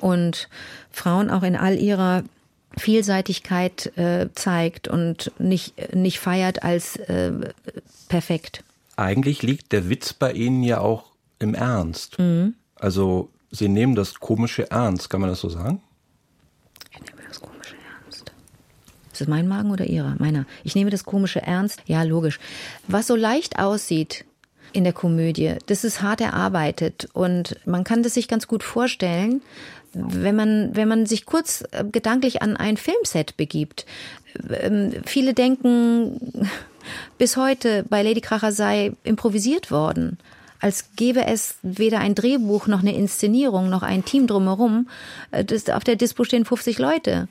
und 0.00 0.48
Frauen 0.90 1.30
auch 1.30 1.42
in 1.42 1.56
all 1.56 1.78
ihrer 1.78 2.24
Vielseitigkeit 2.76 3.96
äh, 3.96 4.28
zeigt 4.34 4.88
und 4.88 5.30
nicht, 5.38 5.94
nicht 5.94 6.18
feiert 6.18 6.62
als 6.62 6.96
äh, 6.96 7.32
perfekt. 8.08 8.64
Eigentlich 8.96 9.42
liegt 9.42 9.72
der 9.72 9.88
Witz 9.88 10.12
bei 10.12 10.32
Ihnen 10.32 10.62
ja 10.62 10.80
auch 10.80 11.12
im 11.38 11.54
Ernst. 11.54 12.18
Mhm. 12.18 12.54
Also 12.76 13.30
Sie 13.50 13.68
nehmen 13.68 13.94
das 13.94 14.14
Komische 14.14 14.70
ernst, 14.70 15.10
kann 15.10 15.20
man 15.20 15.30
das 15.30 15.40
so 15.40 15.48
sagen? 15.50 15.82
Ich 16.90 17.00
nehme 17.00 17.22
das 17.28 17.40
Komische 17.40 17.76
ernst. 18.02 18.32
Ist 19.12 19.20
das 19.20 19.28
mein 19.28 19.46
Magen 19.46 19.70
oder 19.70 19.84
Ihrer? 19.84 20.16
Meiner. 20.18 20.46
Ich 20.64 20.74
nehme 20.74 20.90
das 20.90 21.04
Komische 21.04 21.42
ernst. 21.42 21.82
Ja, 21.86 22.02
logisch. 22.02 22.40
Was 22.88 23.06
so 23.06 23.16
leicht 23.16 23.58
aussieht 23.58 24.24
in 24.72 24.84
der 24.84 24.92
Komödie, 24.92 25.56
das 25.66 25.84
ist 25.84 26.02
hart 26.02 26.20
erarbeitet 26.20 27.08
und 27.12 27.56
man 27.64 27.84
kann 27.84 28.02
das 28.02 28.14
sich 28.14 28.28
ganz 28.28 28.46
gut 28.46 28.62
vorstellen, 28.62 29.42
wenn 29.92 30.36
man, 30.36 30.74
wenn 30.74 30.88
man 30.88 31.06
sich 31.06 31.26
kurz 31.26 31.64
äh, 31.72 31.84
gedanklich 31.84 32.42
an 32.42 32.56
ein 32.56 32.76
Filmset 32.76 33.36
begibt. 33.36 33.84
Ähm, 34.50 34.92
viele 35.04 35.34
denken, 35.34 36.48
bis 37.18 37.36
heute 37.36 37.84
bei 37.88 38.02
Lady 38.02 38.20
Kracher 38.20 38.52
sei 38.52 38.92
improvisiert 39.04 39.70
worden 39.70 40.18
als 40.62 40.94
gäbe 40.94 41.26
es 41.26 41.56
weder 41.62 41.98
ein 41.98 42.14
Drehbuch 42.14 42.68
noch 42.68 42.80
eine 42.80 42.94
Inszenierung 42.94 43.68
noch 43.68 43.82
ein 43.82 44.04
Team 44.04 44.28
drumherum. 44.28 44.88
Äh, 45.32 45.44
das, 45.44 45.68
auf 45.68 45.84
der 45.84 45.96
Dispo 45.96 46.24
stehen 46.24 46.44
50 46.44 46.78
Leute, 46.78 47.28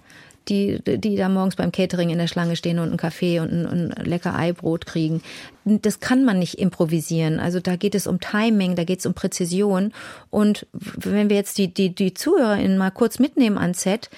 die, 0.47 0.81
die 0.83 1.15
da 1.15 1.29
morgens 1.29 1.55
beim 1.55 1.71
Catering 1.71 2.09
in 2.09 2.17
der 2.17 2.27
Schlange 2.27 2.55
stehen 2.55 2.79
und 2.79 2.89
einen 2.89 2.97
Kaffee 2.97 3.39
und 3.39 3.51
ein, 3.51 3.65
ein 3.65 4.05
lecker 4.05 4.35
Eibrot 4.35 4.85
kriegen. 4.85 5.21
Das 5.65 5.99
kann 5.99 6.25
man 6.25 6.39
nicht 6.39 6.55
improvisieren. 6.55 7.39
Also 7.39 7.59
da 7.59 7.75
geht 7.75 7.95
es 7.95 8.07
um 8.07 8.19
Timing, 8.19 8.75
da 8.75 8.83
geht 8.83 8.99
es 8.99 9.05
um 9.05 9.13
Präzision. 9.13 9.93
Und 10.29 10.65
wenn 10.73 11.29
wir 11.29 11.37
jetzt 11.37 11.57
die, 11.57 11.73
die, 11.73 11.93
die 11.93 12.13
ZuhörerInnen 12.13 12.77
mal 12.77 12.91
kurz 12.91 13.19
mitnehmen 13.19 13.57
ans 13.57 13.81
Set, 13.81 14.09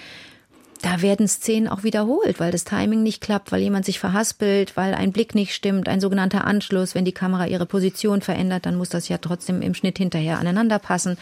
da 0.84 1.00
werden 1.00 1.28
Szenen 1.28 1.68
auch 1.68 1.82
wiederholt, 1.82 2.40
weil 2.40 2.52
das 2.52 2.64
Timing 2.64 3.02
nicht 3.02 3.22
klappt, 3.22 3.52
weil 3.52 3.62
jemand 3.62 3.86
sich 3.86 3.98
verhaspelt, 3.98 4.76
weil 4.76 4.92
ein 4.92 5.12
Blick 5.12 5.34
nicht 5.34 5.54
stimmt, 5.54 5.88
ein 5.88 6.00
sogenannter 6.00 6.46
Anschluss. 6.46 6.94
Wenn 6.94 7.06
die 7.06 7.12
Kamera 7.12 7.46
ihre 7.46 7.64
Position 7.64 8.20
verändert, 8.20 8.66
dann 8.66 8.76
muss 8.76 8.90
das 8.90 9.08
ja 9.08 9.16
trotzdem 9.16 9.62
im 9.62 9.74
Schnitt 9.74 9.96
hinterher 9.96 10.38
aneinander 10.38 10.78
passen. 10.78 11.16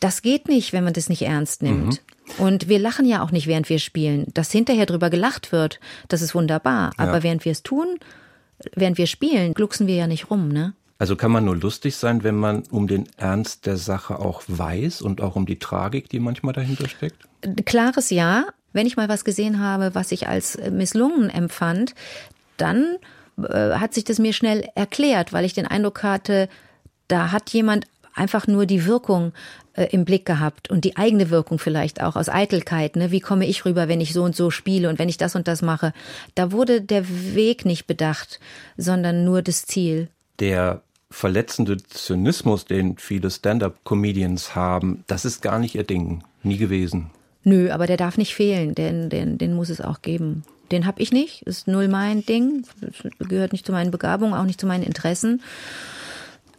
Das 0.00 0.22
geht 0.22 0.48
nicht, 0.48 0.72
wenn 0.72 0.84
man 0.84 0.94
das 0.94 1.10
nicht 1.10 1.22
ernst 1.22 1.62
nimmt. 1.62 1.86
Mhm. 1.86 1.98
Und 2.36 2.68
wir 2.68 2.78
lachen 2.78 3.06
ja 3.06 3.22
auch 3.22 3.30
nicht, 3.30 3.46
während 3.46 3.68
wir 3.68 3.78
spielen. 3.78 4.26
Dass 4.34 4.52
hinterher 4.52 4.86
drüber 4.86 5.10
gelacht 5.10 5.52
wird, 5.52 5.80
das 6.08 6.22
ist 6.22 6.34
wunderbar. 6.34 6.92
Ja. 6.98 7.04
Aber 7.04 7.22
während 7.22 7.44
wir 7.44 7.52
es 7.52 7.62
tun, 7.62 7.98
während 8.74 8.98
wir 8.98 9.06
spielen, 9.06 9.54
glucksen 9.54 9.86
wir 9.86 9.94
ja 9.94 10.06
nicht 10.06 10.30
rum, 10.30 10.48
ne? 10.48 10.74
Also 11.00 11.14
kann 11.14 11.30
man 11.30 11.44
nur 11.44 11.56
lustig 11.56 11.94
sein, 11.94 12.24
wenn 12.24 12.34
man 12.34 12.64
um 12.70 12.88
den 12.88 13.08
Ernst 13.16 13.66
der 13.66 13.76
Sache 13.76 14.18
auch 14.18 14.42
weiß 14.48 15.00
und 15.00 15.20
auch 15.20 15.36
um 15.36 15.46
die 15.46 15.60
Tragik, 15.60 16.08
die 16.08 16.18
manchmal 16.18 16.52
dahinter 16.52 16.88
steckt? 16.88 17.28
Klares 17.66 18.10
Ja, 18.10 18.46
wenn 18.72 18.86
ich 18.86 18.96
mal 18.96 19.08
was 19.08 19.24
gesehen 19.24 19.60
habe, 19.60 19.94
was 19.94 20.10
ich 20.10 20.26
als 20.26 20.58
misslungen 20.70 21.30
empfand, 21.30 21.94
dann 22.56 22.96
äh, 23.38 23.74
hat 23.74 23.94
sich 23.94 24.04
das 24.04 24.18
mir 24.18 24.32
schnell 24.32 24.68
erklärt, 24.74 25.32
weil 25.32 25.44
ich 25.44 25.54
den 25.54 25.68
Eindruck 25.68 26.02
hatte, 26.02 26.48
da 27.06 27.30
hat 27.30 27.50
jemand 27.50 27.86
einfach 28.14 28.48
nur 28.48 28.66
die 28.66 28.84
Wirkung 28.84 29.32
äh, 29.78 29.88
im 29.92 30.04
Blick 30.04 30.26
gehabt 30.26 30.70
und 30.70 30.84
die 30.84 30.96
eigene 30.96 31.30
Wirkung 31.30 31.60
vielleicht 31.60 32.02
auch 32.02 32.16
aus 32.16 32.28
Eitelkeit. 32.28 32.96
Ne? 32.96 33.12
Wie 33.12 33.20
komme 33.20 33.46
ich 33.46 33.64
rüber, 33.64 33.86
wenn 33.86 34.00
ich 34.00 34.12
so 34.12 34.24
und 34.24 34.34
so 34.34 34.50
spiele 34.50 34.88
und 34.88 34.98
wenn 34.98 35.08
ich 35.08 35.18
das 35.18 35.36
und 35.36 35.46
das 35.46 35.62
mache? 35.62 35.92
Da 36.34 36.50
wurde 36.50 36.82
der 36.82 37.04
Weg 37.34 37.64
nicht 37.64 37.86
bedacht, 37.86 38.40
sondern 38.76 39.24
nur 39.24 39.40
das 39.40 39.66
Ziel. 39.66 40.08
Der 40.40 40.82
verletzende 41.10 41.76
Zynismus, 41.76 42.64
den 42.64 42.98
viele 42.98 43.30
Stand-up-Comedians 43.30 44.56
haben, 44.56 45.04
das 45.06 45.24
ist 45.24 45.42
gar 45.42 45.60
nicht 45.60 45.76
ihr 45.76 45.84
Ding, 45.84 46.24
nie 46.42 46.58
gewesen. 46.58 47.10
Nö, 47.44 47.70
aber 47.70 47.86
der 47.86 47.96
darf 47.96 48.18
nicht 48.18 48.34
fehlen, 48.34 48.74
den, 48.74 49.10
den, 49.10 49.38
den 49.38 49.54
muss 49.54 49.70
es 49.70 49.80
auch 49.80 50.02
geben. 50.02 50.42
Den 50.72 50.86
habe 50.86 51.00
ich 51.00 51.12
nicht, 51.12 51.42
ist 51.42 51.68
null 51.68 51.86
mein 51.86 52.26
Ding, 52.26 52.64
gehört 53.20 53.52
nicht 53.52 53.64
zu 53.64 53.72
meinen 53.72 53.92
Begabungen, 53.92 54.34
auch 54.34 54.44
nicht 54.44 54.60
zu 54.60 54.66
meinen 54.66 54.82
Interessen. 54.82 55.40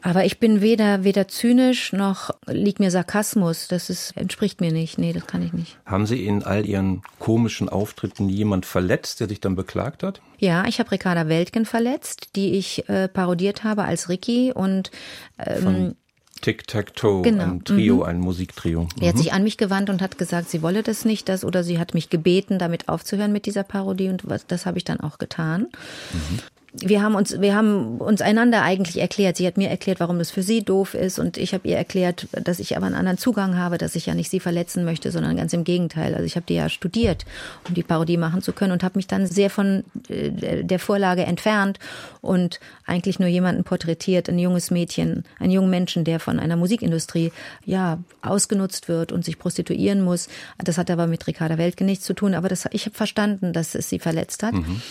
Aber 0.01 0.23
ich 0.23 0.39
bin 0.39 0.61
weder, 0.61 1.03
weder 1.03 1.27
zynisch 1.27 1.91
noch 1.91 2.29
liegt 2.47 2.79
mir 2.79 2.89
Sarkasmus. 2.89 3.67
Das 3.67 3.89
ist, 3.89 4.15
entspricht 4.15 4.61
mir 4.61 4.71
nicht. 4.71 4.97
Nee, 4.97 5.11
das 5.11 5.27
kann 5.27 5.41
ich 5.41 5.51
nicht. 5.51 5.77
Haben 5.85 6.05
Sie 6.05 6.25
in 6.25 6.43
all 6.43 6.65
Ihren 6.65 7.01
komischen 7.19 7.67
Auftritten 7.67 8.29
jemand 8.29 8.65
verletzt, 8.65 9.19
der 9.19 9.27
sich 9.27 9.41
dann 9.41 9.55
beklagt 9.55 10.03
hat? 10.03 10.21
Ja, 10.37 10.65
ich 10.65 10.79
habe 10.79 10.91
Ricarda 10.91 11.27
Weltgen 11.27 11.65
verletzt, 11.65 12.29
die 12.35 12.53
ich 12.53 12.87
äh, 12.87 13.09
parodiert 13.09 13.65
habe 13.65 13.83
als 13.83 14.07
Ricky 14.07 14.53
und 14.53 14.91
ähm, 15.37 15.95
Tic-Tac-Toe, 16.41 17.23
genau. 17.23 17.43
ein 17.43 17.63
Trio, 17.65 17.97
mhm. 17.97 18.03
ein 18.03 18.19
Musiktrio. 18.19 18.83
Mhm. 18.83 19.01
Er 19.01 19.09
hat 19.09 19.17
sich 19.17 19.33
an 19.33 19.43
mich 19.43 19.57
gewandt 19.57 19.89
und 19.89 20.01
hat 20.01 20.17
gesagt, 20.17 20.49
sie 20.49 20.61
wolle 20.61 20.83
das 20.83 21.03
nicht, 21.03 21.27
das 21.27 21.43
oder 21.43 21.65
sie 21.65 21.77
hat 21.77 21.93
mich 21.93 22.09
gebeten, 22.09 22.59
damit 22.59 22.87
aufzuhören 22.87 23.33
mit 23.33 23.45
dieser 23.45 23.63
Parodie 23.63 24.07
und 24.07 24.29
was, 24.29 24.47
das 24.47 24.65
habe 24.65 24.77
ich 24.77 24.85
dann 24.85 25.01
auch 25.01 25.17
getan. 25.17 25.67
Mhm 26.13 26.39
wir 26.73 27.01
haben 27.01 27.15
uns, 27.15 27.41
wir 27.41 27.55
haben 27.55 27.97
uns 27.97 28.21
einander 28.21 28.61
eigentlich 28.61 28.99
erklärt. 28.99 29.37
Sie 29.37 29.47
hat 29.47 29.57
mir 29.57 29.69
erklärt, 29.69 29.99
warum 29.99 30.19
das 30.19 30.29
für 30.29 30.43
sie 30.43 30.63
doof 30.63 30.93
ist 30.93 31.17
und 31.17 31.37
ich 31.37 31.53
habe 31.53 31.67
ihr 31.67 31.77
erklärt, 31.77 32.27
dass 32.31 32.59
ich 32.59 32.77
aber 32.77 32.85
einen 32.85 32.95
anderen 32.95 33.17
Zugang 33.17 33.57
habe, 33.57 33.79
dass 33.79 33.95
ich 33.95 34.05
ja 34.05 34.13
nicht 34.13 34.29
sie 34.29 34.39
verletzen 34.39 34.85
möchte, 34.85 35.11
sondern 35.11 35.35
ganz 35.35 35.51
im 35.53 35.63
Gegenteil. 35.63 36.13
Also 36.13 36.25
ich 36.25 36.35
habe 36.35 36.45
die 36.47 36.55
ja 36.55 36.69
studiert, 36.69 37.25
um 37.67 37.73
die 37.73 37.81
Parodie 37.81 38.17
machen 38.17 38.43
zu 38.43 38.53
können 38.53 38.71
und 38.71 38.83
habe 38.83 38.99
mich 38.99 39.07
dann 39.07 39.25
sehr 39.25 39.49
von 39.49 39.83
äh, 40.09 40.63
der 40.63 40.79
Vorlage 40.79 41.23
entfernt 41.23 41.79
und 42.21 42.59
eigentlich 42.85 43.19
nur 43.19 43.29
jemanden 43.29 43.63
porträtiert, 43.63 44.29
ein 44.29 44.37
junges 44.37 44.69
Mädchen, 44.69 45.23
einen 45.39 45.51
jungen 45.51 45.69
Menschen, 45.71 46.03
der 46.03 46.19
von 46.19 46.39
einer 46.39 46.55
Musikindustrie 46.55 47.31
ja 47.65 47.97
ausgenutzt 48.21 48.87
wird 48.89 49.11
und 49.11 49.25
sich 49.25 49.39
prostituieren 49.39 50.01
muss. 50.01 50.27
Das 50.57 50.77
hat 50.77 50.91
aber 50.91 51.07
mit 51.07 51.25
Ricarda 51.25 51.57
Weltke 51.57 51.83
nichts 51.83 52.05
zu 52.05 52.13
tun, 52.13 52.35
aber 52.35 52.47
das, 52.47 52.67
ich 52.71 52.85
habe 52.85 52.95
verstanden, 52.95 53.53
dass 53.53 53.73
es 53.73 53.89
sie 53.89 53.99
verletzt 53.99 54.43
hat. 54.43 54.53
Mhm. 54.53 54.81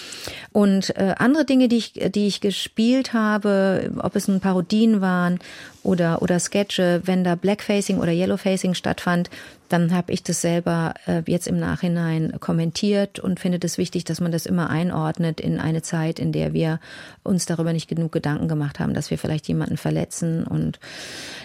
Und 0.53 0.97
äh, 0.97 1.15
andere 1.19 1.45
Dinge, 1.45 1.68
die 1.69 1.77
ich, 1.79 1.93
die 1.93 2.27
ich 2.27 2.41
gespielt 2.41 3.13
habe, 3.13 3.91
ob 3.99 4.17
es 4.17 4.29
nun 4.29 4.41
Parodien 4.41 5.01
waren 5.01 5.39
oder, 5.83 6.23
oder 6.23 6.39
Sketche, 6.39 7.03
wenn 7.05 7.25
da 7.25 7.35
Blackfacing 7.35 7.99
oder 7.99 8.13
Yellowfacing 8.13 8.75
stattfand, 8.75 9.31
dann 9.69 9.93
habe 9.93 10.13
ich 10.13 10.23
das 10.23 10.41
selber 10.41 10.95
äh, 11.07 11.23
jetzt 11.27 11.47
im 11.47 11.59
Nachhinein 11.59 12.33
kommentiert 12.41 13.19
und 13.19 13.39
finde 13.39 13.59
es 13.59 13.73
das 13.73 13.79
wichtig, 13.79 14.05
dass 14.05 14.21
man 14.21 14.33
das 14.33 14.47
immer 14.47 14.71
einordnet 14.71 15.41
in 15.41 15.61
eine 15.61 15.83
Zeit, 15.83 16.19
in 16.19 16.33
der 16.33 16.53
wir 16.53 16.81
uns 17.23 17.47
darüber 17.47 17.73
nicht 17.73 17.89
genug 17.89 18.13
Gedanken 18.13 18.49
gemacht 18.49 18.81
haben, 18.81 18.95
dass 18.95 19.11
wir 19.11 19.19
vielleicht 19.19 19.47
jemanden 19.49 19.77
verletzen. 19.77 20.45
Und 20.45 20.81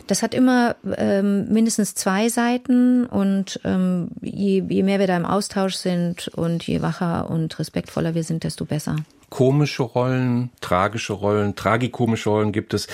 das 0.08 0.24
hat 0.24 0.34
immer 0.34 0.76
ähm, 0.98 1.52
mindestens 1.52 1.96
zwei 1.96 2.30
Seiten 2.30 3.06
und 3.06 3.60
ähm, 3.64 4.10
je, 4.22 4.64
je 4.68 4.84
mehr 4.84 5.00
wir 5.00 5.08
da 5.08 5.18
im 5.18 5.26
Austausch 5.26 5.76
sind 5.76 6.30
und 6.30 6.66
je 6.66 6.82
wacher 6.82 7.30
und 7.30 7.60
respektvoller 7.60 8.16
wir 8.16 8.24
sind, 8.24 8.44
desto 8.44 8.66
besser 8.66 8.98
komische 9.34 9.82
Rollen, 9.82 10.52
tragische 10.62 11.14
Rollen, 11.14 11.56
tragikomische 11.56 12.30
Rollen 12.30 12.52
gibt 12.52 12.76
es. 12.76 12.88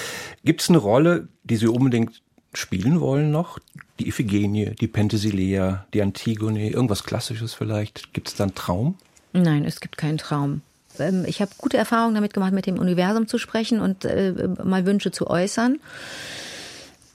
Gibt 0.45 0.61
es 0.61 0.69
eine 0.69 0.77
Rolle, 0.77 1.27
die 1.43 1.57
Sie 1.57 1.67
unbedingt 1.67 2.21
spielen 2.53 3.01
wollen 3.01 3.29
noch? 3.29 3.59
Die 3.99 4.07
Iphigenie, 4.07 4.73
die 4.79 4.87
Penthesilea, 4.87 5.85
die 5.93 6.01
Antigone, 6.01 6.69
irgendwas 6.69 7.03
Klassisches 7.03 7.53
vielleicht? 7.53 8.13
Gibt 8.13 8.29
es 8.29 8.35
da 8.35 8.45
einen 8.45 8.55
Traum? 8.55 8.95
Nein, 9.33 9.65
es 9.65 9.81
gibt 9.81 9.97
keinen 9.97 10.17
Traum. 10.17 10.61
Ähm, 10.97 11.25
ich 11.27 11.41
habe 11.41 11.51
gute 11.57 11.75
Erfahrungen 11.75 12.15
damit 12.15 12.33
gemacht, 12.33 12.53
mit 12.53 12.67
dem 12.67 12.79
Universum 12.79 13.27
zu 13.27 13.37
sprechen 13.37 13.81
und 13.81 14.05
äh, 14.05 14.47
mal 14.63 14.85
Wünsche 14.85 15.11
zu 15.11 15.27
äußern. 15.27 15.79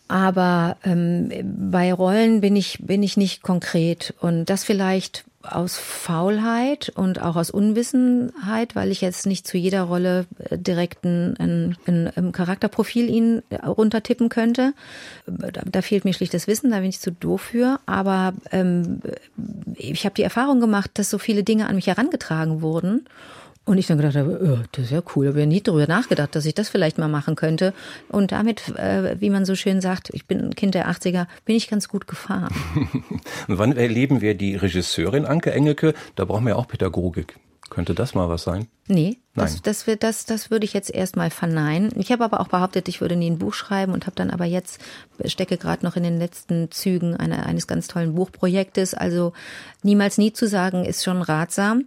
Aber 0.07 0.77
ähm, 0.85 1.31
bei 1.70 1.95
Rollen 1.95 2.43
bin 2.43 2.57
ich, 2.57 2.79
bin 2.83 3.03
ich 3.03 3.16
nicht 3.16 3.43
konkret. 3.43 4.12
Und 4.20 4.51
das 4.51 4.64
vielleicht 4.64 5.25
aus 5.51 5.76
Faulheit 5.76 6.92
und 6.95 7.20
auch 7.20 7.36
aus 7.36 7.51
Unwissenheit, 7.51 8.74
weil 8.74 8.90
ich 8.90 9.01
jetzt 9.01 9.26
nicht 9.26 9.47
zu 9.47 9.57
jeder 9.59 9.82
Rolle 9.82 10.26
äh, 10.38 10.59
direkt 10.59 11.05
ein, 11.05 11.36
ein, 11.38 11.76
ein, 12.16 12.32
Charakterprofil 12.32 13.09
Ihnen 13.09 13.42
äh, 13.51 13.64
runtertippen 13.66 14.28
könnte. 14.28 14.74
Da, 15.26 15.62
da, 15.64 15.82
fehlt 15.82 16.05
mir 16.05 16.14
schlicht 16.14 16.34
das 16.34 16.47
Wissen, 16.47 16.70
da 16.70 16.80
bin 16.80 16.88
ich 16.88 17.01
zu 17.01 17.12
doof 17.12 17.42
für. 17.42 17.78
Aber 17.86 18.34
ähm, 18.51 19.01
ich 19.76 20.05
habe 20.05 20.14
die 20.14 20.22
Erfahrung 20.22 20.61
gemacht, 20.61 20.92
dass 20.95 21.11
so 21.11 21.18
viele 21.18 21.45
Dinge 21.45 21.66
an 21.68 21.76
mich 21.76 21.86
herangetragen 21.86 22.62
wurden 22.62 23.07
und 23.65 23.79
ich 23.79 23.87
dann 23.87 23.97
gedacht 23.97 24.17
habe, 24.17 24.59
oh, 24.61 24.62
das 24.73 24.87
ist 24.87 24.91
ja 24.91 25.03
cool, 25.15 25.29
habe 25.29 25.41
ja 25.41 25.47
nie 25.47 25.62
darüber 25.62 25.87
nachgedacht, 25.87 26.35
dass 26.35 26.45
ich 26.45 26.55
das 26.55 26.69
vielleicht 26.69 26.99
mal 26.99 27.09
machen 27.09 27.35
könnte. 27.35 27.73
Und 28.09 28.33
damit, 28.33 28.77
äh, 28.77 29.21
wie 29.21 29.31
man 29.31 29.45
so 29.45 29.55
schön 29.55 29.81
sagt, 29.81 30.11
ich 30.12 30.27
bin 30.27 30.41
ein 30.41 30.55
Kind 30.55 30.75
der 30.75 30.91
80er, 30.91 31.27
bin 31.45 31.57
ich 31.57 31.69
ganz 31.69 31.89
gut 31.89 32.07
gefahren. 32.07 32.55
Wann 33.49 33.77
erleben 33.77 34.21
wir 34.21 34.35
die 34.35 34.57
Regisseurin 34.57 35.25
Anke 35.25 35.53
Engelke? 35.53 35.95
Da 36.15 36.25
brauchen 36.27 36.47
wir 36.47 36.59
auch 36.59 36.69
Pädagogik. 36.69 37.39
Könnte 37.71 37.95
das 37.95 38.15
mal 38.15 38.29
was 38.29 38.45
sein? 38.45 38.69
Nee, 38.87 39.19
Nein. 39.35 39.47
Das, 39.47 39.62
das, 39.62 39.99
das, 39.99 40.27
das 40.27 40.51
würde 40.51 40.65
ich 40.65 40.75
jetzt 40.75 40.91
erstmal 40.91 41.31
verneinen. 41.31 41.91
Ich 41.97 42.12
habe 42.12 42.23
aber 42.23 42.41
auch 42.41 42.49
behauptet, 42.49 42.89
ich 42.89 43.01
würde 43.01 43.17
nie 43.17 43.31
ein 43.31 43.39
Buch 43.39 43.55
schreiben 43.55 43.93
und 43.93 44.07
habe 44.07 44.15
dann 44.15 44.31
aber 44.31 44.45
jetzt, 44.45 44.81
stecke 45.25 45.57
gerade 45.57 45.85
noch 45.85 45.97
in 45.97 46.05
den 46.05 46.19
letzten 46.19 46.71
Zügen 46.71 47.17
einer, 47.17 47.47
eines 47.47 47.67
ganz 47.67 47.89
tollen 47.89 48.15
Buchprojektes. 48.15 48.95
Also 48.95 49.33
niemals 49.83 50.19
nie 50.19 50.33
zu 50.33 50.47
sagen, 50.47 50.85
ist 50.85 51.03
schon 51.03 51.20
ratsam. 51.20 51.86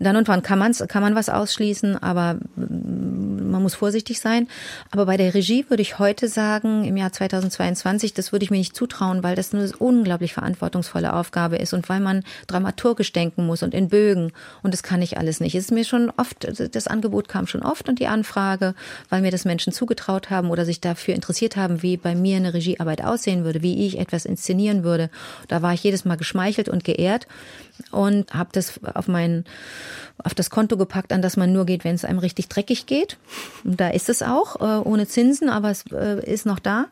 Dann 0.00 0.16
und 0.16 0.26
wann 0.26 0.42
kann, 0.42 0.58
man's, 0.58 0.82
kann 0.88 1.02
man 1.02 1.14
was 1.14 1.28
ausschließen, 1.28 2.02
aber 2.02 2.34
mm, 2.56 3.50
man 3.50 3.62
muss 3.62 3.76
vorsichtig 3.76 4.20
sein. 4.20 4.48
Aber 4.90 5.06
bei 5.06 5.16
der 5.16 5.34
Regie 5.34 5.64
würde 5.68 5.82
ich 5.82 6.00
heute 6.00 6.26
sagen, 6.26 6.84
im 6.84 6.96
Jahr 6.96 7.12
2022, 7.12 8.12
das 8.12 8.32
würde 8.32 8.44
ich 8.44 8.50
mir 8.50 8.58
nicht 8.58 8.74
zutrauen, 8.74 9.22
weil 9.22 9.36
das 9.36 9.54
eine 9.54 9.70
unglaublich 9.78 10.34
verantwortungsvolle 10.34 11.12
Aufgabe 11.12 11.56
ist 11.56 11.72
und 11.72 11.88
weil 11.88 12.00
man 12.00 12.24
dramaturgisch 12.48 13.12
denken 13.12 13.46
muss 13.46 13.62
und 13.62 13.72
in 13.72 13.88
Bögen. 13.88 14.32
Und 14.64 14.74
das 14.74 14.82
kann 14.82 15.00
ich 15.00 15.16
alles 15.16 15.38
nicht. 15.38 15.54
Es 15.54 15.66
ist 15.66 15.70
mir 15.70 15.84
schon 15.84 16.10
oft, 16.16 16.48
das 16.74 16.88
Angebot 16.88 17.28
kam 17.28 17.46
schon 17.46 17.62
oft 17.62 17.88
und 17.88 18.00
die 18.00 18.08
Anfrage, 18.08 18.74
weil 19.10 19.22
mir 19.22 19.30
das 19.30 19.44
Menschen 19.44 19.72
zugetraut 19.72 20.30
haben 20.30 20.50
oder 20.50 20.64
sich 20.64 20.80
dafür 20.80 21.14
interessiert 21.14 21.56
haben, 21.56 21.82
wie 21.82 21.96
bei 21.96 22.16
mir 22.16 22.38
eine 22.38 22.54
Regiearbeit 22.54 23.04
aussehen 23.04 23.44
würde, 23.44 23.62
wie 23.62 23.86
ich 23.86 23.98
etwas 23.98 24.24
inszenieren 24.24 24.82
würde. 24.82 25.08
Da 25.46 25.62
war 25.62 25.72
ich 25.72 25.84
jedes 25.84 26.04
Mal 26.04 26.16
geschmeichelt 26.16 26.68
und 26.68 26.82
geehrt 26.82 27.28
und 27.90 28.32
habe 28.34 28.50
das 28.52 28.80
auf 28.94 29.08
mein 29.08 29.44
auf 30.22 30.34
das 30.34 30.50
Konto 30.50 30.76
gepackt, 30.76 31.12
an 31.12 31.22
das 31.22 31.36
man 31.36 31.52
nur 31.52 31.66
geht, 31.66 31.84
wenn 31.84 31.94
es 31.94 32.04
einem 32.04 32.18
richtig 32.18 32.48
dreckig 32.48 32.86
geht. 32.86 33.16
Und 33.64 33.80
da 33.80 33.88
ist 33.88 34.08
es 34.08 34.22
auch, 34.22 34.60
äh, 34.60 34.82
ohne 34.88 35.06
Zinsen, 35.06 35.48
aber 35.48 35.70
es 35.70 35.84
äh, 35.92 36.20
ist 36.30 36.46
noch 36.46 36.58
da. 36.58 36.86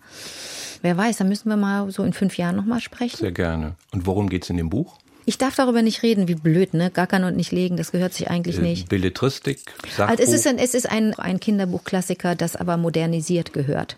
Wer 0.82 0.96
weiß, 0.96 1.18
da 1.18 1.24
müssen 1.24 1.48
wir 1.48 1.56
mal 1.56 1.90
so 1.90 2.02
in 2.02 2.12
fünf 2.12 2.36
Jahren 2.38 2.56
nochmal 2.56 2.80
sprechen. 2.80 3.16
Sehr 3.18 3.32
gerne. 3.32 3.74
Und 3.92 4.06
worum 4.06 4.28
geht's 4.28 4.50
in 4.50 4.56
dem 4.56 4.68
Buch? 4.70 4.98
Ich 5.24 5.38
darf 5.38 5.54
darüber 5.54 5.82
nicht 5.82 6.02
reden, 6.02 6.26
wie 6.26 6.34
blöd, 6.34 6.74
ne? 6.74 6.90
Gackern 6.90 7.22
und 7.22 7.36
nicht 7.36 7.52
legen, 7.52 7.76
das 7.76 7.92
gehört 7.92 8.12
sich 8.12 8.28
eigentlich 8.28 8.58
Äh, 8.58 8.62
nicht. 8.62 8.88
Belletristik, 8.88 9.60
Sachbuch. 9.96 10.08
Also 10.10 10.22
es 10.24 10.32
ist 10.32 10.46
ein, 10.48 10.58
es 10.58 10.74
ist 10.74 10.90
ein, 10.90 11.14
ein 11.14 11.38
Kinderbuchklassiker, 11.38 12.34
das 12.34 12.56
aber 12.56 12.76
modernisiert 12.76 13.52
gehört. 13.52 13.96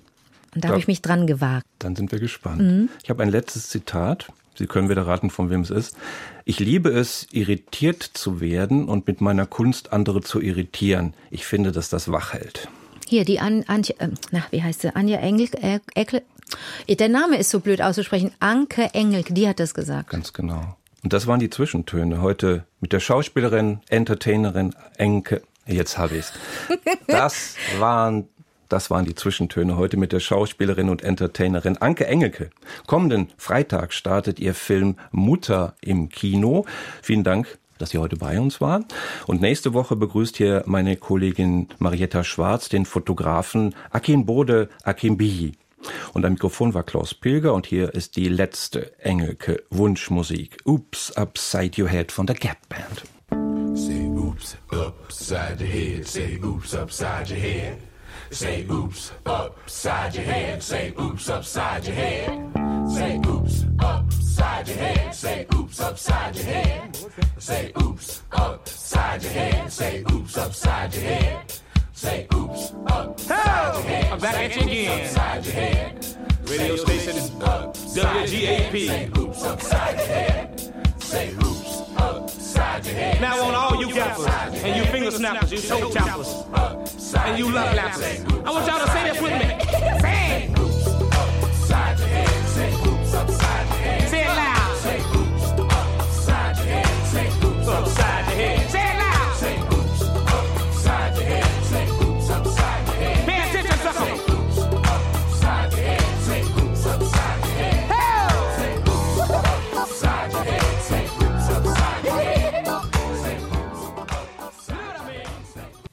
Und 0.55 0.62
da 0.65 0.69
habe 0.69 0.77
Ja. 0.77 0.81
ich 0.83 0.87
mich 0.87 1.01
dran 1.01 1.27
gewagt. 1.27 1.65
Dann 1.79 1.97
sind 1.97 2.12
wir 2.12 2.21
gespannt. 2.21 2.61
Mhm. 2.61 2.89
Ich 3.03 3.09
habe 3.09 3.23
ein 3.23 3.31
letztes 3.31 3.71
Zitat. 3.71 4.29
Sie 4.57 4.67
können 4.67 4.89
wieder 4.89 5.07
raten, 5.07 5.31
von 5.31 5.51
wem 5.51 5.63
es 5.63 5.71
ist. 5.71 5.97
Ich 6.45 6.61
liebe 6.61 6.91
es, 6.91 7.27
irritiert 7.33 8.03
zu 8.03 8.41
werden 8.41 8.89
und 8.89 9.07
mit 9.07 9.21
meiner 9.21 9.47
Kunst 9.47 9.93
andere 9.93 10.21
zu 10.21 10.41
irritieren. 10.41 11.15
Ich 11.31 11.47
finde, 11.47 11.73
dass 11.73 11.89
das 11.89 12.11
wach 12.11 12.33
hält. 12.33 12.69
Hier, 13.07 13.25
die 13.25 13.41
An 13.41 13.65
Antje, 13.67 13.97
äh, 13.99 14.09
na, 14.31 14.45
wie 14.51 14.63
heißt 14.63 14.83
sie? 14.83 14.95
Anja 14.95 15.19
Engel, 15.19 15.49
äh, 15.61 15.81
Eckle. 15.95 16.23
Der 16.89 17.09
Name 17.09 17.39
ist 17.39 17.51
so 17.51 17.61
blöd 17.61 17.83
auszusprechen. 17.83 18.33
Anke 18.39 18.91
Engelk, 18.95 19.35
die 19.35 19.49
hat 19.49 19.61
das 19.61 19.75
gesagt. 19.75 20.11
Ganz 20.11 20.33
genau. 20.33 20.77
Und 21.03 21.13
das 21.13 21.27
waren 21.27 21.41
die 21.41 21.51
Zwischentöne. 21.51 22.23
Heute 22.23 22.65
mit 22.81 22.93
der 22.93 23.01
Schauspielerin, 23.01 23.81
Entertainerin 23.89 24.75
Enke. 24.97 25.43
Jetzt 25.67 25.99
habe 25.99 26.17
ich's. 26.17 26.33
Das 27.07 27.57
waren 27.79 28.29
das 28.69 28.91
waren 28.91 29.05
die 29.05 29.15
Zwischentöne 29.15 29.77
heute 29.77 29.97
mit 29.97 30.12
der 30.12 30.20
Schauspielerin 30.20 30.89
und 30.89 31.03
Entertainerin 31.03 31.78
Anke 31.78 32.07
Engelke. 32.07 32.51
Kommenden 32.86 33.28
Freitag 33.36 33.93
startet 33.93 34.39
ihr 34.39 34.55
Film 34.55 34.97
Mutter 35.11 35.74
im 35.81 36.09
Kino. 36.09 36.65
Vielen 37.03 37.24
Dank, 37.24 37.59
dass 37.78 37.91
Sie 37.91 37.99
heute 37.99 38.16
bei 38.16 38.41
uns 38.41 38.61
waren. 38.61 38.85
Und 39.27 39.41
nächste 39.41 39.74
Woche 39.74 39.97
begrüßt 39.97 40.36
hier 40.36 40.62
meine 40.66 40.97
Kollegin 40.97 41.69
Marietta 41.78 42.24
Schwarz 42.24 42.69
den 42.69 42.86
Fotografen 42.86 43.74
Akin 43.91 44.27
Bode 44.27 44.69
Akimbihi. 44.82 45.53
Und 46.15 46.24
am 46.24 46.32
Mikrofon 46.32 46.73
war 46.73 46.82
Klaus 46.82 47.15
Pilger 47.15 47.53
und 47.53 47.66
hier 47.66 47.93
ist 47.95 48.16
die 48.16 48.28
letzte 48.28 48.99
Engelke 49.01 49.62
Wunschmusik. 49.70 50.57
Oops, 50.65 51.12
Upside 51.12 51.82
Your 51.82 51.89
Head 51.89 52.11
von 52.11 52.27
der 52.27 52.36
Gap 52.36 52.57
Band. 52.69 53.03
Say 53.77 54.07
oops 54.07 54.57
upside 54.70 55.61
your 55.61 55.69
head. 55.69 56.07
Say 56.07 56.39
oops 56.43 56.74
upside 56.74 57.28
your 57.28 57.41
head. 57.41 57.78
Say 58.35 58.66
oops 58.69 59.12
upside 59.27 60.16
your 60.16 60.24
head. 60.24 60.61
Say 60.61 60.93
oops 60.98 61.31
upside 61.31 61.86
your 61.86 61.94
head. 61.94 62.52
Say 62.90 63.20
oops 63.28 63.65
upside 63.78 64.69
your 64.69 64.77
head. 64.77 65.15
Say 65.15 65.47
oops 65.55 65.81
upside 65.81 66.36
your 66.36 66.44
head. 66.44 66.98
Say 67.39 67.73
oops 67.81 68.23
upside 68.32 69.23
your 69.23 69.32
head. 69.32 69.70
Say 69.73 70.02
oops 70.11 70.36
upside 70.36 70.94
your 70.94 71.05
head. 71.05 71.52
Say 71.93 72.27
oops 72.35 72.73
upside 72.89 73.74
your 73.77 73.85
head. 73.85 74.12
I'm 74.12 74.19
back 74.19 74.35
at 74.35 74.56
you 74.56 74.62
again. 74.62 75.05
Upside 75.05 75.47
your 75.47 75.55
head. 75.55 76.06
Radio 76.48 76.77
station 76.77 77.15
WGAP. 77.39 78.89
Say 78.89 79.11
oops 79.16 79.44
upside 79.44 79.97
your 79.97 80.06
head. 80.06 80.61
Say 80.98 81.31
oops 81.35 81.39
upside 81.39 81.39
your 81.39 81.56
head. 81.56 81.64
Now 82.57 83.43
on 83.43 83.55
all 83.55 83.81
you 83.81 83.93
gappers 83.93 84.27
and 84.63 84.77
you 84.77 84.85
finger 84.93 85.11
snappers, 85.11 85.51
you 85.53 85.59
toe 85.59 85.91
tappers, 85.91 86.45
and 87.17 87.39
you 87.39 87.51
love 87.51 87.75
lappers. 87.75 88.47
I 88.47 88.51
want 88.51 88.67
y'all 88.67 88.85
to 88.85 88.91
say 88.93 89.11
this 89.11 89.21
with 89.21 89.33
me. 89.33 89.49
Say 90.01 90.45
it. 90.45 90.59
Upside 90.59 91.99
your 91.99 92.09
head. 92.09 92.49
Say 92.49 92.73
oops 92.75 93.15
upside 93.15 93.67
your 93.69 93.77
head. 93.79 94.09
Say 94.09 94.23
it 94.23 94.29
loud. 94.29 94.77
Say 94.77 95.01
upside 96.01 96.57
your 96.59 96.67
head. 96.67 97.07
Say 97.07 97.45
Upside 97.67 98.24